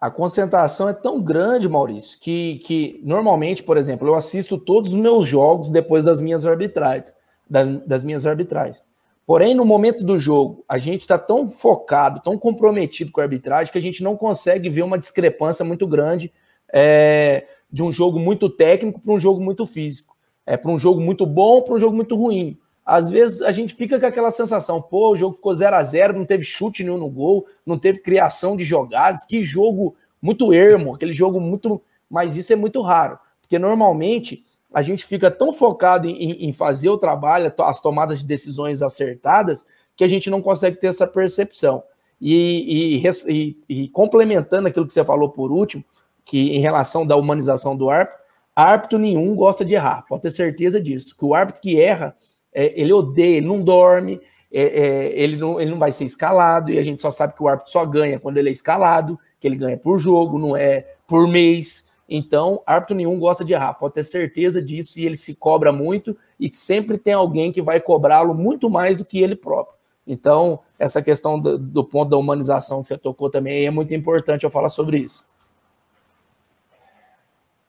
A 0.00 0.10
concentração 0.10 0.88
é 0.88 0.92
tão 0.92 1.22
grande, 1.22 1.68
Maurício, 1.68 2.18
que, 2.20 2.58
que 2.64 3.00
normalmente, 3.04 3.62
por 3.62 3.76
exemplo, 3.76 4.08
eu 4.08 4.14
assisto 4.14 4.58
todos 4.58 4.92
os 4.92 4.98
meus 4.98 5.26
jogos 5.26 5.70
depois 5.70 6.04
das 6.04 6.20
minhas 6.20 6.44
arbitragens, 6.44 7.14
das 7.48 8.04
minhas 8.04 8.26
arbitragens. 8.26 8.85
Porém, 9.26 9.54
no 9.54 9.64
momento 9.64 10.04
do 10.04 10.18
jogo, 10.18 10.64
a 10.68 10.78
gente 10.78 11.00
está 11.00 11.18
tão 11.18 11.48
focado, 11.48 12.22
tão 12.22 12.38
comprometido 12.38 13.10
com 13.10 13.20
a 13.20 13.24
arbitragem, 13.24 13.72
que 13.72 13.78
a 13.78 13.82
gente 13.82 14.02
não 14.02 14.16
consegue 14.16 14.70
ver 14.70 14.82
uma 14.82 14.98
discrepância 14.98 15.64
muito 15.64 15.86
grande 15.86 16.32
é, 16.72 17.44
de 17.70 17.82
um 17.82 17.90
jogo 17.90 18.20
muito 18.20 18.48
técnico 18.48 19.00
para 19.00 19.12
um 19.12 19.18
jogo 19.18 19.40
muito 19.40 19.66
físico. 19.66 20.16
É 20.46 20.56
para 20.56 20.70
um 20.70 20.78
jogo 20.78 21.00
muito 21.00 21.26
bom 21.26 21.60
para 21.60 21.74
um 21.74 21.78
jogo 21.78 21.96
muito 21.96 22.14
ruim 22.14 22.56
às 22.86 23.10
vezes 23.10 23.42
a 23.42 23.50
gente 23.50 23.74
fica 23.74 23.98
com 23.98 24.06
aquela 24.06 24.30
sensação, 24.30 24.80
pô, 24.80 25.10
o 25.10 25.16
jogo 25.16 25.34
ficou 25.34 25.52
0 25.52 25.74
a 25.74 25.82
0 25.82 26.16
não 26.16 26.24
teve 26.24 26.44
chute 26.44 26.84
nenhum 26.84 26.96
no 26.96 27.10
gol, 27.10 27.44
não 27.66 27.76
teve 27.76 27.98
criação 27.98 28.56
de 28.56 28.62
jogadas, 28.62 29.26
que 29.26 29.42
jogo 29.42 29.96
muito 30.22 30.52
ermo, 30.52 30.94
aquele 30.94 31.12
jogo 31.12 31.40
muito. 31.40 31.82
Mas 32.08 32.36
isso 32.36 32.52
é 32.52 32.56
muito 32.56 32.80
raro, 32.80 33.18
porque 33.42 33.58
normalmente 33.58 34.44
a 34.72 34.82
gente 34.82 35.04
fica 35.04 35.30
tão 35.30 35.52
focado 35.52 36.08
em, 36.08 36.48
em 36.48 36.52
fazer 36.52 36.88
o 36.88 36.98
trabalho, 36.98 37.52
as 37.58 37.80
tomadas 37.80 38.20
de 38.20 38.26
decisões 38.26 38.82
acertadas, 38.82 39.66
que 39.94 40.04
a 40.04 40.08
gente 40.08 40.28
não 40.28 40.42
consegue 40.42 40.76
ter 40.76 40.88
essa 40.88 41.06
percepção. 41.06 41.82
E, 42.20 43.02
e, 43.02 43.08
e, 43.28 43.56
e 43.68 43.88
complementando 43.88 44.68
aquilo 44.68 44.86
que 44.86 44.92
você 44.92 45.04
falou 45.04 45.30
por 45.30 45.52
último, 45.52 45.84
que 46.24 46.56
em 46.56 46.60
relação 46.60 47.06
da 47.06 47.16
humanização 47.16 47.76
do 47.76 47.88
árbitro, 47.88 48.18
árbitro 48.54 48.98
nenhum 48.98 49.34
gosta 49.34 49.64
de 49.64 49.74
errar, 49.74 50.04
pode 50.08 50.22
ter 50.22 50.30
certeza 50.30 50.80
disso, 50.80 51.14
que 51.16 51.24
o 51.24 51.34
árbitro 51.34 51.60
que 51.60 51.80
erra 51.80 52.16
é, 52.52 52.72
ele 52.80 52.92
odeia, 52.92 53.36
ele 53.36 53.46
não 53.46 53.60
dorme, 53.60 54.20
é, 54.50 54.62
é, 54.62 55.20
ele, 55.20 55.36
não, 55.36 55.60
ele 55.60 55.70
não 55.70 55.78
vai 55.78 55.92
ser 55.92 56.04
escalado, 56.04 56.70
e 56.70 56.78
a 56.78 56.82
gente 56.82 57.02
só 57.02 57.10
sabe 57.10 57.34
que 57.34 57.42
o 57.42 57.48
árbitro 57.48 57.70
só 57.70 57.84
ganha 57.84 58.18
quando 58.18 58.38
ele 58.38 58.48
é 58.48 58.52
escalado, 58.52 59.18
que 59.38 59.46
ele 59.46 59.56
ganha 59.56 59.76
por 59.76 59.98
jogo, 59.98 60.38
não 60.38 60.56
é 60.56 60.86
por 61.06 61.28
mês. 61.28 61.85
Então, 62.08 62.62
árbitro 62.64 62.94
nenhum 62.94 63.18
gosta 63.18 63.44
de 63.44 63.52
errar, 63.52 63.74
pode 63.74 63.94
ter 63.94 64.04
certeza 64.04 64.62
disso, 64.62 65.00
e 65.00 65.04
ele 65.04 65.16
se 65.16 65.34
cobra 65.34 65.72
muito, 65.72 66.16
e 66.38 66.48
sempre 66.54 66.98
tem 66.98 67.12
alguém 67.12 67.50
que 67.50 67.60
vai 67.60 67.80
cobrá-lo 67.80 68.34
muito 68.34 68.70
mais 68.70 68.98
do 68.98 69.04
que 69.04 69.18
ele 69.18 69.34
próprio. 69.34 69.76
Então, 70.06 70.60
essa 70.78 71.02
questão 71.02 71.40
do, 71.40 71.58
do, 71.58 71.82
ponto 71.82 72.10
da 72.10 72.16
humanização 72.16 72.80
que 72.80 72.88
você 72.88 72.96
tocou 72.96 73.28
também 73.28 73.66
é 73.66 73.70
muito 73.70 73.92
importante 73.92 74.44
eu 74.44 74.50
falar 74.50 74.68
sobre 74.68 74.98
isso. 74.98 75.26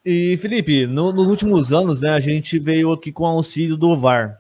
E, 0.06 0.38
Felipe, 0.38 0.86
no, 0.86 1.12
nos 1.12 1.28
últimos 1.30 1.74
anos, 1.74 2.02
né, 2.02 2.12
a 2.12 2.20
gente 2.20 2.60
veio 2.60 2.92
aqui 2.92 3.12
com 3.12 3.24
o 3.24 3.28
auxílio 3.28 3.76
do 3.76 3.98
VAR. 3.98 4.40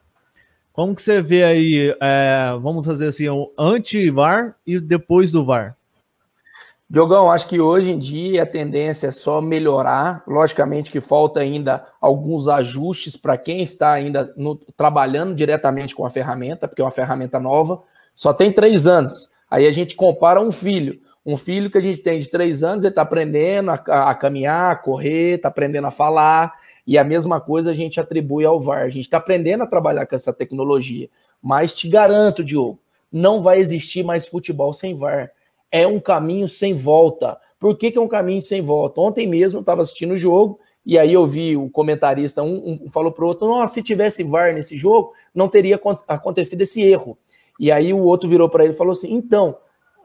Como 0.71 0.93
que 0.93 1.01
você 1.01 1.19
vê 1.19 1.43
aí, 1.43 1.95
é, 1.99 2.55
vamos 2.61 2.85
fazer 2.85 3.07
assim, 3.07 3.27
o 3.27 3.51
anti-VAR 3.57 4.55
e 4.65 4.79
depois 4.79 5.31
do 5.31 5.43
VAR? 5.43 5.75
Diogão, 6.89 7.29
acho 7.29 7.49
que 7.49 7.59
hoje 7.59 7.91
em 7.91 7.99
dia 7.99 8.43
a 8.43 8.45
tendência 8.45 9.07
é 9.07 9.11
só 9.11 9.41
melhorar. 9.41 10.23
Logicamente 10.25 10.89
que 10.89 11.01
falta 11.01 11.41
ainda 11.41 11.85
alguns 11.99 12.47
ajustes 12.47 13.17
para 13.17 13.37
quem 13.37 13.61
está 13.61 13.91
ainda 13.91 14.33
no, 14.37 14.55
trabalhando 14.55 15.35
diretamente 15.35 15.93
com 15.93 16.05
a 16.05 16.09
ferramenta, 16.09 16.65
porque 16.65 16.81
é 16.81 16.85
uma 16.85 16.91
ferramenta 16.91 17.41
nova. 17.41 17.81
Só 18.15 18.31
tem 18.31 18.53
três 18.53 18.87
anos. 18.87 19.29
Aí 19.51 19.67
a 19.67 19.71
gente 19.71 19.95
compara 19.95 20.39
um 20.39 20.51
filho. 20.51 20.97
Um 21.25 21.35
filho 21.35 21.69
que 21.69 21.77
a 21.77 21.81
gente 21.81 21.99
tem 21.99 22.19
de 22.19 22.29
três 22.29 22.63
anos, 22.63 22.85
ele 22.85 22.91
está 22.91 23.01
aprendendo 23.01 23.71
a, 23.71 23.83
a, 23.87 24.11
a 24.11 24.15
caminhar, 24.15 24.71
a 24.71 24.75
correr, 24.77 25.35
está 25.35 25.49
aprendendo 25.49 25.87
a 25.87 25.91
falar. 25.91 26.53
E 26.85 26.97
a 26.97 27.03
mesma 27.03 27.41
coisa 27.41 27.71
a 27.71 27.73
gente 27.73 27.99
atribui 27.99 28.45
ao 28.45 28.61
VAR. 28.61 28.83
A 28.83 28.89
gente 28.89 29.03
está 29.03 29.17
aprendendo 29.17 29.61
a 29.61 29.67
trabalhar 29.67 30.05
com 30.05 30.15
essa 30.15 30.31
tecnologia. 30.31 31.09
Mas 31.43 31.73
te 31.73 31.89
garanto, 31.89 32.45
Diogo, 32.45 32.79
não 33.11 33.41
vai 33.41 33.59
existir 33.59 34.05
mais 34.05 34.25
futebol 34.25 34.71
sem 34.71 34.95
VAR. 34.95 35.31
É 35.71 35.85
um 35.85 35.99
caminho 35.99 36.47
sem 36.47 36.73
volta. 36.73 37.39
Por 37.59 37.77
que, 37.77 37.91
que 37.91 37.97
é 37.97 38.01
um 38.01 38.07
caminho 38.07 38.41
sem 38.41 38.61
volta? 38.61 39.01
Ontem 39.01 39.27
mesmo 39.27 39.57
eu 39.57 39.61
estava 39.61 39.81
assistindo 39.81 40.13
o 40.13 40.17
jogo 40.17 40.59
e 40.85 40.97
aí 40.97 41.11
eu 41.11 41.27
vi 41.27 41.57
o 41.57 41.69
comentarista, 41.69 42.41
um, 42.41 42.79
um 42.85 42.89
falou 42.89 43.11
para 43.11 43.25
o 43.25 43.27
outro: 43.27 43.45
Nossa, 43.45 43.73
se 43.73 43.83
tivesse 43.83 44.23
VAR 44.23 44.53
nesse 44.53 44.77
jogo, 44.77 45.11
não 45.35 45.49
teria 45.49 45.77
acontecido 46.07 46.61
esse 46.61 46.81
erro. 46.81 47.17
E 47.59 47.69
aí 47.69 47.93
o 47.93 47.99
outro 47.99 48.29
virou 48.29 48.47
para 48.47 48.63
ele 48.63 48.73
e 48.73 48.77
falou 48.77 48.93
assim: 48.93 49.13
Então, 49.13 49.57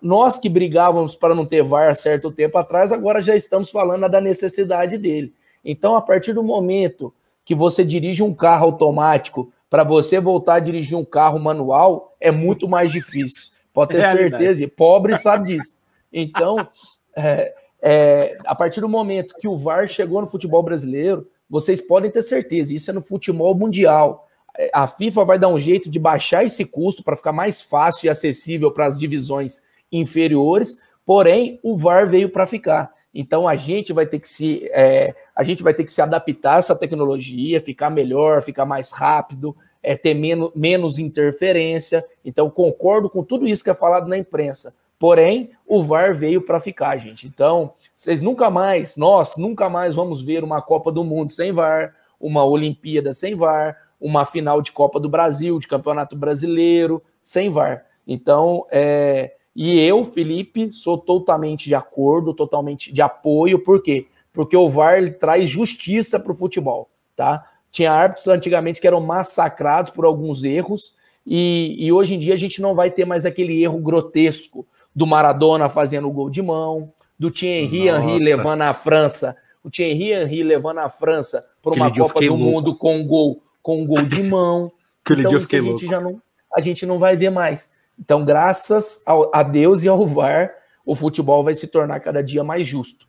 nós 0.03 0.39
que 0.39 0.49
brigávamos 0.49 1.15
para 1.15 1.37
não 1.37 1.47
ter 1.47 1.63
VAR 1.63 1.95
certo 1.95 2.33
tempo 2.33 2.59
atrás, 2.59 2.93
agora 2.93 3.23
já 3.23 3.37
estamos 3.37 3.71
falando 3.71 4.09
da 4.09 4.21
necessidade 4.21 4.99
dele. 4.99 5.33
Então, 5.65 5.95
a 5.95 6.03
partir 6.03 6.33
do 6.33 6.43
momento 6.43 7.15
que 7.45 7.55
você 7.55 7.85
dirige 7.85 8.25
um 8.25 8.35
carro 8.35 8.67
automático, 8.67 9.53
para 9.71 9.85
você 9.85 10.19
voltar 10.19 10.55
a 10.55 10.61
dirigir 10.61 10.99
um 10.99 11.05
carro 11.05 11.39
manual, 11.39 12.17
é 12.21 12.33
muito 12.33 12.69
mais 12.69 12.91
difícil. 12.91 13.52
Pode 13.73 13.93
ter 13.93 14.03
é 14.03 14.13
certeza, 14.15 14.63
e 14.63 14.67
pobre 14.67 15.17
sabe 15.17 15.57
disso. 15.57 15.79
Então, 16.13 16.69
é, 17.17 17.55
é, 17.81 18.39
a 18.45 18.55
partir 18.55 18.81
do 18.81 18.89
momento 18.89 19.35
que 19.39 19.49
o 19.49 19.57
VAR 19.57 19.89
chegou 19.89 20.21
no 20.21 20.27
futebol 20.27 20.63
brasileiro, 20.63 21.27
vocês 21.49 21.81
podem 21.81 22.11
ter 22.11 22.23
certeza, 22.23 22.75
isso 22.75 22.91
é 22.91 22.95
no 22.95 23.03
futebol 23.03 23.55
mundial. 23.55 24.29
A 24.73 24.87
FIFA 24.87 25.25
vai 25.25 25.39
dar 25.39 25.49
um 25.49 25.59
jeito 25.59 25.91
de 25.91 25.99
baixar 25.99 26.45
esse 26.45 26.65
custo 26.65 27.03
para 27.03 27.17
ficar 27.17 27.33
mais 27.33 27.63
fácil 27.63 28.07
e 28.07 28.09
acessível 28.11 28.71
para 28.71 28.87
as 28.87 28.99
divisões 28.99 29.63
inferiores, 29.91 30.79
porém 31.05 31.59
o 31.63 31.77
VAR 31.77 32.09
veio 32.09 32.29
para 32.29 32.47
ficar. 32.47 32.93
Então 33.15 33.47
a 33.47 33.57
gente 33.57 33.93
vai 33.93 34.07
ter 34.07 34.19
que 34.19 34.29
se 34.29 34.67
é, 34.73 35.15
a 35.35 35.43
gente 35.43 35.63
vai 35.63 35.75
ter 35.75 35.85
que 35.85 35.93
se 35.93 36.01
adaptar 36.01 36.55
a 36.55 36.59
essa 36.59 36.77
tecnologia, 36.77 37.61
ficar 37.61 37.91
melhor, 37.91 38.43
ficar 38.43 38.65
mais 38.65 38.91
rápido, 38.91 39.57
é, 39.83 39.97
ter 39.97 40.15
menos, 40.15 40.51
menos 40.55 40.99
interferência. 40.99 42.05
Então 42.25 42.49
concordo 42.49 43.11
com 43.11 43.23
tudo 43.23 43.47
isso 43.47 43.65
que 43.65 43.71
é 43.71 43.75
falado 43.75 44.09
na 44.09 44.17
imprensa. 44.17 44.75
Porém, 44.99 45.51
o 45.67 45.83
VAR 45.83 46.15
veio 46.15 46.41
para 46.43 46.61
ficar, 46.61 46.97
gente. 46.97 47.27
Então, 47.27 47.73
vocês 47.97 48.23
nunca 48.23 48.49
mais, 48.49 48.97
nós 48.97 49.35
nunca 49.37 49.69
mais 49.69 49.97
vamos 49.97 50.23
ver 50.23 50.45
uma 50.45 50.63
Copa 50.63 50.93
do 50.93 51.03
Mundo 51.03 51.33
sem 51.33 51.51
VAR, 51.51 51.93
uma 52.21 52.45
Olimpíada 52.45 53.13
sem 53.13 53.35
VAR, 53.35 53.77
uma 54.01 54.25
final 54.25 54.63
de 54.63 54.71
Copa 54.71 55.01
do 55.01 55.09
Brasil, 55.09 55.59
de 55.59 55.67
Campeonato 55.67 56.15
Brasileiro, 56.15 57.03
sem 57.21 57.51
VAR. 57.51 57.85
Então, 58.07 58.65
é, 58.71 59.33
e 59.57 59.81
eu, 59.81 60.05
Felipe, 60.05 60.73
sou 60.73 60.97
totalmente 60.97 61.67
de 61.67 61.75
acordo, 61.75 62.33
totalmente 62.33 62.93
de 62.93 63.03
apoio, 63.03 63.59
por 63.59 63.83
quê? 63.83 64.07
Porque 64.33 64.57
o 64.57 64.69
VAR 64.69 65.13
traz 65.15 65.51
justiça 65.51 66.19
para 66.19 66.31
o 66.31 66.37
futebol, 66.37 66.89
tá? 67.17 67.45
Tinha 67.73 67.91
árbitros 67.91 68.29
antigamente 68.29 68.81
que 68.81 68.87
eram 68.87 69.01
massacrados 69.01 69.91
por 69.91 70.05
alguns 70.05 70.45
erros, 70.45 70.95
e, 71.27 71.77
e 71.79 71.91
hoje 71.91 72.15
em 72.15 72.19
dia 72.19 72.35
a 72.35 72.37
gente 72.37 72.63
não 72.63 72.75
vai 72.75 72.91
ter 72.91 73.05
mais 73.05 73.27
aquele 73.27 73.61
erro 73.63 73.79
grotesco 73.81 74.65
do 74.95 75.07
Maradona 75.07 75.69
fazendo 75.69 76.07
o 76.07 76.13
gol 76.13 76.31
de 76.31 76.43
mão, 76.43 76.93
do 77.19 77.31
Thierry 77.31 77.89
Henry 77.89 78.23
levando 78.23 78.63
a 78.63 78.75
França, 78.75 79.37
o 79.65 79.71
Thierry 79.71 80.13
Henry 80.13 80.43
levando 80.43 80.79
a 80.79 80.89
França 80.89 81.45
para 81.63 81.75
uma 81.75 81.93
Copa 81.93 82.21
do 82.21 82.27
louco. 82.27 82.45
Mundo 82.45 82.75
com 82.77 83.05
gol 83.07 83.43
com 83.63 83.83
um 83.83 83.87
gol 83.87 84.03
de 84.03 84.23
mão. 84.23 84.71
Aquele 85.05 85.21
então, 85.21 85.31
dia 85.31 85.39
eu 85.39 85.43
fiquei 85.43 85.59
a 85.59 85.63
gente 85.63 85.71
louco. 85.71 85.87
já 85.87 86.01
não 86.01 86.23
a 86.55 86.61
gente 86.61 86.85
não 86.85 86.99
vai 86.99 87.17
ver 87.17 87.31
mais. 87.31 87.73
Então, 87.99 88.25
graças 88.25 89.03
ao, 89.07 89.31
a 89.35 89.43
Deus 89.43 89.83
e 89.83 89.89
ao 89.89 90.07
VAR, 90.07 90.53
o 90.85 90.95
futebol 90.95 91.43
vai 91.43 91.55
se 91.55 91.67
tornar 91.67 92.01
cada 92.01 92.23
dia 92.23 92.45
mais 92.45 92.67
justo. 92.67 93.07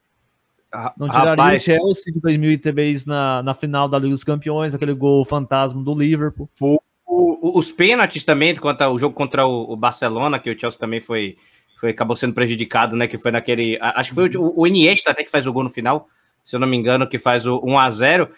Não 0.97 1.07
tiraria 1.07 1.31
Rapaz, 1.31 1.61
o 1.61 1.65
Chelsea 1.65 2.13
de 2.13 2.19
2003 2.19 3.05
na, 3.05 3.43
na 3.43 3.53
final 3.53 3.87
da 3.87 3.99
Liga 3.99 4.11
dos 4.11 4.23
Campeões, 4.23 4.73
aquele 4.73 4.93
gol 4.93 5.23
fantasma 5.23 5.83
do 5.83 5.93
Liverpool. 5.93 6.49
O, 6.59 6.79
o, 7.05 7.59
os 7.59 7.71
pênaltis 7.71 8.23
também, 8.23 8.55
contra 8.55 8.89
o 8.89 8.97
jogo 8.97 9.13
contra 9.13 9.45
o, 9.45 9.73
o, 9.73 9.75
Barcelona, 9.75 10.39
que 10.39 10.49
o 10.49 10.59
Chelsea 10.59 10.79
também 10.79 10.99
foi, 10.99 11.37
foi 11.79 11.91
acabou 11.91 12.15
sendo 12.15 12.33
prejudicado, 12.33 12.95
né? 12.95 13.07
Que 13.07 13.17
foi 13.17 13.31
naquele. 13.31 13.77
Acho 13.79 14.09
que 14.09 14.15
foi 14.15 14.29
o, 14.35 14.53
o 14.55 14.67
Iniesta 14.67 15.11
até 15.11 15.23
que 15.23 15.31
faz 15.31 15.45
o 15.45 15.53
gol 15.53 15.63
no 15.63 15.69
final 15.69 16.07
se 16.43 16.55
eu 16.55 16.59
não 16.59 16.67
me 16.67 16.75
engano, 16.75 17.07
que 17.07 17.17
faz 17.17 17.47
o 17.47 17.61
1 17.63 17.79
a 17.79 17.89
0 17.89 18.29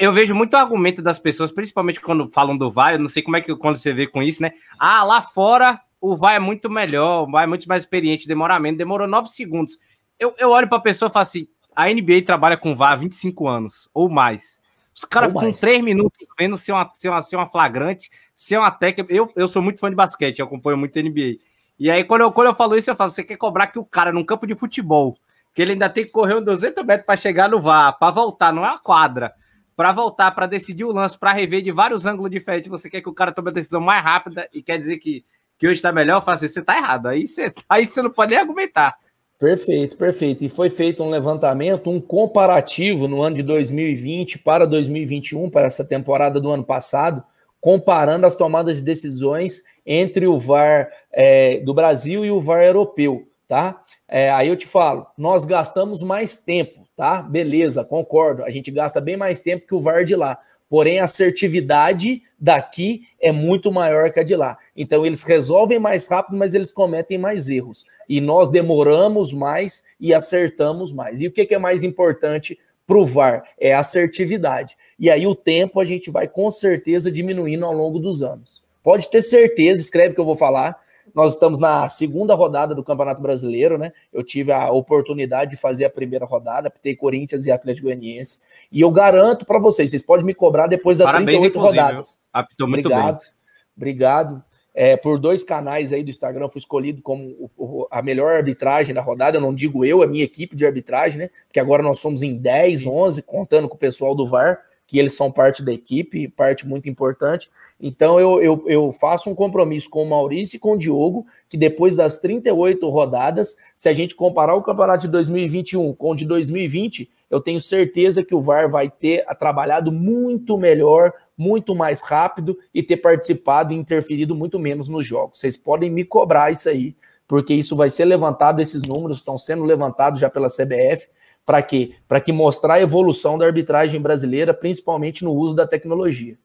Eu 0.00 0.12
vejo 0.12 0.34
muito 0.34 0.56
argumento 0.56 1.00
das 1.00 1.18
pessoas, 1.18 1.52
principalmente 1.52 2.00
quando 2.00 2.28
falam 2.32 2.56
do 2.56 2.70
VAR, 2.70 2.94
eu 2.94 2.98
não 2.98 3.08
sei 3.08 3.22
como 3.22 3.36
é 3.36 3.40
que 3.40 3.54
quando 3.54 3.76
você 3.76 3.92
vê 3.92 4.06
com 4.06 4.22
isso, 4.22 4.42
né? 4.42 4.52
Ah, 4.78 5.04
lá 5.04 5.22
fora 5.22 5.80
o 6.00 6.16
VAR 6.16 6.34
é 6.34 6.40
muito 6.40 6.68
melhor, 6.68 7.22
o 7.22 7.30
VAR 7.30 7.44
é 7.44 7.46
muito 7.46 7.68
mais 7.68 7.84
experiente, 7.84 8.26
demora 8.26 8.58
menos, 8.58 8.78
demorou 8.78 9.06
9 9.06 9.28
segundos. 9.28 9.78
Eu, 10.18 10.34
eu 10.38 10.50
olho 10.50 10.68
para 10.68 10.78
a 10.78 10.82
pessoa 10.82 11.08
e 11.08 11.12
falo 11.12 11.22
assim: 11.22 11.46
a 11.74 11.88
NBA 11.88 12.22
trabalha 12.24 12.56
com 12.56 12.74
VAR 12.74 12.92
há 12.92 12.96
25 12.96 13.48
anos 13.48 13.88
ou 13.92 14.08
mais. 14.08 14.60
Os 14.94 15.04
caras 15.04 15.32
ficam 15.32 15.52
3 15.52 15.82
minutos 15.82 16.18
vendo 16.38 16.56
se 16.58 16.70
é 16.70 16.74
uma, 16.74 16.90
se 16.94 17.08
é 17.08 17.10
uma, 17.10 17.22
se 17.22 17.34
é 17.34 17.38
uma 17.38 17.48
flagrante, 17.48 18.10
se 18.34 18.54
é 18.54 18.58
uma 18.58 18.70
técnica. 18.70 19.12
Eu, 19.12 19.30
eu 19.34 19.48
sou 19.48 19.62
muito 19.62 19.80
fã 19.80 19.88
de 19.88 19.96
basquete, 19.96 20.38
eu 20.38 20.46
acompanho 20.46 20.76
muito 20.76 20.98
NBA. 20.98 21.38
E 21.78 21.90
aí, 21.90 22.04
quando 22.04 22.20
eu, 22.20 22.32
quando 22.32 22.48
eu 22.48 22.54
falo 22.54 22.76
isso, 22.76 22.90
eu 22.90 22.96
falo: 22.96 23.10
você 23.10 23.24
quer 23.24 23.36
cobrar 23.36 23.68
que 23.68 23.78
o 23.78 23.84
cara, 23.84 24.12
num 24.12 24.24
campo 24.24 24.46
de 24.46 24.54
futebol, 24.54 25.16
que 25.54 25.62
ele 25.62 25.72
ainda 25.72 25.88
tem 25.88 26.04
que 26.04 26.10
correr 26.10 26.36
uns 26.36 26.44
200 26.44 26.84
metros 26.84 27.06
para 27.06 27.16
chegar 27.16 27.48
no 27.48 27.60
VAR, 27.60 27.98
para 27.98 28.12
voltar, 28.12 28.52
não 28.52 28.64
é 28.64 28.68
uma 28.68 28.78
quadra. 28.78 29.32
Para 29.74 29.92
voltar, 29.92 30.30
para 30.32 30.46
decidir 30.46 30.84
o 30.84 30.92
lance, 30.92 31.18
para 31.18 31.32
rever 31.32 31.62
de 31.62 31.72
vários 31.72 32.04
ângulos 32.04 32.30
diferentes, 32.30 32.70
você 32.70 32.90
quer 32.90 33.00
que 33.00 33.08
o 33.08 33.14
cara 33.14 33.32
tome 33.32 33.48
a 33.48 33.52
decisão 33.52 33.80
mais 33.80 34.04
rápida 34.04 34.46
e 34.52 34.62
quer 34.62 34.78
dizer 34.78 34.98
que, 34.98 35.24
que 35.58 35.66
hoje 35.66 35.76
está 35.76 35.90
melhor, 35.90 36.18
eu 36.18 36.22
falo 36.22 36.34
assim, 36.34 36.48
você 36.48 36.60
está 36.60 36.76
errado. 36.76 37.06
Aí 37.06 37.26
você, 37.26 37.52
aí 37.68 37.86
você 37.86 38.02
não 38.02 38.10
pode 38.10 38.30
nem 38.30 38.38
argumentar. 38.38 38.94
Perfeito, 39.42 39.96
perfeito. 39.96 40.44
E 40.44 40.48
foi 40.48 40.70
feito 40.70 41.02
um 41.02 41.10
levantamento, 41.10 41.90
um 41.90 42.00
comparativo 42.00 43.08
no 43.08 43.20
ano 43.20 43.34
de 43.34 43.42
2020 43.42 44.38
para 44.38 44.64
2021, 44.68 45.50
para 45.50 45.66
essa 45.66 45.84
temporada 45.84 46.40
do 46.40 46.48
ano 46.48 46.62
passado, 46.62 47.24
comparando 47.60 48.24
as 48.24 48.36
tomadas 48.36 48.76
de 48.76 48.84
decisões 48.84 49.64
entre 49.84 50.28
o 50.28 50.38
VAR 50.38 50.92
é, 51.10 51.58
do 51.58 51.74
Brasil 51.74 52.24
e 52.24 52.30
o 52.30 52.40
VAR 52.40 52.62
europeu, 52.62 53.26
tá? 53.48 53.82
É, 54.06 54.30
aí 54.30 54.46
eu 54.46 54.54
te 54.54 54.68
falo, 54.68 55.08
nós 55.18 55.44
gastamos 55.44 56.04
mais 56.04 56.38
tempo, 56.38 56.86
tá? 56.94 57.20
Beleza, 57.20 57.84
concordo. 57.84 58.44
A 58.44 58.50
gente 58.50 58.70
gasta 58.70 59.00
bem 59.00 59.16
mais 59.16 59.40
tempo 59.40 59.66
que 59.66 59.74
o 59.74 59.80
VAR 59.80 60.04
de 60.04 60.14
lá. 60.14 60.38
Porém, 60.72 61.00
a 61.00 61.04
assertividade 61.04 62.22
daqui 62.40 63.02
é 63.20 63.30
muito 63.30 63.70
maior 63.70 64.10
que 64.10 64.18
a 64.18 64.22
de 64.22 64.34
lá. 64.34 64.56
Então, 64.74 65.04
eles 65.04 65.22
resolvem 65.22 65.78
mais 65.78 66.08
rápido, 66.08 66.34
mas 66.34 66.54
eles 66.54 66.72
cometem 66.72 67.18
mais 67.18 67.50
erros. 67.50 67.84
E 68.08 68.22
nós 68.22 68.48
demoramos 68.48 69.34
mais 69.34 69.84
e 70.00 70.14
acertamos 70.14 70.90
mais. 70.90 71.20
E 71.20 71.26
o 71.26 71.30
que 71.30 71.46
é 71.54 71.58
mais 71.58 71.82
importante 71.84 72.58
para 72.86 72.96
o 72.96 73.04
VAR? 73.04 73.44
É 73.60 73.74
a 73.74 73.80
assertividade. 73.80 74.74
E 74.98 75.10
aí, 75.10 75.26
o 75.26 75.34
tempo 75.34 75.78
a 75.78 75.84
gente 75.84 76.10
vai 76.10 76.26
com 76.26 76.50
certeza 76.50 77.12
diminuindo 77.12 77.66
ao 77.66 77.74
longo 77.74 77.98
dos 77.98 78.22
anos. 78.22 78.64
Pode 78.82 79.10
ter 79.10 79.22
certeza, 79.22 79.82
escreve 79.82 80.14
que 80.14 80.20
eu 80.22 80.24
vou 80.24 80.36
falar 80.36 80.80
nós 81.14 81.34
estamos 81.34 81.58
na 81.58 81.88
segunda 81.88 82.34
rodada 82.34 82.74
do 82.74 82.82
Campeonato 82.82 83.20
Brasileiro, 83.20 83.76
né? 83.76 83.92
Eu 84.12 84.22
tive 84.22 84.52
a 84.52 84.70
oportunidade 84.70 85.52
de 85.52 85.56
fazer 85.56 85.84
a 85.84 85.90
primeira 85.90 86.24
rodada, 86.24 86.70
pitei 86.70 86.96
Corinthians 86.96 87.46
e 87.46 87.50
Atlético 87.50 87.86
Goianiense. 87.86 88.40
E 88.70 88.80
eu 88.80 88.90
garanto 88.90 89.44
para 89.44 89.58
vocês, 89.58 89.90
vocês 89.90 90.02
podem 90.02 90.24
me 90.24 90.34
cobrar 90.34 90.66
depois 90.66 90.98
das 90.98 91.06
Parabéns, 91.06 91.38
38 91.38 91.58
rodadas. 91.58 92.28
Apitou 92.32 92.68
muito 92.68 92.86
obrigado, 92.86 93.18
bem. 93.20 93.30
Obrigado. 93.76 94.44
É, 94.74 94.96
por 94.96 95.18
dois 95.18 95.44
canais 95.44 95.92
aí 95.92 96.02
do 96.02 96.08
Instagram, 96.08 96.48
fui 96.48 96.58
escolhido 96.58 97.02
como 97.02 97.28
o, 97.28 97.50
o, 97.58 97.88
a 97.90 98.00
melhor 98.00 98.34
arbitragem 98.34 98.94
da 98.94 99.02
rodada. 99.02 99.36
Eu 99.36 99.42
não 99.42 99.54
digo 99.54 99.84
eu, 99.84 100.02
a 100.02 100.06
minha 100.06 100.24
equipe 100.24 100.56
de 100.56 100.64
arbitragem, 100.64 101.18
né? 101.18 101.30
Porque 101.46 101.60
agora 101.60 101.82
nós 101.82 101.98
somos 102.00 102.22
em 102.22 102.36
10, 102.36 102.86
11, 102.86 103.20
contando 103.22 103.68
com 103.68 103.74
o 103.74 103.78
pessoal 103.78 104.14
do 104.14 104.26
VAR, 104.26 104.62
que 104.86 104.98
eles 104.98 105.14
são 105.14 105.30
parte 105.30 105.64
da 105.64 105.72
equipe, 105.72 106.28
parte 106.28 106.66
muito 106.66 106.88
importante. 106.88 107.50
Então 107.80 108.20
eu, 108.20 108.40
eu, 108.42 108.64
eu, 108.66 108.92
faço 108.92 109.30
um 109.30 109.34
compromisso 109.34 109.88
com 109.88 110.02
o 110.02 110.08
Maurício 110.08 110.56
e 110.56 110.58
com 110.58 110.72
o 110.72 110.78
Diogo, 110.78 111.26
que 111.48 111.56
depois 111.56 111.96
das 111.96 112.18
38 112.18 112.88
rodadas, 112.88 113.56
se 113.74 113.88
a 113.88 113.92
gente 113.92 114.14
comparar 114.14 114.54
o 114.54 114.62
campeonato 114.62 115.06
de 115.06 115.12
2021 115.12 115.94
com 115.94 116.10
o 116.10 116.14
de 116.14 116.26
2020, 116.26 117.10
eu 117.30 117.40
tenho 117.40 117.60
certeza 117.60 118.22
que 118.22 118.34
o 118.34 118.42
VAR 118.42 118.70
vai 118.70 118.90
ter 118.90 119.24
trabalhado 119.38 119.90
muito 119.90 120.58
melhor, 120.58 121.14
muito 121.36 121.74
mais 121.74 122.02
rápido 122.02 122.58
e 122.74 122.82
ter 122.82 122.98
participado 122.98 123.72
e 123.72 123.76
interferido 123.76 124.34
muito 124.34 124.58
menos 124.58 124.86
nos 124.86 125.06
jogos. 125.06 125.38
Vocês 125.38 125.56
podem 125.56 125.90
me 125.90 126.04
cobrar 126.04 126.52
isso 126.52 126.68
aí, 126.68 126.94
porque 127.26 127.54
isso 127.54 127.74
vai 127.74 127.88
ser 127.88 128.04
levantado, 128.04 128.60
esses 128.60 128.82
números 128.82 129.16
estão 129.16 129.38
sendo 129.38 129.64
levantados 129.64 130.20
já 130.20 130.28
pela 130.28 130.48
CBF. 130.48 131.08
Para 131.44 131.62
quê? 131.62 131.94
Para 132.06 132.20
que 132.20 132.32
mostrar 132.32 132.74
a 132.74 132.80
evolução 132.80 133.36
da 133.36 133.46
arbitragem 133.46 134.00
brasileira, 134.00 134.54
principalmente 134.54 135.24
no 135.24 135.32
uso 135.32 135.54
da 135.54 135.66
tecnologia. 135.66 136.38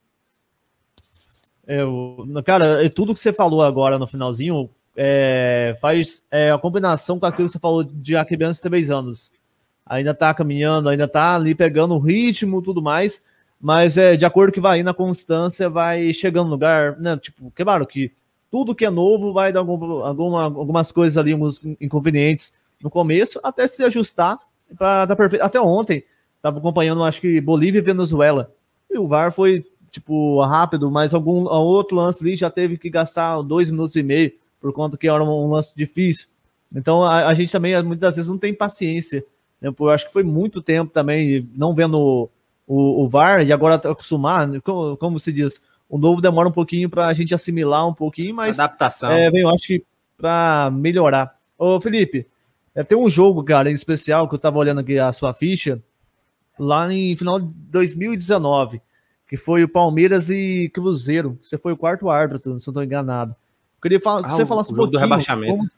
Eu, 1.67 2.25
cara, 2.45 2.89
tudo 2.89 3.13
que 3.13 3.19
você 3.19 3.33
falou 3.33 3.61
agora 3.61 3.99
no 3.99 4.07
finalzinho 4.07 4.69
é, 4.95 5.77
faz 5.79 6.23
é, 6.31 6.49
a 6.49 6.57
combinação 6.57 7.19
com 7.19 7.25
aquilo 7.25 7.47
que 7.47 7.51
você 7.51 7.59
falou 7.59 7.83
de 7.83 8.13
criança 8.25 8.67
de 8.67 8.91
anos. 8.91 9.31
Ainda 9.85 10.13
tá 10.13 10.33
caminhando, 10.33 10.89
ainda 10.89 11.07
tá 11.07 11.35
ali 11.35 11.53
pegando 11.53 11.93
o 11.93 11.99
ritmo 11.99 12.61
tudo 12.61 12.81
mais, 12.81 13.21
mas 13.61 13.97
é 13.97 14.15
de 14.15 14.25
acordo 14.25 14.51
que 14.51 14.59
vai 14.59 14.81
na 14.81 14.93
constância, 14.93 15.69
vai 15.69 16.11
chegando 16.11 16.45
no 16.45 16.51
lugar, 16.51 16.99
né? 16.99 17.17
Tipo, 17.17 17.51
claro 17.53 17.85
que 17.85 18.11
tudo 18.49 18.75
que 18.75 18.85
é 18.85 18.89
novo 18.89 19.31
vai 19.33 19.51
dar 19.53 19.59
algum, 19.59 20.03
alguma, 20.03 20.43
algumas 20.43 20.91
coisas 20.91 21.17
ali, 21.17 21.33
alguns 21.33 21.61
inconvenientes 21.79 22.53
no 22.81 22.89
começo, 22.89 23.39
até 23.43 23.67
se 23.67 23.83
ajustar 23.83 24.39
para 24.75 25.05
dar 25.05 25.15
perfeito. 25.15 25.43
Até 25.43 25.59
ontem, 25.59 26.03
tava 26.41 26.59
acompanhando, 26.59 27.03
acho 27.03 27.21
que 27.21 27.39
Bolívia 27.39 27.79
e 27.79 27.83
Venezuela. 27.83 28.51
E 28.89 28.97
o 28.97 29.07
VAR 29.07 29.31
foi 29.31 29.65
tipo, 29.91 30.41
rápido, 30.43 30.91
mas 30.91 31.13
algum 31.13 31.45
outro 31.45 31.95
lance 31.95 32.23
ali 32.23 32.35
já 32.35 32.49
teve 32.49 32.77
que 32.77 32.89
gastar 32.89 33.41
dois 33.41 33.69
minutos 33.69 33.95
e 33.95 34.03
meio, 34.03 34.31
por 34.59 34.71
conta 34.73 34.97
que 34.97 35.07
era 35.07 35.23
um 35.23 35.49
lance 35.49 35.73
difícil. 35.75 36.27
Então 36.73 37.03
a, 37.03 37.27
a 37.27 37.33
gente 37.33 37.51
também 37.51 37.81
muitas 37.83 38.15
vezes 38.15 38.29
não 38.29 38.37
tem 38.37 38.53
paciência. 38.53 39.23
Né? 39.61 39.73
Eu 39.77 39.89
acho 39.89 40.05
que 40.05 40.13
foi 40.13 40.23
muito 40.23 40.61
tempo 40.61 40.91
também 40.91 41.49
não 41.55 41.73
vendo 41.73 42.29
o, 42.67 43.03
o, 43.03 43.07
VAR 43.07 43.45
e 43.45 43.53
agora 43.53 43.75
acostumar, 43.75 44.47
né? 44.47 44.59
como, 44.63 44.97
como, 44.97 45.19
se 45.19 45.31
diz, 45.31 45.61
o 45.89 45.97
novo 45.97 46.21
demora 46.21 46.49
um 46.49 46.51
pouquinho 46.51 46.89
para 46.89 47.07
a 47.07 47.13
gente 47.13 47.33
assimilar 47.33 47.87
um 47.87 47.93
pouquinho, 47.93 48.35
mas 48.35 48.59
adaptação. 48.59 49.11
É, 49.11 49.29
vem, 49.31 49.41
eu 49.41 49.49
acho 49.49 49.63
que 49.63 49.83
para 50.17 50.69
melhorar. 50.71 51.35
Ô 51.57 51.79
Felipe, 51.79 52.27
é, 52.79 52.83
tem 52.83 52.97
um 52.97 53.09
jogo, 53.09 53.43
cara, 53.43 53.69
em 53.69 53.73
especial 53.73 54.29
que 54.29 54.35
eu 54.35 54.39
tava 54.39 54.57
olhando 54.57 54.79
aqui 54.79 54.97
a 54.97 55.11
sua 55.11 55.33
ficha 55.33 55.81
lá 56.57 56.91
em 56.91 57.15
final 57.15 57.39
de 57.39 57.47
2019 57.47 58.81
que 59.27 59.35
foi 59.35 59.63
o 59.63 59.69
Palmeiras 59.69 60.29
e 60.29 60.71
Cruzeiro. 60.73 61.37
Você 61.41 61.57
foi 61.57 61.73
o 61.73 61.77
quarto 61.77 62.09
árbitro, 62.09 62.39
se 62.41 62.49
não 62.49 62.57
estou 62.57 62.83
enganado. 62.83 63.31
Eu 63.31 63.81
queria 63.81 63.99
falar, 63.99 64.21
ah, 64.21 64.23
que 64.23 64.33
você 64.33 64.45
falasse 64.45 64.71
um 64.71 64.75
pouquinho. 64.75 64.93
Do 64.93 64.99
rebaixamento. 64.99 65.57
Como, 65.57 65.69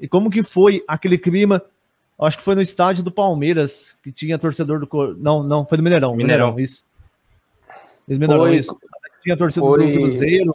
e 0.00 0.08
como 0.08 0.30
que 0.30 0.42
foi 0.42 0.84
aquele 0.86 1.16
clima? 1.16 1.62
Acho 2.18 2.38
que 2.38 2.44
foi 2.44 2.54
no 2.54 2.60
estádio 2.60 3.04
do 3.04 3.12
Palmeiras, 3.12 3.94
que 4.02 4.10
tinha 4.10 4.38
torcedor 4.38 4.80
do. 4.80 5.16
Não, 5.18 5.42
não, 5.42 5.64
foi 5.64 5.78
do 5.78 5.84
Mineirão. 5.84 6.16
Mineirão, 6.16 6.48
Mineirão 6.48 6.60
isso. 6.60 6.84
Mineirão, 8.08 8.38
foi, 8.38 8.56
isso. 8.56 8.78
Tinha 9.22 9.36
torcedor 9.36 9.78
foi, 9.78 9.92
do 9.92 9.98
Cruzeiro. 9.98 10.54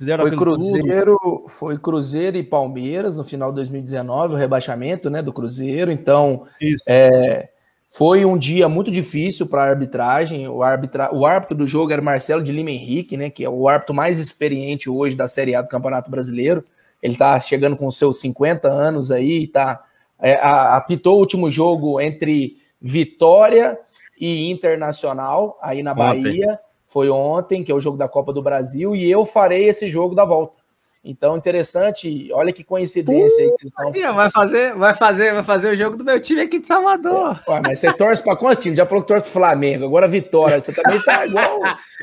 Fizeram 0.00 0.26
foi 0.26 0.34
Cruzeiro, 0.34 1.18
tudo. 1.20 1.44
foi 1.46 1.78
Cruzeiro 1.78 2.38
e 2.38 2.42
Palmeiras 2.42 3.18
no 3.18 3.24
final 3.24 3.50
de 3.50 3.56
2019, 3.56 4.32
o 4.32 4.36
rebaixamento 4.38 5.10
né, 5.10 5.20
do 5.20 5.30
Cruzeiro. 5.30 5.92
Então. 5.92 6.46
É, 6.88 7.50
foi 7.86 8.24
um 8.24 8.38
dia 8.38 8.66
muito 8.66 8.90
difícil 8.90 9.46
para 9.46 9.62
a 9.62 9.68
arbitragem. 9.68 10.48
O, 10.48 10.62
arbitra... 10.62 11.14
o 11.14 11.26
árbitro 11.26 11.54
do 11.54 11.66
jogo 11.66 11.92
era 11.92 12.00
Marcelo 12.00 12.42
de 12.42 12.50
Lima 12.50 12.70
Henrique, 12.70 13.14
né, 13.14 13.28
que 13.28 13.44
é 13.44 13.50
o 13.50 13.68
árbitro 13.68 13.94
mais 13.94 14.18
experiente 14.18 14.88
hoje 14.88 15.14
da 15.14 15.28
Série 15.28 15.54
A 15.54 15.60
do 15.60 15.68
Campeonato 15.68 16.10
Brasileiro. 16.10 16.64
Ele 17.02 17.12
está 17.12 17.38
chegando 17.38 17.76
com 17.76 17.90
seus 17.90 18.18
50 18.20 18.68
anos 18.68 19.12
aí, 19.12 19.46
tá, 19.48 19.84
é, 20.18 20.40
apitou 20.40 21.16
o 21.16 21.20
último 21.20 21.50
jogo 21.50 22.00
entre 22.00 22.56
Vitória 22.80 23.78
e 24.18 24.50
Internacional, 24.50 25.58
aí 25.60 25.82
na 25.82 25.92
Bahia. 25.92 26.58
Foi 26.90 27.08
ontem, 27.08 27.62
que 27.62 27.70
é 27.70 27.74
o 27.74 27.80
jogo 27.80 27.96
da 27.96 28.08
Copa 28.08 28.32
do 28.32 28.42
Brasil, 28.42 28.96
e 28.96 29.08
eu 29.08 29.24
farei 29.24 29.68
esse 29.68 29.88
jogo 29.88 30.12
da 30.12 30.24
volta. 30.24 30.58
Então, 31.04 31.36
interessante, 31.36 32.28
olha 32.32 32.52
que 32.52 32.64
coincidência 32.64 33.44
aí 33.44 33.50
que 33.52 33.58
vocês 33.58 33.72
estão. 33.72 34.14
Vai 34.14 34.28
fazer, 34.28 34.74
vai 34.74 34.92
fazer, 34.92 35.32
vai 35.32 35.42
fazer 35.44 35.70
o 35.70 35.76
jogo 35.76 35.96
do 35.96 36.04
meu 36.04 36.20
time 36.20 36.40
aqui 36.40 36.58
de 36.58 36.66
Salvador. 36.66 37.40
É, 37.46 37.50
ué, 37.52 37.62
mas 37.64 37.78
você 37.78 37.92
torce 37.92 38.20
para 38.20 38.36
quantos 38.36 38.60
times? 38.62 38.76
Já 38.76 38.84
falou 38.84 39.02
que 39.02 39.08
torce 39.08 39.22
pro 39.22 39.32
Flamengo, 39.32 39.84
agora 39.84 40.08
Vitória. 40.08 40.60
Você 40.60 40.72
também 40.72 41.00
tá 41.00 41.24
igual. 41.24 41.60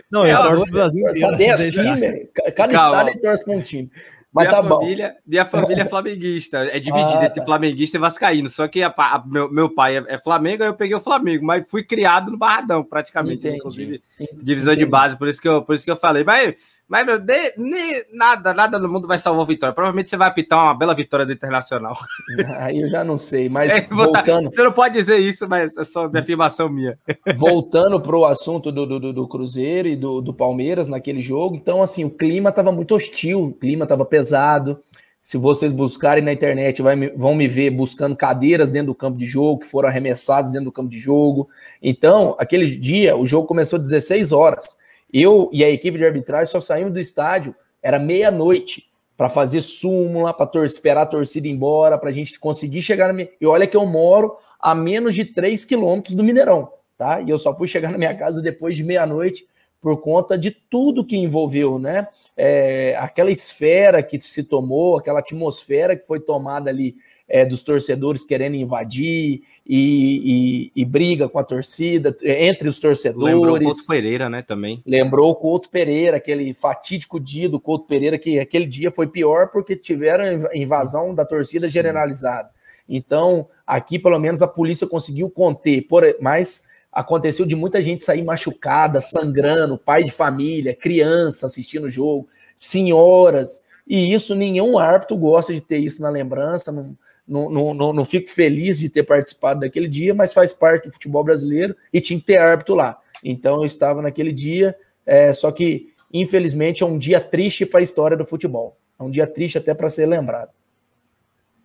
Não, 0.09 0.25
eu 0.25 0.37
torço 0.37 0.63
pro 0.63 0.71
Brasil. 0.71 1.03
Tá 1.19 1.31
10 1.31 1.73
times, 1.73 2.29
cada 2.55 2.73
Calma. 2.73 3.01
estado 3.01 3.21
torce 3.21 3.43
para 3.43 3.53
um 3.53 3.61
time. 3.61 3.91
Mas 4.33 4.47
minha 4.47 4.61
tá 4.61 4.67
família, 4.67 5.09
bom. 5.09 5.15
Minha 5.25 5.45
família 5.45 5.81
é 5.81 5.85
flamenguista, 5.89 6.57
é 6.57 6.79
dividida 6.79 7.19
ah, 7.19 7.25
entre 7.25 7.39
tá. 7.39 7.45
flamenguista 7.45 7.97
e 7.97 7.99
vascaíno. 7.99 8.49
Só 8.49 8.67
que 8.67 8.83
a, 8.83 8.93
a, 8.95 9.23
meu, 9.25 9.51
meu 9.51 9.69
pai 9.69 9.97
é, 9.97 10.05
é 10.07 10.17
Flamengo, 10.17 10.63
aí 10.63 10.69
eu 10.69 10.75
peguei 10.75 10.95
o 10.95 11.01
Flamengo, 11.01 11.45
mas 11.45 11.69
fui 11.69 11.83
criado 11.83 12.29
no 12.31 12.37
Barradão, 12.37 12.83
praticamente, 12.83 13.39
Entendi. 13.39 13.55
inclusive 13.57 14.03
Entendi. 14.19 14.43
divisão 14.43 14.75
de 14.75 14.85
base, 14.85 15.17
por 15.17 15.27
isso 15.27 15.41
que 15.41 15.47
eu, 15.47 15.61
por 15.61 15.75
isso 15.75 15.85
que 15.85 15.91
eu 15.91 15.97
falei. 15.97 16.23
Mas 16.23 16.55
mas, 16.87 17.05
meu, 17.05 17.19
de, 17.19 17.53
nem, 17.57 18.01
nada, 18.13 18.53
nada 18.53 18.79
no 18.79 18.87
mundo 18.87 19.07
vai 19.07 19.19
salvar 19.19 19.43
a 19.43 19.47
vitória. 19.47 19.75
Provavelmente 19.75 20.09
você 20.09 20.15
vai 20.15 20.29
apitar 20.29 20.63
uma 20.63 20.73
bela 20.73 20.95
vitória 20.95 21.25
do 21.25 21.33
Internacional. 21.33 21.97
Aí 22.59 22.81
eu 22.81 22.87
já 22.87 23.03
não 23.03 23.17
sei, 23.17 23.49
mas 23.49 23.73
é, 23.73 23.93
voltando... 23.93 24.49
Você 24.53 24.63
não 24.63 24.71
pode 24.71 24.93
dizer 24.93 25.17
isso, 25.17 25.49
mas 25.49 25.75
é 25.75 25.83
só 25.83 26.07
minha 26.07 26.21
afirmação 26.21 26.69
minha. 26.69 26.97
Voltando 27.35 27.99
para 27.99 28.15
o 28.15 28.25
assunto 28.25 28.71
do, 28.71 28.85
do, 28.85 29.11
do, 29.11 29.27
Cruzeiro 29.27 29.89
e 29.89 29.97
do, 29.97 30.21
do 30.21 30.33
Palmeiras 30.33 30.87
naquele 30.87 31.19
jogo. 31.19 31.55
Então, 31.57 31.83
assim, 31.83 32.05
o 32.05 32.09
clima 32.09 32.51
estava 32.51 32.71
muito 32.71 32.95
hostil, 32.95 33.43
o 33.43 33.53
clima 33.53 33.83
estava 33.83 34.05
pesado. 34.05 34.79
Se 35.21 35.37
vocês 35.37 35.73
buscarem 35.73 36.23
na 36.23 36.31
internet, 36.31 36.81
vai, 36.81 36.95
vão 37.09 37.35
me 37.35 37.49
ver 37.49 37.69
buscando 37.69 38.15
cadeiras 38.15 38.71
dentro 38.71 38.87
do 38.87 38.95
campo 38.95 39.17
de 39.17 39.25
jogo, 39.25 39.59
que 39.59 39.67
foram 39.67 39.89
arremessadas 39.89 40.53
dentro 40.53 40.67
do 40.67 40.71
campo 40.71 40.87
de 40.87 40.97
jogo. 40.97 41.49
Então, 41.83 42.33
aquele 42.39 42.77
dia, 42.77 43.17
o 43.17 43.25
jogo 43.25 43.45
começou 43.45 43.75
às 43.75 43.83
16 43.83 44.31
horas. 44.31 44.77
Eu 45.11 45.49
e 45.53 45.63
a 45.63 45.69
equipe 45.69 45.97
de 45.97 46.05
arbitragem 46.05 46.51
só 46.51 46.59
saímos 46.59 46.93
do 46.93 46.99
estádio, 46.99 47.55
era 47.81 47.97
meia-noite, 47.99 48.87
para 49.17 49.29
fazer 49.29 49.61
súmula, 49.61 50.31
para 50.31 50.63
esperar 50.63 51.01
a 51.01 51.05
torcida 51.05 51.47
ir 51.47 51.51
embora, 51.51 51.97
para 51.97 52.09
a 52.09 52.13
gente 52.13 52.39
conseguir 52.39 52.83
chegar 52.83 53.07
na 53.07 53.13
minha. 53.13 53.29
E 53.41 53.47
olha 53.47 53.65
que 53.65 53.75
eu 53.75 53.85
moro 53.85 54.37
a 54.59 54.75
menos 54.75 55.15
de 55.15 55.25
3 55.25 55.65
quilômetros 55.65 56.13
do 56.13 56.23
Mineirão, 56.23 56.71
tá? 56.95 57.19
E 57.21 57.29
eu 57.29 57.37
só 57.39 57.55
fui 57.55 57.67
chegar 57.67 57.91
na 57.91 57.97
minha 57.97 58.15
casa 58.15 58.41
depois 58.41 58.77
de 58.77 58.83
meia-noite 58.83 59.47
por 59.81 60.01
conta 60.01 60.37
de 60.37 60.51
tudo 60.51 61.05
que 61.05 61.17
envolveu, 61.17 61.79
né? 61.79 62.07
É, 62.35 62.95
aquela 62.99 63.31
esfera 63.31 64.03
que 64.03 64.19
se 64.21 64.43
tomou, 64.43 64.97
aquela 64.97 65.19
atmosfera 65.19 65.95
que 65.95 66.05
foi 66.05 66.19
tomada 66.19 66.69
ali 66.69 66.95
é, 67.27 67.43
dos 67.43 67.63
torcedores 67.63 68.23
querendo 68.23 68.55
invadir 68.55 69.41
e, 69.69 70.71
e, 70.75 70.81
e, 70.81 70.85
briga 70.85 71.27
com 71.27 71.37
a 71.37 71.43
torcida, 71.43 72.15
entre 72.23 72.69
os 72.69 72.79
torcedores. 72.79 73.33
Lembrou 73.35 73.57
o 73.57 73.59
Couto 73.59 73.85
Pereira, 73.85 74.29
né, 74.29 74.41
também. 74.41 74.81
Lembrou 74.85 75.31
o 75.31 75.35
Couto 75.35 75.69
Pereira, 75.69 76.17
aquele 76.17 76.53
fatídico 76.53 77.19
dia 77.19 77.49
do 77.49 77.59
Couto 77.59 77.85
Pereira, 77.85 78.17
que 78.17 78.39
aquele 78.39 78.65
dia 78.65 78.89
foi 78.89 79.07
pior 79.07 79.49
porque 79.49 79.75
tiveram 79.75 80.47
invasão 80.53 81.13
da 81.13 81.25
torcida 81.25 81.67
generalizada. 81.67 82.49
Então, 82.87 83.47
aqui, 83.65 83.99
pelo 83.99 84.17
menos, 84.17 84.41
a 84.41 84.47
polícia 84.47 84.87
conseguiu 84.87 85.29
conter, 85.29 85.81
por, 85.81 86.03
mas 86.21 86.65
aconteceu 86.89 87.45
de 87.45 87.55
muita 87.55 87.81
gente 87.81 88.05
sair 88.05 88.23
machucada, 88.23 89.01
sangrando, 89.01 89.77
pai 89.77 90.05
de 90.05 90.11
família, 90.11 90.73
criança 90.73 91.45
assistindo 91.45 91.85
o 91.85 91.89
jogo, 91.89 92.27
senhoras, 92.55 93.65
e 93.85 94.13
isso 94.13 94.33
nenhum 94.33 94.77
árbitro 94.77 95.15
gosta 95.15 95.53
de 95.53 95.61
ter 95.61 95.77
isso 95.77 96.01
na 96.01 96.09
lembrança, 96.09 96.71
não, 96.71 96.95
não, 97.27 97.73
não, 97.73 97.93
não, 97.93 98.05
fico 98.05 98.29
feliz 98.29 98.79
de 98.79 98.89
ter 98.89 99.03
participado 99.03 99.59
daquele 99.59 99.87
dia, 99.87 100.13
mas 100.13 100.33
faz 100.33 100.53
parte 100.53 100.87
do 100.87 100.93
futebol 100.93 101.23
brasileiro 101.23 101.75
e 101.91 101.99
tinha 101.99 102.19
que 102.19 102.25
ter 102.25 102.37
árbitro 102.37 102.75
lá. 102.75 102.99
Então 103.23 103.57
eu 103.57 103.65
estava 103.65 104.01
naquele 104.01 104.31
dia, 104.31 104.75
é, 105.05 105.33
só 105.33 105.51
que 105.51 105.93
infelizmente 106.13 106.83
é 106.83 106.85
um 106.85 106.97
dia 106.97 107.19
triste 107.19 107.65
para 107.65 107.79
a 107.79 107.83
história 107.83 108.15
do 108.15 108.25
futebol. 108.25 108.77
É 108.99 109.03
um 109.03 109.09
dia 109.09 109.27
triste 109.27 109.57
até 109.57 109.73
para 109.73 109.89
ser 109.89 110.05
lembrado. 110.05 110.49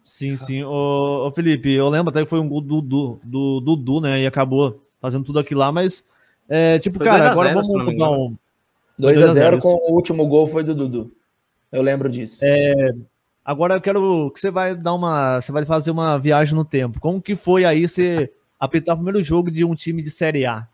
Sim, 0.04 0.36
sim. 0.36 0.64
Ô, 0.64 1.26
ô, 1.26 1.30
Felipe, 1.30 1.72
eu 1.72 1.88
lembro 1.88 2.10
até 2.10 2.22
que 2.22 2.28
foi 2.28 2.40
um 2.40 2.48
gol 2.48 2.60
do 2.60 2.80
Dudu, 2.80 3.20
do 3.22 3.60
Dudu, 3.60 4.00
né? 4.00 4.20
E 4.20 4.26
acabou 4.26 4.82
fazendo 4.98 5.24
tudo 5.24 5.38
aquilo 5.38 5.60
lá, 5.60 5.70
mas, 5.70 6.04
é, 6.48 6.78
tipo, 6.78 6.98
foi 6.98 7.06
cara, 7.06 7.30
agora 7.30 7.54
vamos 7.54 7.68
mudar 7.68 8.10
um. 8.10 8.36
2x0 9.00 9.60
com 9.60 9.68
o 9.68 9.94
último 9.94 10.26
gol 10.26 10.46
foi 10.46 10.62
do 10.64 10.74
Dudu. 10.74 11.12
Eu 11.70 11.82
lembro 11.82 12.08
disso. 12.10 12.44
É, 12.44 12.92
Agora 13.44 13.74
eu 13.74 13.80
quero 13.80 14.30
que 14.30 14.40
você 14.40 14.50
vai 14.50 14.74
dar 14.74 14.94
uma. 14.94 15.40
Você 15.40 15.50
vai 15.50 15.64
fazer 15.64 15.90
uma 15.90 16.18
viagem 16.18 16.54
no 16.54 16.64
tempo. 16.64 17.00
Como 17.00 17.20
que 17.20 17.34
foi 17.34 17.64
aí 17.64 17.88
você 17.88 18.30
apitar 18.58 18.94
o 18.94 18.98
primeiro 18.98 19.22
jogo 19.22 19.50
de 19.50 19.64
um 19.64 19.74
time 19.74 20.02
de 20.02 20.10
Série 20.10 20.46
A? 20.46 20.66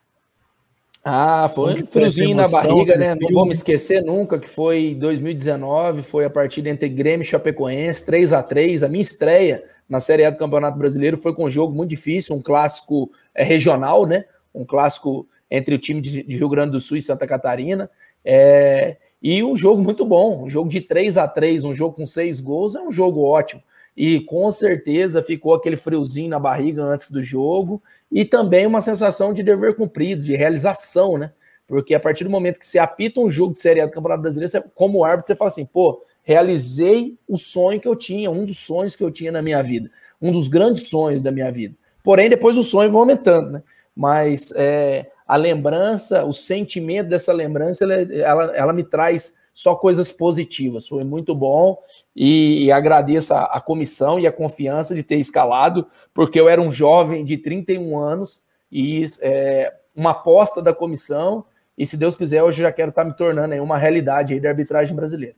Ah, 1.02 1.48
foi 1.48 1.82
um 1.82 1.86
friozinho 1.86 2.36
na 2.36 2.48
barriga, 2.48 2.96
né? 2.96 3.14
Não 3.14 3.32
vou 3.32 3.46
me 3.46 3.52
esquecer 3.52 4.02
nunca 4.02 4.38
que 4.38 4.48
foi 4.48 4.94
2019, 4.94 6.02
foi 6.02 6.26
a 6.26 6.30
partida 6.30 6.68
entre 6.68 6.88
Grêmio 6.88 7.22
e 7.22 7.26
Chapecoense, 7.26 8.04
3 8.04 8.32
a 8.32 8.42
3 8.42 8.82
A 8.82 8.88
minha 8.88 9.00
estreia 9.00 9.64
na 9.88 10.00
Série 10.00 10.24
A 10.24 10.30
do 10.30 10.36
Campeonato 10.36 10.76
Brasileiro 10.76 11.16
foi 11.16 11.34
com 11.34 11.44
um 11.44 11.50
jogo 11.50 11.74
muito 11.74 11.88
difícil, 11.88 12.36
um 12.36 12.42
clássico 12.42 13.10
é, 13.34 13.42
regional, 13.42 14.04
né? 14.04 14.26
Um 14.54 14.66
clássico 14.66 15.26
entre 15.50 15.74
o 15.74 15.78
time 15.78 16.00
de, 16.00 16.22
de 16.22 16.36
Rio 16.36 16.48
Grande 16.48 16.72
do 16.72 16.80
Sul 16.80 16.98
e 16.98 17.02
Santa 17.02 17.26
Catarina. 17.26 17.88
É, 18.22 18.96
e 19.22 19.42
um 19.42 19.56
jogo 19.56 19.82
muito 19.82 20.04
bom, 20.04 20.44
um 20.44 20.48
jogo 20.48 20.70
de 20.70 20.80
3 20.80 21.18
a 21.18 21.26
3 21.26 21.64
um 21.64 21.74
jogo 21.74 21.96
com 21.96 22.06
seis 22.06 22.40
gols, 22.40 22.76
é 22.76 22.80
um 22.80 22.90
jogo 22.90 23.22
ótimo. 23.22 23.62
E 23.96 24.20
com 24.20 24.48
certeza 24.52 25.22
ficou 25.22 25.54
aquele 25.54 25.76
friozinho 25.76 26.30
na 26.30 26.38
barriga 26.38 26.84
antes 26.84 27.10
do 27.10 27.20
jogo 27.20 27.82
e 28.12 28.24
também 28.24 28.64
uma 28.64 28.80
sensação 28.80 29.32
de 29.32 29.42
dever 29.42 29.74
cumprido, 29.74 30.22
de 30.22 30.36
realização, 30.36 31.18
né? 31.18 31.32
Porque 31.66 31.94
a 31.94 32.00
partir 32.00 32.24
do 32.24 32.30
momento 32.30 32.60
que 32.60 32.66
você 32.66 32.78
apita 32.78 33.20
um 33.20 33.28
jogo 33.28 33.54
de 33.54 33.60
Série 33.60 33.80
A 33.80 33.86
do 33.86 33.92
Campeonato 33.92 34.22
Brasileiro, 34.22 34.50
você, 34.50 34.62
como 34.74 35.04
árbitro, 35.04 35.26
você 35.26 35.36
fala 35.36 35.48
assim, 35.48 35.66
pô, 35.66 36.02
realizei 36.22 37.18
o 37.28 37.36
sonho 37.36 37.80
que 37.80 37.88
eu 37.88 37.96
tinha, 37.96 38.30
um 38.30 38.44
dos 38.44 38.58
sonhos 38.58 38.94
que 38.94 39.02
eu 39.02 39.10
tinha 39.10 39.32
na 39.32 39.42
minha 39.42 39.62
vida, 39.62 39.90
um 40.22 40.30
dos 40.30 40.46
grandes 40.46 40.88
sonhos 40.88 41.22
da 41.22 41.32
minha 41.32 41.50
vida. 41.50 41.74
Porém, 42.02 42.30
depois 42.30 42.56
os 42.56 42.70
sonhos 42.70 42.92
vão 42.92 43.00
aumentando, 43.00 43.50
né? 43.50 43.62
Mas 43.94 44.52
é, 44.54 45.10
a 45.28 45.36
lembrança, 45.36 46.24
o 46.24 46.32
sentimento 46.32 47.10
dessa 47.10 47.34
lembrança, 47.34 47.84
ela, 47.84 47.94
ela, 47.94 48.56
ela 48.56 48.72
me 48.72 48.82
traz 48.82 49.36
só 49.52 49.74
coisas 49.74 50.10
positivas. 50.10 50.88
Foi 50.88 51.04
muito 51.04 51.34
bom 51.34 51.76
e, 52.16 52.64
e 52.64 52.72
agradeço 52.72 53.34
a, 53.34 53.42
a, 53.42 53.60
comissão 53.60 54.18
e 54.18 54.26
a 54.26 54.32
confiança 54.32 54.94
de 54.94 55.02
ter 55.02 55.16
escalado, 55.16 55.86
porque 56.14 56.40
eu 56.40 56.48
era 56.48 56.62
um 56.62 56.72
jovem 56.72 57.26
de 57.26 57.36
31 57.36 57.98
anos 57.98 58.42
e 58.72 59.04
é, 59.20 59.74
uma 59.94 60.12
aposta 60.12 60.62
da 60.62 60.72
comissão. 60.72 61.44
E 61.76 61.84
se 61.84 61.98
Deus 61.98 62.16
quiser, 62.16 62.42
hoje 62.42 62.62
já 62.62 62.72
quero 62.72 62.88
estar 62.88 63.04
me 63.04 63.14
tornando 63.14 63.54
uma 63.62 63.76
realidade 63.76 64.32
aí 64.32 64.40
da 64.40 64.48
arbitragem 64.48 64.96
brasileira. 64.96 65.36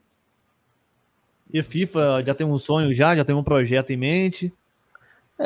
E 1.51 1.59
a 1.59 1.63
FIFA 1.63 2.23
já 2.25 2.33
tem 2.33 2.47
um 2.47 2.57
sonho 2.57 2.93
já, 2.93 3.13
já 3.13 3.25
tem 3.25 3.35
um 3.35 3.43
projeto 3.43 3.89
em 3.89 3.97
mente? 3.97 4.53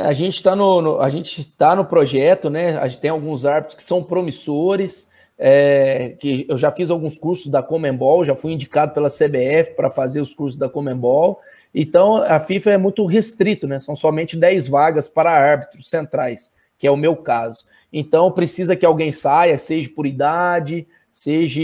A 0.03 0.11
gente 0.13 0.35
está 0.35 0.55
no, 0.55 0.81
no, 0.81 1.01
a 1.01 1.09
gente 1.09 1.39
está 1.39 1.75
no 1.75 1.85
projeto, 1.85 2.49
né? 2.49 2.77
A 2.77 2.87
gente 2.87 2.99
tem 2.99 3.09
alguns 3.09 3.45
árbitros 3.45 3.75
que 3.75 3.83
são 3.83 4.03
promissores. 4.03 5.13
É, 5.37 6.15
que 6.17 6.45
eu 6.47 6.57
já 6.57 6.71
fiz 6.71 6.89
alguns 6.89 7.17
cursos 7.17 7.51
da 7.51 7.61
Comembol, 7.61 8.23
já 8.23 8.33
fui 8.33 8.53
indicado 8.53 8.93
pela 8.93 9.09
CBF 9.09 9.75
para 9.75 9.89
fazer 9.89 10.21
os 10.21 10.33
cursos 10.33 10.57
da 10.57 10.69
Comembol. 10.69 11.41
Então 11.73 12.15
a 12.17 12.39
FIFA 12.39 12.71
é 12.71 12.77
muito 12.77 13.05
restrito, 13.05 13.67
né? 13.67 13.79
São 13.79 13.97
somente 13.97 14.37
10 14.37 14.69
vagas 14.69 15.09
para 15.09 15.31
árbitros 15.31 15.89
centrais, 15.89 16.53
que 16.77 16.87
é 16.87 16.91
o 16.91 16.95
meu 16.95 17.17
caso. 17.17 17.65
Então 17.91 18.31
precisa 18.31 18.77
que 18.77 18.85
alguém 18.85 19.11
saia, 19.11 19.59
seja 19.59 19.89
por 19.93 20.07
idade, 20.07 20.87
seja 21.11 21.61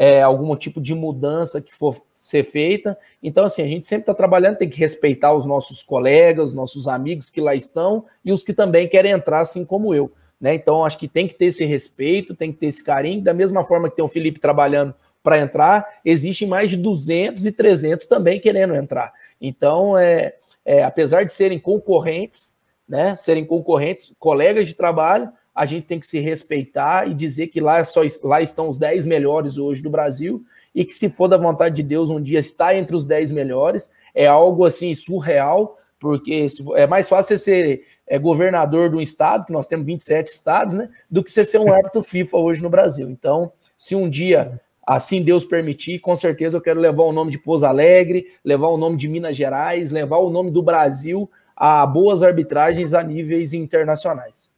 é, 0.00 0.22
algum 0.22 0.54
tipo 0.54 0.80
de 0.80 0.94
mudança 0.94 1.60
que 1.60 1.74
for 1.74 2.00
ser 2.14 2.44
feita. 2.44 2.96
Então, 3.20 3.44
assim, 3.44 3.62
a 3.62 3.66
gente 3.66 3.84
sempre 3.84 4.02
está 4.02 4.14
trabalhando, 4.14 4.56
tem 4.56 4.68
que 4.68 4.78
respeitar 4.78 5.34
os 5.34 5.44
nossos 5.44 5.82
colegas, 5.82 6.50
os 6.50 6.54
nossos 6.54 6.86
amigos 6.86 7.28
que 7.28 7.40
lá 7.40 7.52
estão 7.52 8.04
e 8.24 8.30
os 8.30 8.44
que 8.44 8.54
também 8.54 8.88
querem 8.88 9.10
entrar, 9.10 9.40
assim 9.40 9.64
como 9.64 9.92
eu. 9.92 10.12
Né? 10.40 10.54
Então, 10.54 10.84
acho 10.84 10.96
que 10.96 11.08
tem 11.08 11.26
que 11.26 11.34
ter 11.34 11.46
esse 11.46 11.64
respeito, 11.64 12.36
tem 12.36 12.52
que 12.52 12.58
ter 12.58 12.66
esse 12.66 12.84
carinho. 12.84 13.24
Da 13.24 13.34
mesma 13.34 13.64
forma 13.64 13.90
que 13.90 13.96
tem 13.96 14.04
o 14.04 14.08
Felipe 14.08 14.38
trabalhando 14.38 14.94
para 15.20 15.40
entrar, 15.40 15.84
existem 16.04 16.46
mais 16.46 16.70
de 16.70 16.76
200 16.76 17.44
e 17.44 17.50
300 17.50 18.06
também 18.06 18.38
querendo 18.38 18.76
entrar. 18.76 19.12
Então, 19.40 19.98
é, 19.98 20.36
é 20.64 20.84
apesar 20.84 21.24
de 21.24 21.32
serem 21.32 21.58
concorrentes, 21.58 22.56
né, 22.88 23.16
serem 23.16 23.44
concorrentes, 23.44 24.12
colegas 24.16 24.68
de 24.68 24.74
trabalho, 24.74 25.28
a 25.58 25.66
gente 25.66 25.88
tem 25.88 25.98
que 25.98 26.06
se 26.06 26.20
respeitar 26.20 27.08
e 27.08 27.14
dizer 27.14 27.48
que 27.48 27.60
lá, 27.60 27.82
só, 27.84 28.02
lá 28.22 28.40
estão 28.40 28.68
os 28.68 28.78
10 28.78 29.04
melhores 29.04 29.58
hoje 29.58 29.82
do 29.82 29.90
Brasil 29.90 30.44
e 30.72 30.84
que 30.84 30.94
se 30.94 31.10
for 31.10 31.26
da 31.26 31.36
vontade 31.36 31.74
de 31.74 31.82
Deus 31.82 32.10
um 32.10 32.22
dia 32.22 32.38
estar 32.38 32.76
entre 32.76 32.94
os 32.94 33.04
10 33.04 33.32
melhores, 33.32 33.90
é 34.14 34.24
algo 34.24 34.64
assim 34.64 34.94
surreal, 34.94 35.76
porque 35.98 36.46
é 36.76 36.86
mais 36.86 37.08
fácil 37.08 37.36
você 37.36 37.44
ser 37.44 37.84
é, 38.06 38.20
governador 38.20 38.88
de 38.88 38.94
um 38.94 39.00
estado, 39.00 39.46
que 39.46 39.52
nós 39.52 39.66
temos 39.66 39.84
27 39.84 40.28
estados, 40.28 40.74
né, 40.74 40.88
do 41.10 41.24
que 41.24 41.32
você 41.32 41.44
ser 41.44 41.58
um 41.58 41.72
árbitro 41.72 42.04
FIFA 42.04 42.36
hoje 42.36 42.62
no 42.62 42.70
Brasil. 42.70 43.10
Então, 43.10 43.50
se 43.76 43.96
um 43.96 44.08
dia 44.08 44.60
assim 44.86 45.20
Deus 45.20 45.44
permitir, 45.44 45.98
com 45.98 46.14
certeza 46.14 46.56
eu 46.56 46.60
quero 46.60 46.78
levar 46.78 47.02
o 47.02 47.12
nome 47.12 47.32
de 47.32 47.38
Pouso 47.40 47.66
Alegre, 47.66 48.28
levar 48.44 48.68
o 48.68 48.76
nome 48.76 48.96
de 48.96 49.08
Minas 49.08 49.36
Gerais, 49.36 49.90
levar 49.90 50.18
o 50.18 50.30
nome 50.30 50.52
do 50.52 50.62
Brasil 50.62 51.28
a 51.56 51.84
boas 51.84 52.22
arbitragens 52.22 52.94
a 52.94 53.02
níveis 53.02 53.52
internacionais. 53.52 54.56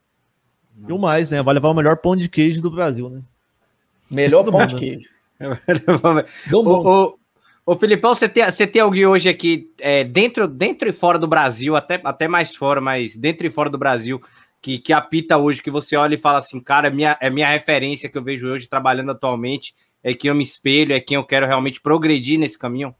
E 0.87 0.91
o 0.91 0.97
mais, 0.97 1.31
né? 1.31 1.41
Vai 1.41 1.53
levar 1.53 1.69
o 1.69 1.73
melhor 1.73 1.97
pão 1.97 2.15
de 2.15 2.29
queijo 2.29 2.61
do 2.61 2.71
Brasil, 2.71 3.09
né? 3.09 3.21
Melhor 4.09 4.43
pão 4.43 4.65
de 4.65 4.75
queijo. 4.77 5.09
Do 6.49 6.63
mundo. 6.63 7.17
Ô, 7.65 7.75
Filipão, 7.75 8.13
você 8.13 8.27
tem, 8.27 8.43
você 8.43 8.65
tem 8.65 8.81
alguém 8.81 9.05
hoje 9.05 9.29
aqui, 9.29 9.71
é, 9.79 10.03
dentro, 10.03 10.47
dentro 10.47 10.89
e 10.89 10.93
fora 10.93 11.19
do 11.19 11.27
Brasil, 11.27 11.75
até, 11.75 12.01
até 12.03 12.27
mais 12.27 12.55
fora, 12.55 12.81
mas 12.81 13.15
dentro 13.15 13.45
e 13.45 13.51
fora 13.51 13.69
do 13.69 13.77
Brasil, 13.77 14.19
que, 14.59 14.79
que 14.79 14.91
apita 14.91 15.37
hoje, 15.37 15.61
que 15.61 15.69
você 15.69 15.95
olha 15.95 16.15
e 16.15 16.17
fala 16.17 16.39
assim, 16.39 16.59
cara, 16.59 16.87
é 16.87 16.91
minha, 16.91 17.17
é 17.21 17.29
minha 17.29 17.47
referência 17.47 18.09
que 18.09 18.17
eu 18.17 18.23
vejo 18.23 18.47
hoje 18.47 18.67
trabalhando 18.67 19.11
atualmente, 19.11 19.75
é 20.03 20.13
quem 20.13 20.29
eu 20.29 20.35
me 20.35 20.43
espelho, 20.43 20.93
é 20.93 20.99
quem 20.99 21.15
eu 21.15 21.23
quero 21.23 21.45
realmente 21.45 21.79
progredir 21.79 22.39
nesse 22.39 22.57
caminho? 22.57 22.95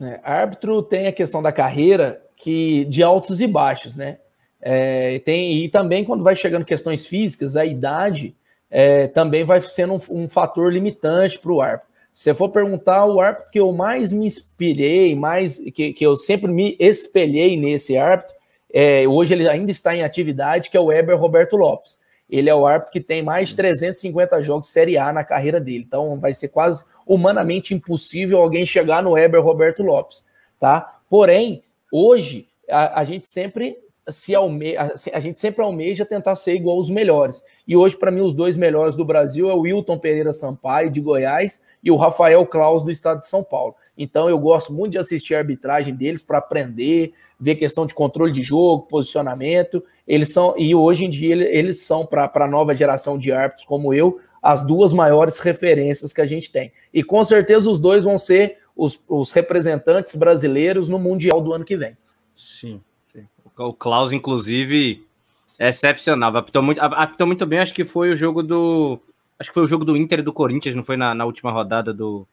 É, 0.00 0.20
árbitro 0.24 0.82
tem 0.82 1.06
a 1.06 1.12
questão 1.12 1.40
da 1.40 1.52
carreira 1.52 2.20
que 2.36 2.84
de 2.86 3.04
altos 3.04 3.40
e 3.40 3.46
baixos, 3.46 3.94
né? 3.94 4.18
É, 4.62 5.18
tem, 5.18 5.64
e 5.64 5.68
também 5.68 6.04
quando 6.04 6.22
vai 6.22 6.36
chegando 6.36 6.64
questões 6.64 7.04
físicas, 7.04 7.56
a 7.56 7.66
idade 7.66 8.34
é, 8.70 9.08
também 9.08 9.42
vai 9.42 9.60
sendo 9.60 9.94
um, 9.94 10.22
um 10.22 10.28
fator 10.28 10.72
limitante 10.72 11.38
para 11.38 11.52
o 11.52 11.60
árbitro. 11.60 11.90
Se 12.12 12.30
eu 12.30 12.34
for 12.34 12.50
perguntar, 12.50 13.06
o 13.06 13.20
árbitro 13.20 13.50
que 13.50 13.58
eu 13.58 13.72
mais 13.72 14.12
me 14.12 14.26
inspirei, 14.26 15.16
mais 15.16 15.58
que, 15.74 15.92
que 15.92 16.06
eu 16.06 16.16
sempre 16.16 16.52
me 16.52 16.76
espelhei 16.78 17.58
nesse 17.58 17.96
árbitro, 17.96 18.34
é, 18.72 19.06
hoje 19.08 19.34
ele 19.34 19.48
ainda 19.48 19.70
está 19.70 19.96
em 19.96 20.02
atividade, 20.02 20.70
que 20.70 20.76
é 20.76 20.80
o 20.80 20.86
Weber 20.86 21.18
Roberto 21.18 21.56
Lopes. 21.56 21.98
Ele 22.30 22.48
é 22.48 22.54
o 22.54 22.66
árbitro 22.66 22.92
que 22.92 23.00
tem 23.00 23.22
mais 23.22 23.50
de 23.50 23.56
350 23.56 24.40
jogos 24.40 24.68
Série 24.68 24.96
A 24.96 25.12
na 25.12 25.24
carreira 25.24 25.60
dele. 25.60 25.84
Então 25.86 26.18
vai 26.18 26.32
ser 26.32 26.48
quase 26.48 26.84
humanamente 27.06 27.74
impossível 27.74 28.40
alguém 28.40 28.64
chegar 28.64 29.02
no 29.02 29.12
Weber 29.12 29.42
Roberto 29.42 29.82
Lopes, 29.82 30.24
tá? 30.58 31.00
Porém, 31.10 31.62
hoje 31.92 32.48
a, 32.70 33.00
a 33.00 33.04
gente 33.04 33.28
sempre 33.28 33.76
se 34.08 34.34
alme 34.34 34.76
a, 34.76 35.20
gente 35.20 35.38
sempre 35.38 35.62
almeja 35.62 36.04
tentar 36.04 36.34
ser 36.34 36.54
igual 36.54 36.76
aos 36.76 36.90
melhores. 36.90 37.44
E 37.66 37.76
hoje, 37.76 37.96
para 37.96 38.10
mim, 38.10 38.20
os 38.20 38.34
dois 38.34 38.56
melhores 38.56 38.96
do 38.96 39.04
Brasil 39.04 39.48
é 39.48 39.54
o 39.54 39.60
Wilton 39.60 39.98
Pereira 39.98 40.32
Sampaio, 40.32 40.90
de 40.90 41.00
Goiás, 41.00 41.62
e 41.82 41.90
o 41.90 41.96
Rafael 41.96 42.44
Claus, 42.46 42.82
do 42.82 42.90
estado 42.90 43.20
de 43.20 43.28
São 43.28 43.44
Paulo. 43.44 43.74
Então, 43.96 44.28
eu 44.28 44.38
gosto 44.38 44.72
muito 44.72 44.92
de 44.92 44.98
assistir 44.98 45.34
a 45.34 45.38
arbitragem 45.38 45.94
deles 45.94 46.22
para 46.22 46.38
aprender, 46.38 47.12
ver 47.38 47.54
questão 47.54 47.86
de 47.86 47.94
controle 47.94 48.32
de 48.32 48.42
jogo, 48.42 48.86
posicionamento. 48.86 49.82
Eles 50.06 50.32
são, 50.32 50.54
e 50.56 50.74
hoje 50.74 51.04
em 51.04 51.10
dia, 51.10 51.34
eles 51.34 51.82
são, 51.82 52.04
para 52.04 52.30
a 52.32 52.48
nova 52.48 52.74
geração 52.74 53.16
de 53.16 53.30
árbitros 53.30 53.64
como 53.64 53.94
eu, 53.94 54.18
as 54.42 54.66
duas 54.66 54.92
maiores 54.92 55.38
referências 55.38 56.12
que 56.12 56.20
a 56.20 56.26
gente 56.26 56.50
tem. 56.50 56.72
E 56.92 57.04
com 57.04 57.24
certeza 57.24 57.70
os 57.70 57.78
dois 57.78 58.04
vão 58.04 58.18
ser 58.18 58.58
os, 58.74 59.00
os 59.08 59.30
representantes 59.30 60.16
brasileiros 60.16 60.88
no 60.88 60.98
Mundial 60.98 61.40
do 61.40 61.52
ano 61.52 61.64
que 61.64 61.76
vem. 61.76 61.96
Sim. 62.34 62.80
O 63.66 63.72
Klaus, 63.72 64.12
inclusive, 64.12 65.04
é 65.58 65.68
excepcional. 65.68 66.36
Apitou 66.36 66.62
muito, 66.62 66.80
apitou 66.80 67.26
muito 67.26 67.46
bem, 67.46 67.58
acho 67.60 67.74
que 67.74 67.84
foi 67.84 68.10
o 68.10 68.16
jogo 68.16 68.42
do. 68.42 68.98
Acho 69.38 69.50
que 69.50 69.54
foi 69.54 69.64
o 69.64 69.68
jogo 69.68 69.84
do 69.84 69.96
Inter 69.96 70.20
e 70.20 70.22
do 70.22 70.32
Corinthians, 70.32 70.74
não 70.74 70.84
foi 70.84 70.96
na, 70.96 71.14
na 71.14 71.24
última 71.24 71.50
rodada 71.50 71.92
do, 71.92 72.26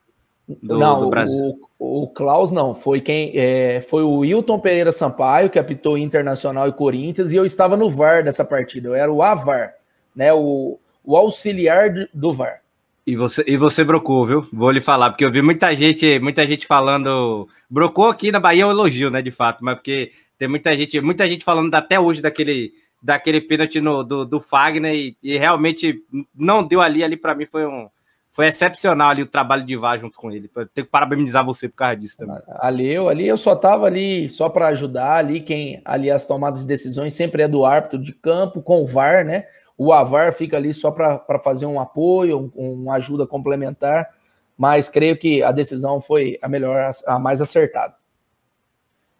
do, 0.47 0.77
não, 0.77 1.01
do 1.01 1.09
Brasil. 1.09 1.59
O, 1.77 2.03
o 2.03 2.07
Klaus 2.07 2.51
não, 2.51 2.73
foi 2.73 3.01
quem 3.01 3.31
é, 3.35 3.81
foi 3.81 4.03
o 4.03 4.19
Wilton 4.19 4.59
Pereira 4.59 4.91
Sampaio 4.91 5.49
que 5.49 5.59
apitou 5.59 5.97
Internacional 5.97 6.67
e 6.67 6.73
Corinthians, 6.73 7.31
e 7.31 7.35
eu 7.35 7.45
estava 7.45 7.77
no 7.77 7.89
VAR 7.89 8.23
dessa 8.23 8.43
partida, 8.43 8.89
eu 8.89 8.95
era 8.95 9.11
o 9.11 9.21
AVAR, 9.21 9.75
né? 10.15 10.33
O, 10.33 10.79
o 11.03 11.15
auxiliar 11.15 11.89
do 12.13 12.33
VAR. 12.33 12.61
E 13.09 13.15
você, 13.15 13.43
e 13.47 13.57
você 13.57 13.83
brocou, 13.83 14.23
viu? 14.23 14.47
Vou 14.53 14.69
lhe 14.69 14.79
falar, 14.79 15.09
porque 15.09 15.25
eu 15.25 15.31
vi 15.31 15.41
muita 15.41 15.75
gente, 15.75 16.19
muita 16.19 16.45
gente 16.45 16.67
falando. 16.67 17.49
Brocou 17.67 18.07
aqui 18.07 18.31
na 18.31 18.39
Bahia 18.39 18.61
é 18.61 18.65
um 18.67 18.69
elogio, 18.69 19.09
né? 19.09 19.19
De 19.19 19.31
fato, 19.31 19.63
mas 19.63 19.73
porque 19.73 20.11
tem 20.37 20.47
muita 20.47 20.77
gente, 20.77 21.01
muita 21.01 21.27
gente 21.27 21.43
falando 21.43 21.73
até 21.73 21.99
hoje 21.99 22.21
daquele, 22.21 22.71
daquele 23.01 23.41
pênalti 23.41 23.81
no, 23.81 24.03
do, 24.03 24.25
do 24.25 24.39
Fagner 24.39 24.93
e, 24.93 25.17
e 25.23 25.39
realmente 25.39 26.03
não 26.35 26.63
deu 26.63 26.81
ali, 26.81 27.03
ali 27.03 27.17
para 27.17 27.33
mim 27.33 27.47
foi 27.47 27.65
um 27.65 27.89
foi 28.29 28.45
excepcional 28.45 29.09
ali 29.09 29.23
o 29.23 29.27
trabalho 29.27 29.65
de 29.65 29.75
VAR 29.75 29.99
junto 29.99 30.15
com 30.15 30.31
ele. 30.31 30.47
Tenho 30.47 30.85
que 30.85 30.91
parabenizar 30.91 31.43
você 31.43 31.67
por 31.67 31.77
causa 31.77 31.95
disso 31.95 32.15
também. 32.15 32.37
Ali 32.59 32.87
eu, 32.87 33.09
ali 33.09 33.27
eu 33.27 33.35
só 33.35 33.55
tava 33.55 33.87
ali 33.87 34.29
só 34.29 34.47
para 34.47 34.67
ajudar 34.67 35.17
ali 35.17 35.41
quem 35.41 35.81
ali 35.83 36.11
as 36.11 36.27
tomadas 36.27 36.61
de 36.61 36.67
decisões 36.67 37.15
sempre 37.15 37.41
é 37.41 37.47
do 37.47 37.65
árbitro 37.65 37.97
de 37.97 38.13
campo 38.13 38.61
com 38.61 38.83
o 38.83 38.87
VAR, 38.87 39.25
né? 39.25 39.45
O 39.79 39.93
AVAR 39.93 40.33
fica 40.33 40.57
ali 40.57 40.73
só 40.73 40.91
para 40.91 41.39
fazer 41.41 41.65
um 41.65 41.79
apoio, 41.79 42.51
um, 42.53 42.73
uma 42.73 42.95
ajuda 42.95 43.25
complementar, 43.25 44.09
mas 44.57 44.89
creio 44.89 45.17
que 45.17 45.41
a 45.41 45.53
decisão 45.53 46.01
foi 46.01 46.37
a 46.41 46.49
melhor, 46.49 46.91
a 47.07 47.17
mais 47.17 47.39
acertada. 47.39 47.95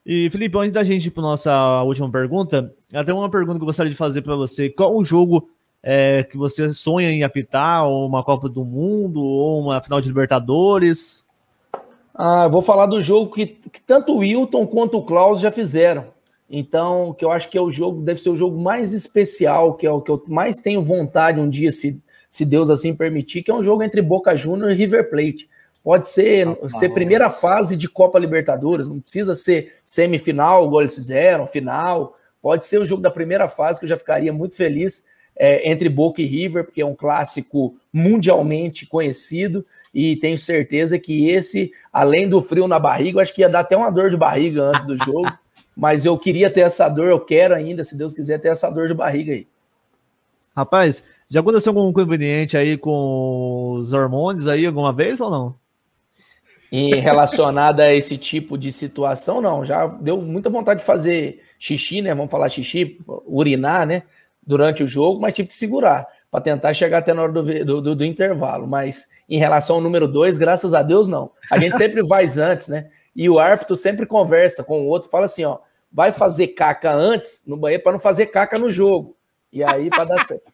E, 0.06 0.30
Felipe, 0.30 0.58
antes 0.58 0.74
da 0.74 0.84
gente 0.84 1.08
ir 1.08 1.12
para 1.12 1.24
nossa 1.24 1.82
última 1.84 2.12
pergunta, 2.12 2.76
até 2.94 3.14
uma 3.14 3.30
pergunta 3.30 3.58
que 3.58 3.62
eu 3.62 3.68
gostaria 3.68 3.90
de 3.90 3.98
fazer 3.98 4.22
para 4.22 4.36
você. 4.36 4.70
Qual 4.70 4.98
o 4.98 5.04
jogo 5.04 5.50
é, 5.82 6.26
que 6.26 6.36
você 6.36 6.74
sonha 6.74 7.10
em 7.10 7.24
apitar? 7.24 7.86
Ou 7.86 8.06
uma 8.06 8.22
Copa 8.22 8.50
do 8.50 8.66
Mundo? 8.66 9.22
Ou 9.22 9.62
uma 9.62 9.80
final 9.80 10.02
de 10.02 10.10
Libertadores? 10.10 11.26
Ah, 12.14 12.50
vou 12.50 12.62
falar 12.62 12.88
do 12.88 13.02
jogo 13.02 13.32
que, 13.32 13.46
que 13.48 13.82
tanto 13.82 14.12
o 14.12 14.18
Wilton 14.18 14.68
quanto 14.68 14.98
o 14.98 15.06
Klaus 15.06 15.40
já 15.40 15.54
fizeram. 15.54 16.08
Então, 16.50 17.14
que 17.14 17.24
eu 17.24 17.32
acho 17.32 17.50
que 17.50 17.58
é 17.58 17.62
o 17.62 17.70
jogo, 17.70 18.02
deve 18.02 18.20
ser 18.20 18.30
o 18.30 18.36
jogo 18.36 18.60
mais 18.60 18.92
especial, 18.92 19.76
que 19.76 19.86
é 19.86 19.92
o 19.92 20.02
que 20.02 20.10
eu 20.10 20.24
mais 20.28 20.58
tenho 20.58 20.82
vontade 20.82 21.40
um 21.40 21.50
dia, 21.50 21.72
se, 21.72 22.02
se 22.28 22.44
Deus 22.44 22.70
assim 22.70 22.96
permitir, 22.96 23.44
que 23.44 23.52
é 23.52 23.54
um 23.54 23.64
jogo 23.64 23.84
entre 23.84 24.02
Boca 24.02 24.36
Juniors 24.36 24.74
e 24.74 24.76
River 24.76 25.10
Plate. 25.10 25.48
Pode 25.84 26.08
ser, 26.08 26.48
ah, 26.48 26.70
ser 26.70 26.90
primeira 26.90 27.30
fase 27.30 27.78
de 27.78 27.88
Copa 27.88 28.18
Libertadores, 28.18 28.88
não 28.88 29.00
precisa 29.00 29.36
ser 29.36 29.76
semifinal, 29.84 30.66
igual 30.66 30.82
eles 30.82 30.96
fizeram, 30.96 31.46
final. 31.46 32.18
Pode 32.42 32.66
ser 32.66 32.80
o 32.80 32.86
jogo 32.86 33.02
da 33.02 33.12
primeira 33.12 33.48
fase, 33.48 33.80
que 33.80 33.86
eu 33.86 33.90
já 33.90 33.98
ficaria 33.98 34.34
muito 34.34 34.56
feliz 34.56 35.06
é, 35.36 35.70
entre 35.70 35.88
Boca 35.88 36.22
e 36.22 36.26
River, 36.26 36.66
porque 36.66 36.82
é 36.82 36.86
um 36.86 36.96
clássico 36.96 37.76
mundialmente 37.94 38.86
conhecido. 38.86 39.66
E 39.94 40.16
tenho 40.18 40.38
certeza 40.38 41.00
que 41.00 41.30
esse, 41.30 41.72
além 41.92 42.28
do 42.28 42.42
frio 42.42 42.68
na 42.68 42.78
barriga, 42.78 43.18
eu 43.18 43.22
acho 43.22 43.34
que 43.34 43.42
ia 43.42 43.50
dar 43.50 43.62
até 43.62 43.76
uma 43.76 43.90
dor 43.90 44.10
de 44.10 44.18
barriga 44.18 44.64
antes 44.64 44.86
do 44.86 44.98
jogo. 44.98 45.28
mas 45.80 46.06
eu 46.06 46.18
queria 46.18 46.50
ter 46.50 46.62
essa 46.62 46.90
dor, 46.90 47.10
eu 47.10 47.20
quero 47.20 47.56
ainda, 47.56 47.84
se 47.84 47.98
Deus 47.98 48.14
quiser, 48.14 48.38
ter 48.40 48.50
essa 48.50 48.70
dor 48.70 48.88
de 48.88 48.94
barriga 48.94 49.32
aí. 49.32 49.48
Rapaz, 50.56 51.02
já 51.30 51.40
aconteceu 51.40 51.72
algum 51.72 51.90
inconveniente 51.90 52.58
aí 52.58 52.78
com 52.78 53.76
os 53.80 53.94
hormônios 53.94 54.46
aí 54.46 54.66
alguma 54.66 54.92
vez 54.92 55.22
ou 55.22 55.32
não? 55.32 55.56
em 56.72 56.94
relacionada 56.96 57.84
a 57.84 57.94
esse 57.94 58.18
tipo 58.18 58.58
de 58.58 58.72
situação, 58.72 59.42
não. 59.42 59.66
Já 59.66 59.88
deu 59.88 60.22
muita 60.22 60.50
vontade 60.50 60.82
de 60.82 60.86
fazer 60.86 61.42
xixi, 61.58 62.02
né? 62.02 62.14
Vamos 62.14 62.32
falar 62.32 62.50
xixi, 62.50 63.00
urinar, 63.26 63.88
né? 63.88 64.04
Durante 64.46 64.84
o 64.84 64.88
jogo, 64.88 65.20
mas 65.20 65.34
tive 65.34 65.48
que 65.48 65.56
segurar 65.56 66.08
para 66.30 66.42
tentar 66.42 66.74
chegar 66.74 67.00
até 67.00 67.14
na 67.14 67.24
hora 67.24 67.32
do, 67.32 67.82
do, 67.82 67.96
do, 67.96 68.06
intervalo. 68.06 68.68
Mas 68.68 69.08
em 69.28 69.40
relação 69.40 69.78
ao 69.78 69.82
número 69.82 70.08
dois, 70.08 70.38
graças 70.38 70.74
a 70.74 70.84
Deus, 70.84 71.08
não. 71.08 71.32
A 71.52 71.58
gente 71.58 71.76
sempre 71.80 72.04
vai 72.04 72.26
antes, 72.40 72.68
né? 72.68 72.88
E 73.16 73.28
o 73.28 73.40
árbitro 73.40 73.76
sempre 73.76 74.06
conversa 74.06 74.64
com 74.64 74.82
o 74.82 74.88
outro, 74.88 75.10
fala 75.10 75.26
assim: 75.26 75.44
ó, 75.46 75.58
vai 75.92 76.12
fazer 76.12 76.50
caca 76.50 76.94
antes 76.94 77.44
no 77.46 77.58
banheiro 77.58 77.84
para 77.84 77.94
não 77.94 78.00
fazer 78.00 78.28
caca 78.28 78.58
no 78.58 78.72
jogo. 78.72 79.16
E 79.52 79.64
aí, 79.64 79.90
para 79.90 80.06
dar 80.06 80.26
certo. 80.26 80.52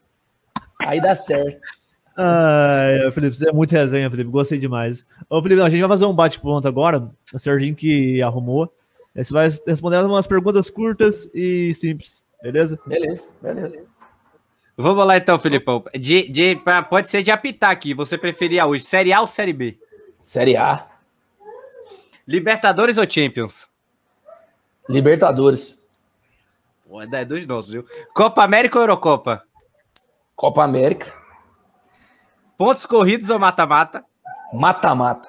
Aí 0.80 1.02
dá 1.02 1.16
certo. 1.16 1.60
Ai, 2.18 3.12
Felipe, 3.12 3.36
você 3.36 3.50
é 3.50 3.52
muito 3.52 3.72
resenha, 3.72 4.10
Felipe. 4.10 4.30
Gostei 4.30 4.58
demais. 4.58 5.06
Ô, 5.30 5.42
Felipe, 5.42 5.62
a 5.62 5.70
gente 5.70 5.82
vai 5.82 5.90
fazer 5.90 6.06
um 6.06 6.16
bate-ponto 6.16 6.68
agora. 6.68 7.10
O 7.34 7.40
Serginho 7.40 7.76
que 7.76 8.22
arrumou. 8.22 8.74
Você 9.14 9.34
vai 9.34 9.50
responder 9.66 9.98
umas 10.04 10.28
perguntas 10.28 10.70
curtas 10.70 11.30
e 11.34 11.74
simples, 11.74 12.26
beleza? 12.42 12.78
Beleza, 12.86 13.26
beleza. 13.42 13.82
Vamos 14.78 15.08
lá 15.08 15.16
então, 15.16 15.40
Filipão. 15.40 15.84
De, 15.94 16.28
de, 16.28 16.62
pode 16.90 17.10
ser 17.10 17.24
de 17.24 17.32
apitar 17.32 17.72
aqui. 17.72 17.94
Você 17.94 18.18
preferia 18.18 18.66
hoje 18.66 18.84
Série 18.84 19.14
A 19.14 19.22
ou 19.22 19.28
Série 19.28 19.54
B? 19.54 19.80
Série 20.22 20.58
A. 20.58 20.86
Libertadores 22.28 22.98
ou 22.98 23.10
Champions? 23.10 23.70
Libertadores. 24.88 25.84
Pô, 26.88 27.02
é 27.02 27.26
dos 27.26 27.46
nossos, 27.46 27.72
viu? 27.72 27.86
Copa 28.14 28.44
América 28.44 28.78
ou 28.78 28.84
Eurocopa? 28.84 29.44
Copa 30.36 30.64
América. 30.64 31.14
Pontos 32.58 32.86
corridos 32.86 33.30
ou 33.30 33.40
mata-mata? 33.40 34.06
Mata-mata. 34.54 35.28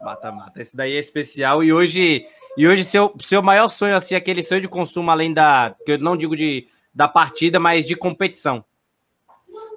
Mata-mata. 0.00 0.60
Esse 0.60 0.76
daí 0.76 0.96
é 0.96 1.00
especial. 1.00 1.62
E 1.62 1.72
hoje, 1.72 2.26
e 2.56 2.66
hoje 2.66 2.84
seu, 2.84 3.14
seu 3.20 3.42
maior 3.42 3.68
sonho, 3.68 3.96
assim, 3.96 4.14
aquele 4.14 4.42
sonho 4.42 4.60
de 4.60 4.68
consumo, 4.68 5.10
além 5.10 5.34
da. 5.34 5.74
Que 5.84 5.92
eu 5.92 5.98
não 5.98 6.16
digo 6.16 6.36
de, 6.36 6.68
da 6.94 7.08
partida, 7.08 7.58
mas 7.58 7.84
de 7.84 7.96
competição. 7.96 8.64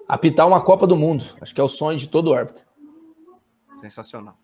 Apitar 0.08 0.48
uma 0.48 0.62
Copa 0.62 0.86
do 0.86 0.96
Mundo. 0.96 1.26
Acho 1.42 1.56
que 1.56 1.62
é 1.62 1.64
o 1.64 1.68
sonho 1.68 1.98
de 1.98 2.08
todo 2.08 2.34
árbitro. 2.34 2.64
Sensacional. 3.80 4.38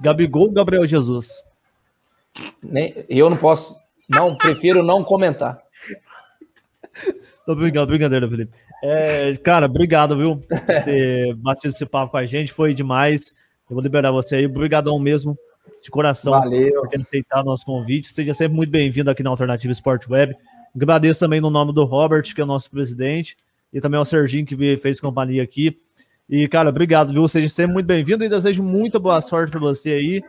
Gabigol 0.00 0.50
Gabriel 0.50 0.84
Jesus? 0.84 1.42
Nem, 2.62 3.04
eu 3.08 3.30
não 3.30 3.36
posso. 3.36 3.78
Não, 4.08 4.36
prefiro 4.36 4.82
não 4.82 5.02
comentar. 5.02 5.58
Tô 7.46 7.54
brincando, 7.54 7.86
brincadeira, 7.88 8.28
Felipe. 8.28 8.52
É, 8.82 9.34
cara, 9.36 9.66
obrigado, 9.66 10.16
viu? 10.16 10.36
Por 10.36 10.82
ter 10.82 11.34
batido 11.36 11.68
esse 11.74 11.84
papo 11.84 12.12
com 12.12 12.16
a 12.16 12.24
gente, 12.24 12.52
foi 12.52 12.72
demais. 12.72 13.34
Eu 13.68 13.74
vou 13.74 13.82
liberar 13.82 14.10
você 14.12 14.36
aí. 14.36 14.46
Obrigadão 14.46 14.98
mesmo, 14.98 15.36
de 15.82 15.90
coração, 15.90 16.32
Valeu. 16.32 16.80
por 16.80 16.88
ter 16.88 17.00
aceitado 17.00 17.44
nosso 17.44 17.64
convite. 17.64 18.08
Seja 18.08 18.32
sempre 18.32 18.56
muito 18.56 18.70
bem-vindo 18.70 19.10
aqui 19.10 19.22
na 19.22 19.30
Alternativa 19.30 19.72
Sport 19.72 20.08
Web. 20.08 20.34
Agradeço 20.74 21.20
também 21.20 21.40
no 21.40 21.50
nome 21.50 21.72
do 21.72 21.84
Robert, 21.84 22.22
que 22.34 22.40
é 22.40 22.44
o 22.44 22.46
nosso 22.46 22.70
presidente. 22.70 23.36
e 23.72 23.80
também 23.80 23.98
ao 23.98 24.04
Serginho 24.04 24.46
que 24.46 24.76
fez 24.76 25.00
companhia 25.00 25.42
aqui. 25.42 25.78
E, 26.28 26.48
cara, 26.48 26.70
obrigado, 26.70 27.12
viu? 27.12 27.28
Seja 27.28 27.48
sempre 27.48 27.74
muito 27.74 27.86
bem-vindo 27.86 28.24
e 28.24 28.28
desejo 28.28 28.62
muita 28.62 28.98
boa 28.98 29.20
sorte 29.20 29.50
para 29.50 29.60
você 29.60 29.92
aí. 29.92 30.22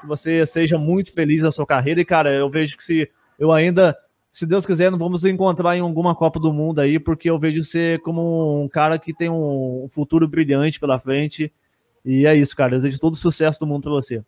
Que 0.00 0.06
você 0.06 0.44
seja 0.46 0.78
muito 0.78 1.12
feliz 1.12 1.42
na 1.42 1.50
sua 1.50 1.66
carreira. 1.66 2.00
E, 2.00 2.04
cara, 2.04 2.32
eu 2.32 2.48
vejo 2.48 2.76
que 2.76 2.84
se 2.84 3.10
eu 3.38 3.52
ainda, 3.52 3.96
se 4.32 4.46
Deus 4.46 4.66
quiser, 4.66 4.90
não 4.90 4.98
vamos 4.98 5.24
encontrar 5.24 5.76
em 5.76 5.80
alguma 5.80 6.14
Copa 6.14 6.38
do 6.38 6.52
Mundo 6.52 6.80
aí, 6.80 6.98
porque 6.98 7.30
eu 7.30 7.38
vejo 7.38 7.64
você 7.64 7.98
como 8.04 8.62
um 8.62 8.68
cara 8.68 8.98
que 8.98 9.14
tem 9.14 9.30
um 9.30 9.86
futuro 9.90 10.26
brilhante 10.26 10.80
pela 10.80 10.98
frente. 10.98 11.52
E 12.04 12.26
é 12.26 12.34
isso, 12.34 12.56
cara. 12.56 12.70
Desejo 12.70 12.98
todo 12.98 13.14
o 13.14 13.16
sucesso 13.16 13.60
do 13.60 13.66
mundo 13.66 13.82
para 13.82 13.92
você. 13.92 14.22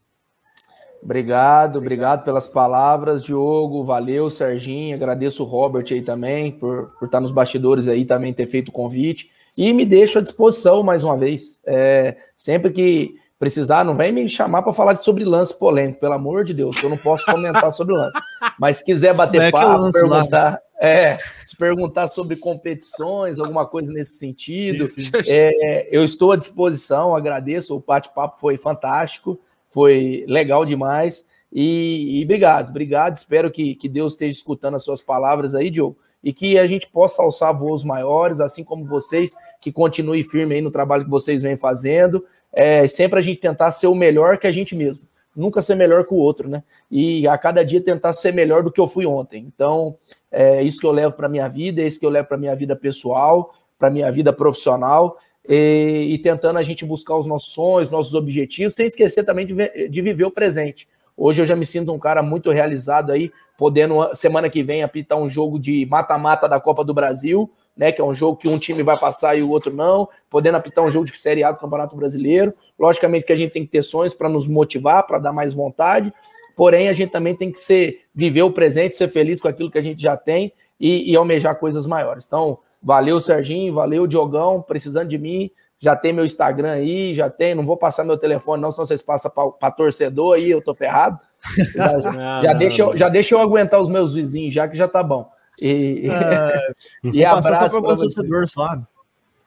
Obrigado, 1.02 1.78
obrigado 1.78 2.24
pelas 2.24 2.46
palavras, 2.46 3.22
Diogo. 3.22 3.82
Valeu, 3.82 4.30
Serginho. 4.30 4.94
Agradeço 4.94 5.42
o 5.42 5.46
Robert 5.46 5.86
aí 5.90 6.00
também 6.00 6.52
por, 6.52 6.92
por 6.98 7.06
estar 7.06 7.20
nos 7.20 7.32
bastidores 7.32 7.88
aí, 7.88 8.04
também 8.04 8.32
ter 8.32 8.46
feito 8.46 8.68
o 8.68 8.72
convite. 8.72 9.28
E 9.58 9.72
me 9.72 9.84
deixo 9.84 10.18
à 10.18 10.22
disposição 10.22 10.82
mais 10.82 11.02
uma 11.02 11.16
vez. 11.16 11.58
É, 11.66 12.16
sempre 12.36 12.70
que 12.70 13.16
precisar, 13.42 13.84
não 13.84 13.96
vem 13.96 14.12
me 14.12 14.28
chamar 14.28 14.62
para 14.62 14.72
falar 14.72 14.94
sobre 14.94 15.24
lance 15.24 15.52
polêmico, 15.52 15.98
pelo 15.98 16.12
amor 16.12 16.44
de 16.44 16.54
Deus, 16.54 16.80
eu 16.80 16.88
não 16.88 16.96
posso 16.96 17.26
comentar 17.26 17.72
sobre 17.74 17.92
lance. 17.92 18.16
Mas 18.56 18.76
se 18.76 18.84
quiser 18.84 19.12
bater 19.12 19.40
é 19.42 19.50
papo, 19.50 19.90
perguntar, 19.90 20.60
é, 20.80 21.18
se 21.42 21.56
perguntar 21.56 22.06
sobre 22.06 22.36
competições, 22.36 23.40
alguma 23.40 23.66
coisa 23.66 23.92
nesse 23.92 24.16
sentido, 24.16 24.86
sim, 24.86 25.00
sim. 25.00 25.10
É, 25.26 25.88
eu 25.90 26.04
estou 26.04 26.30
à 26.30 26.36
disposição, 26.36 27.16
agradeço, 27.16 27.74
o 27.74 27.80
bate-papo 27.80 28.38
foi 28.38 28.56
fantástico, 28.56 29.40
foi 29.68 30.24
legal 30.28 30.64
demais. 30.64 31.26
E, 31.52 32.20
e, 32.20 32.24
obrigado, 32.24 32.70
obrigado. 32.70 33.16
Espero 33.16 33.50
que, 33.50 33.74
que 33.74 33.88
Deus 33.88 34.12
esteja 34.12 34.38
escutando 34.38 34.76
as 34.76 34.84
suas 34.84 35.02
palavras 35.02 35.52
aí, 35.52 35.68
Diogo 35.68 35.98
e 36.22 36.32
que 36.32 36.58
a 36.58 36.66
gente 36.66 36.88
possa 36.88 37.20
alçar 37.22 37.56
voos 37.56 37.82
maiores, 37.82 38.40
assim 38.40 38.62
como 38.62 38.86
vocês, 38.86 39.34
que 39.60 39.72
continue 39.72 40.22
firme 40.22 40.54
aí 40.54 40.60
no 40.60 40.70
trabalho 40.70 41.04
que 41.04 41.10
vocês 41.10 41.42
vêm 41.42 41.56
fazendo. 41.56 42.24
É, 42.52 42.86
sempre 42.86 43.18
a 43.18 43.22
gente 43.22 43.40
tentar 43.40 43.70
ser 43.70 43.86
o 43.86 43.94
melhor 43.94 44.38
que 44.38 44.46
a 44.46 44.52
gente 44.52 44.74
mesmo. 44.74 45.06
Nunca 45.34 45.62
ser 45.62 45.74
melhor 45.74 46.06
que 46.06 46.12
o 46.12 46.18
outro, 46.18 46.48
né? 46.48 46.62
E 46.90 47.26
a 47.26 47.38
cada 47.38 47.64
dia 47.64 47.80
tentar 47.80 48.12
ser 48.12 48.32
melhor 48.32 48.62
do 48.62 48.70
que 48.70 48.80
eu 48.80 48.86
fui 48.86 49.06
ontem. 49.06 49.50
Então, 49.54 49.96
é 50.30 50.62
isso 50.62 50.78
que 50.78 50.86
eu 50.86 50.92
levo 50.92 51.16
para 51.16 51.28
minha 51.28 51.48
vida, 51.48 51.80
é 51.80 51.86
isso 51.86 51.98
que 51.98 52.04
eu 52.04 52.10
levo 52.10 52.28
para 52.28 52.36
minha 52.36 52.54
vida 52.54 52.76
pessoal, 52.76 53.54
para 53.78 53.88
minha 53.88 54.12
vida 54.12 54.32
profissional. 54.32 55.18
E, 55.48 56.08
e, 56.10 56.18
tentando 56.18 56.58
a 56.58 56.62
gente 56.62 56.84
buscar 56.84 57.16
os 57.16 57.26
nossos 57.26 57.52
sonhos, 57.52 57.90
nossos 57.90 58.14
objetivos, 58.14 58.74
sem 58.74 58.86
esquecer 58.86 59.24
também 59.24 59.46
de, 59.46 59.88
de 59.88 60.02
viver 60.02 60.24
o 60.24 60.30
presente. 60.30 60.86
Hoje 61.16 61.42
eu 61.42 61.46
já 61.46 61.56
me 61.56 61.66
sinto 61.66 61.92
um 61.92 61.98
cara 61.98 62.22
muito 62.22 62.50
realizado 62.50 63.10
aí, 63.10 63.32
podendo 63.58 64.14
semana 64.14 64.48
que 64.48 64.62
vem 64.62 64.82
apitar 64.82 65.18
um 65.18 65.28
jogo 65.28 65.58
de 65.58 65.84
mata-mata 65.86 66.48
da 66.48 66.60
Copa 66.60 66.84
do 66.84 66.94
Brasil, 66.94 67.50
né, 67.76 67.90
que 67.90 68.00
é 68.00 68.04
um 68.04 68.14
jogo 68.14 68.36
que 68.36 68.48
um 68.48 68.58
time 68.58 68.82
vai 68.82 68.98
passar 68.98 69.36
e 69.36 69.42
o 69.42 69.50
outro 69.50 69.72
não, 69.72 70.08
podendo 70.28 70.56
apitar 70.56 70.84
um 70.84 70.90
jogo 70.90 71.06
de 71.06 71.16
Série 71.16 71.42
A 71.42 71.52
do 71.52 71.58
Campeonato 71.58 71.96
Brasileiro. 71.96 72.52
Logicamente 72.78 73.24
que 73.24 73.32
a 73.32 73.36
gente 73.36 73.52
tem 73.52 73.64
que 73.64 73.70
ter 73.70 73.82
sonhos 73.82 74.14
para 74.14 74.28
nos 74.28 74.46
motivar, 74.46 75.06
para 75.06 75.18
dar 75.18 75.32
mais 75.32 75.54
vontade, 75.54 76.12
porém 76.56 76.88
a 76.88 76.92
gente 76.92 77.10
também 77.10 77.34
tem 77.34 77.50
que 77.50 77.58
ser 77.58 78.00
viver 78.14 78.42
o 78.42 78.50
presente, 78.50 78.96
ser 78.96 79.08
feliz 79.08 79.40
com 79.40 79.48
aquilo 79.48 79.70
que 79.70 79.78
a 79.78 79.82
gente 79.82 80.02
já 80.02 80.16
tem 80.16 80.52
e, 80.78 81.10
e 81.10 81.16
almejar 81.16 81.58
coisas 81.58 81.86
maiores. 81.86 82.26
Então, 82.26 82.58
valeu 82.82 83.18
Serginho, 83.20 83.72
valeu 83.72 84.06
Diogão, 84.06 84.60
precisando 84.60 85.08
de 85.08 85.16
mim, 85.16 85.50
já 85.82 85.96
tem 85.96 86.12
meu 86.12 86.24
Instagram 86.24 86.72
aí, 86.72 87.14
já 87.14 87.28
tem, 87.28 87.54
não 87.54 87.64
vou 87.64 87.76
passar 87.76 88.04
meu 88.04 88.16
telefone 88.16 88.62
não, 88.62 88.70
senão 88.70 88.86
vocês 88.86 89.02
passam 89.02 89.30
para 89.30 89.70
torcedor 89.72 90.36
aí, 90.36 90.48
eu 90.50 90.62
tô 90.62 90.72
ferrado. 90.74 91.18
Já, 91.74 91.92
não, 91.92 92.00
já, 92.00 92.52
não, 92.52 92.58
deixa 92.60 92.82
eu, 92.82 92.96
já 92.96 93.08
deixa 93.08 93.34
eu 93.34 93.40
aguentar 93.40 93.80
os 93.80 93.88
meus 93.88 94.14
vizinhos, 94.14 94.54
já 94.54 94.68
que 94.68 94.76
já 94.76 94.86
tá 94.86 95.02
bom. 95.02 95.28
E, 95.60 96.08
é, 96.10 96.74
e 97.12 97.24
abraço 97.24 97.80
para 97.80 97.96
torcedor, 97.96 98.48
sabe? 98.48 98.86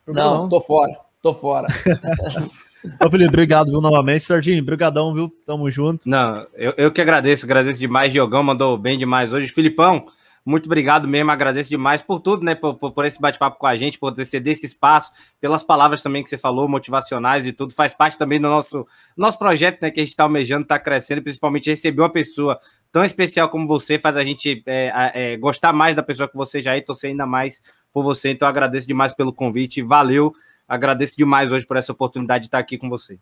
Não, 0.07 0.43
não, 0.43 0.49
tô 0.49 0.61
fora, 0.61 0.93
tô 1.21 1.33
fora. 1.33 1.67
Ô, 3.01 3.09
Felipe, 3.09 3.29
obrigado, 3.29 3.71
viu, 3.71 3.81
novamente. 3.81 4.23
Serginho, 4.23 4.63
brigadão, 4.63 5.13
viu? 5.13 5.33
Tamo 5.45 5.69
junto. 5.71 6.07
Não, 6.07 6.45
eu, 6.53 6.73
eu 6.77 6.91
que 6.91 7.01
agradeço, 7.01 7.45
agradeço 7.45 7.79
demais. 7.79 8.11
Diogão 8.11 8.43
mandou 8.43 8.77
bem 8.77 8.97
demais 8.97 9.33
hoje. 9.33 9.49
Filipão, 9.49 10.05
muito 10.45 10.67
obrigado 10.67 11.07
mesmo, 11.07 11.31
agradeço 11.31 11.71
demais 11.71 12.03
por 12.03 12.19
tudo, 12.19 12.45
né? 12.45 12.53
Por, 12.53 12.75
por, 12.75 12.91
por 12.91 13.05
esse 13.05 13.19
bate-papo 13.19 13.57
com 13.57 13.65
a 13.65 13.75
gente, 13.75 13.97
por 13.97 14.11
ter 14.11 14.25
ceder 14.25 14.53
esse 14.53 14.67
espaço, 14.67 15.11
pelas 15.41 15.63
palavras 15.63 16.03
também 16.03 16.23
que 16.23 16.29
você 16.29 16.37
falou, 16.37 16.69
motivacionais 16.69 17.47
e 17.47 17.51
tudo. 17.51 17.73
Faz 17.73 17.95
parte 17.95 18.17
também 18.19 18.39
do 18.39 18.47
nosso, 18.47 18.85
nosso 19.17 19.39
projeto, 19.39 19.81
né? 19.81 19.89
Que 19.89 19.99
a 19.99 20.03
gente 20.03 20.11
está 20.11 20.23
almejando, 20.23 20.61
está 20.61 20.77
crescendo, 20.77 21.23
principalmente 21.23 21.71
receber 21.71 22.03
uma 22.03 22.11
pessoa 22.11 22.59
tão 22.95 23.03
especial 23.03 23.49
como 23.49 23.67
você, 23.67 23.99
faz 23.99 24.15
a 24.15 24.23
gente 24.23 24.63
é, 24.65 25.11
é, 25.13 25.35
gostar 25.35 25.73
mais 25.73 25.97
da 25.97 26.01
pessoa 26.01 26.29
que 26.29 26.37
você 26.37 26.61
já 26.61 26.75
é 26.75 26.77
e 26.77 26.81
torcer 26.81 27.09
ainda 27.09 27.25
mais 27.25 27.61
por 27.91 28.05
você. 28.05 28.29
Então, 28.29 28.47
agradeço 28.47 28.87
demais 28.87 29.13
pelo 29.13 29.33
convite, 29.33 29.81
valeu, 29.81 30.31
agradeço 30.65 31.17
demais 31.17 31.51
hoje 31.51 31.65
por 31.65 31.75
essa 31.75 31.91
oportunidade 31.91 32.43
de 32.43 32.47
estar 32.47 32.57
aqui 32.57 32.77
com 32.77 32.87
você. 32.87 33.19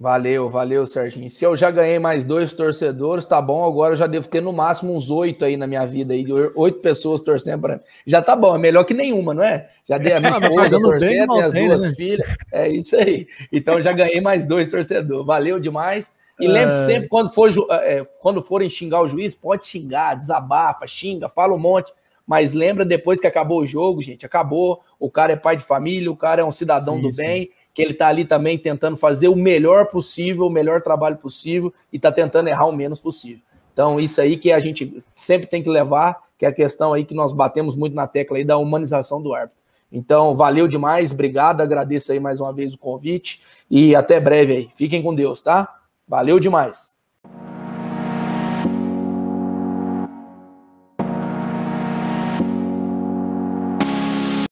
Valeu, 0.00 0.48
valeu, 0.48 0.86
Serginho. 0.86 1.28
Se 1.28 1.44
eu 1.44 1.54
já 1.54 1.70
ganhei 1.70 1.98
mais 1.98 2.24
dois 2.24 2.54
torcedores, 2.54 3.26
tá 3.26 3.42
bom. 3.42 3.62
Agora 3.62 3.92
eu 3.92 3.98
já 3.98 4.06
devo 4.06 4.26
ter 4.26 4.40
no 4.40 4.54
máximo 4.54 4.94
uns 4.94 5.10
oito 5.10 5.44
aí 5.44 5.58
na 5.58 5.66
minha 5.66 5.84
vida, 5.84 6.14
aí, 6.14 6.24
oito 6.56 6.78
pessoas 6.78 7.20
torcendo 7.20 7.60
para 7.60 7.76
mim. 7.76 7.82
Já 8.06 8.22
tá 8.22 8.34
bom, 8.34 8.56
é 8.56 8.58
melhor 8.58 8.84
que 8.84 8.94
nenhuma, 8.94 9.34
não 9.34 9.42
é? 9.42 9.68
Já 9.86 9.98
dei 9.98 10.14
a 10.14 10.20
minha 10.20 10.32
esposa 10.40 10.80
torcendo, 10.80 11.34
tem 11.34 11.42
as 11.42 11.52
duas 11.52 11.82
né? 11.82 11.94
filhas. 11.94 12.36
É 12.50 12.68
isso 12.70 12.96
aí. 12.96 13.28
Então 13.52 13.78
já 13.82 13.92
ganhei 13.92 14.22
mais 14.22 14.46
dois 14.46 14.70
torcedores. 14.70 15.26
Valeu 15.26 15.60
demais. 15.60 16.10
E 16.40 16.48
lembre 16.48 16.74
é... 16.74 16.86
sempre, 16.86 17.08
quando, 17.08 17.32
for, 17.32 17.50
é, 17.70 18.04
quando 18.20 18.42
forem 18.42 18.68
xingar 18.68 19.02
o 19.02 19.08
juiz, 19.08 19.34
pode 19.34 19.66
xingar, 19.66 20.14
desabafa, 20.14 20.86
xinga, 20.86 21.28
fala 21.28 21.54
um 21.54 21.58
monte. 21.58 21.92
Mas 22.26 22.54
lembra 22.54 22.84
depois 22.84 23.20
que 23.20 23.26
acabou 23.26 23.60
o 23.60 23.66
jogo, 23.66 24.02
gente, 24.02 24.24
acabou. 24.24 24.80
O 24.98 25.10
cara 25.10 25.32
é 25.32 25.36
pai 25.36 25.56
de 25.56 25.64
família, 25.64 26.10
o 26.10 26.16
cara 26.16 26.40
é 26.40 26.44
um 26.44 26.50
cidadão 26.50 26.96
sim, 26.96 27.02
do 27.02 27.16
bem. 27.16 27.44
Sim 27.44 27.50
que 27.74 27.82
ele 27.82 27.90
está 27.90 28.06
ali 28.06 28.24
também 28.24 28.56
tentando 28.56 28.96
fazer 28.96 29.26
o 29.26 29.34
melhor 29.34 29.88
possível, 29.88 30.46
o 30.46 30.50
melhor 30.50 30.80
trabalho 30.80 31.16
possível 31.16 31.74
e 31.92 31.96
está 31.96 32.12
tentando 32.12 32.48
errar 32.48 32.66
o 32.66 32.72
menos 32.72 33.00
possível. 33.00 33.42
Então, 33.72 33.98
isso 33.98 34.20
aí 34.20 34.36
que 34.36 34.52
a 34.52 34.60
gente 34.60 34.96
sempre 35.16 35.48
tem 35.48 35.60
que 35.60 35.68
levar, 35.68 36.22
que 36.38 36.46
é 36.46 36.48
a 36.48 36.52
questão 36.52 36.92
aí 36.92 37.04
que 37.04 37.12
nós 37.12 37.32
batemos 37.32 37.74
muito 37.74 37.94
na 37.94 38.06
tecla 38.06 38.36
aí 38.36 38.44
da 38.44 38.56
humanização 38.56 39.20
do 39.20 39.34
árbitro. 39.34 39.64
Então, 39.90 40.36
valeu 40.36 40.68
demais, 40.68 41.10
obrigado, 41.10 41.60
agradeço 41.60 42.12
aí 42.12 42.20
mais 42.20 42.38
uma 42.38 42.52
vez 42.52 42.74
o 42.74 42.78
convite 42.78 43.42
e 43.68 43.96
até 43.96 44.20
breve 44.20 44.52
aí. 44.52 44.70
Fiquem 44.76 45.02
com 45.02 45.12
Deus, 45.12 45.42
tá? 45.42 45.82
Valeu 46.06 46.38
demais. 46.38 46.93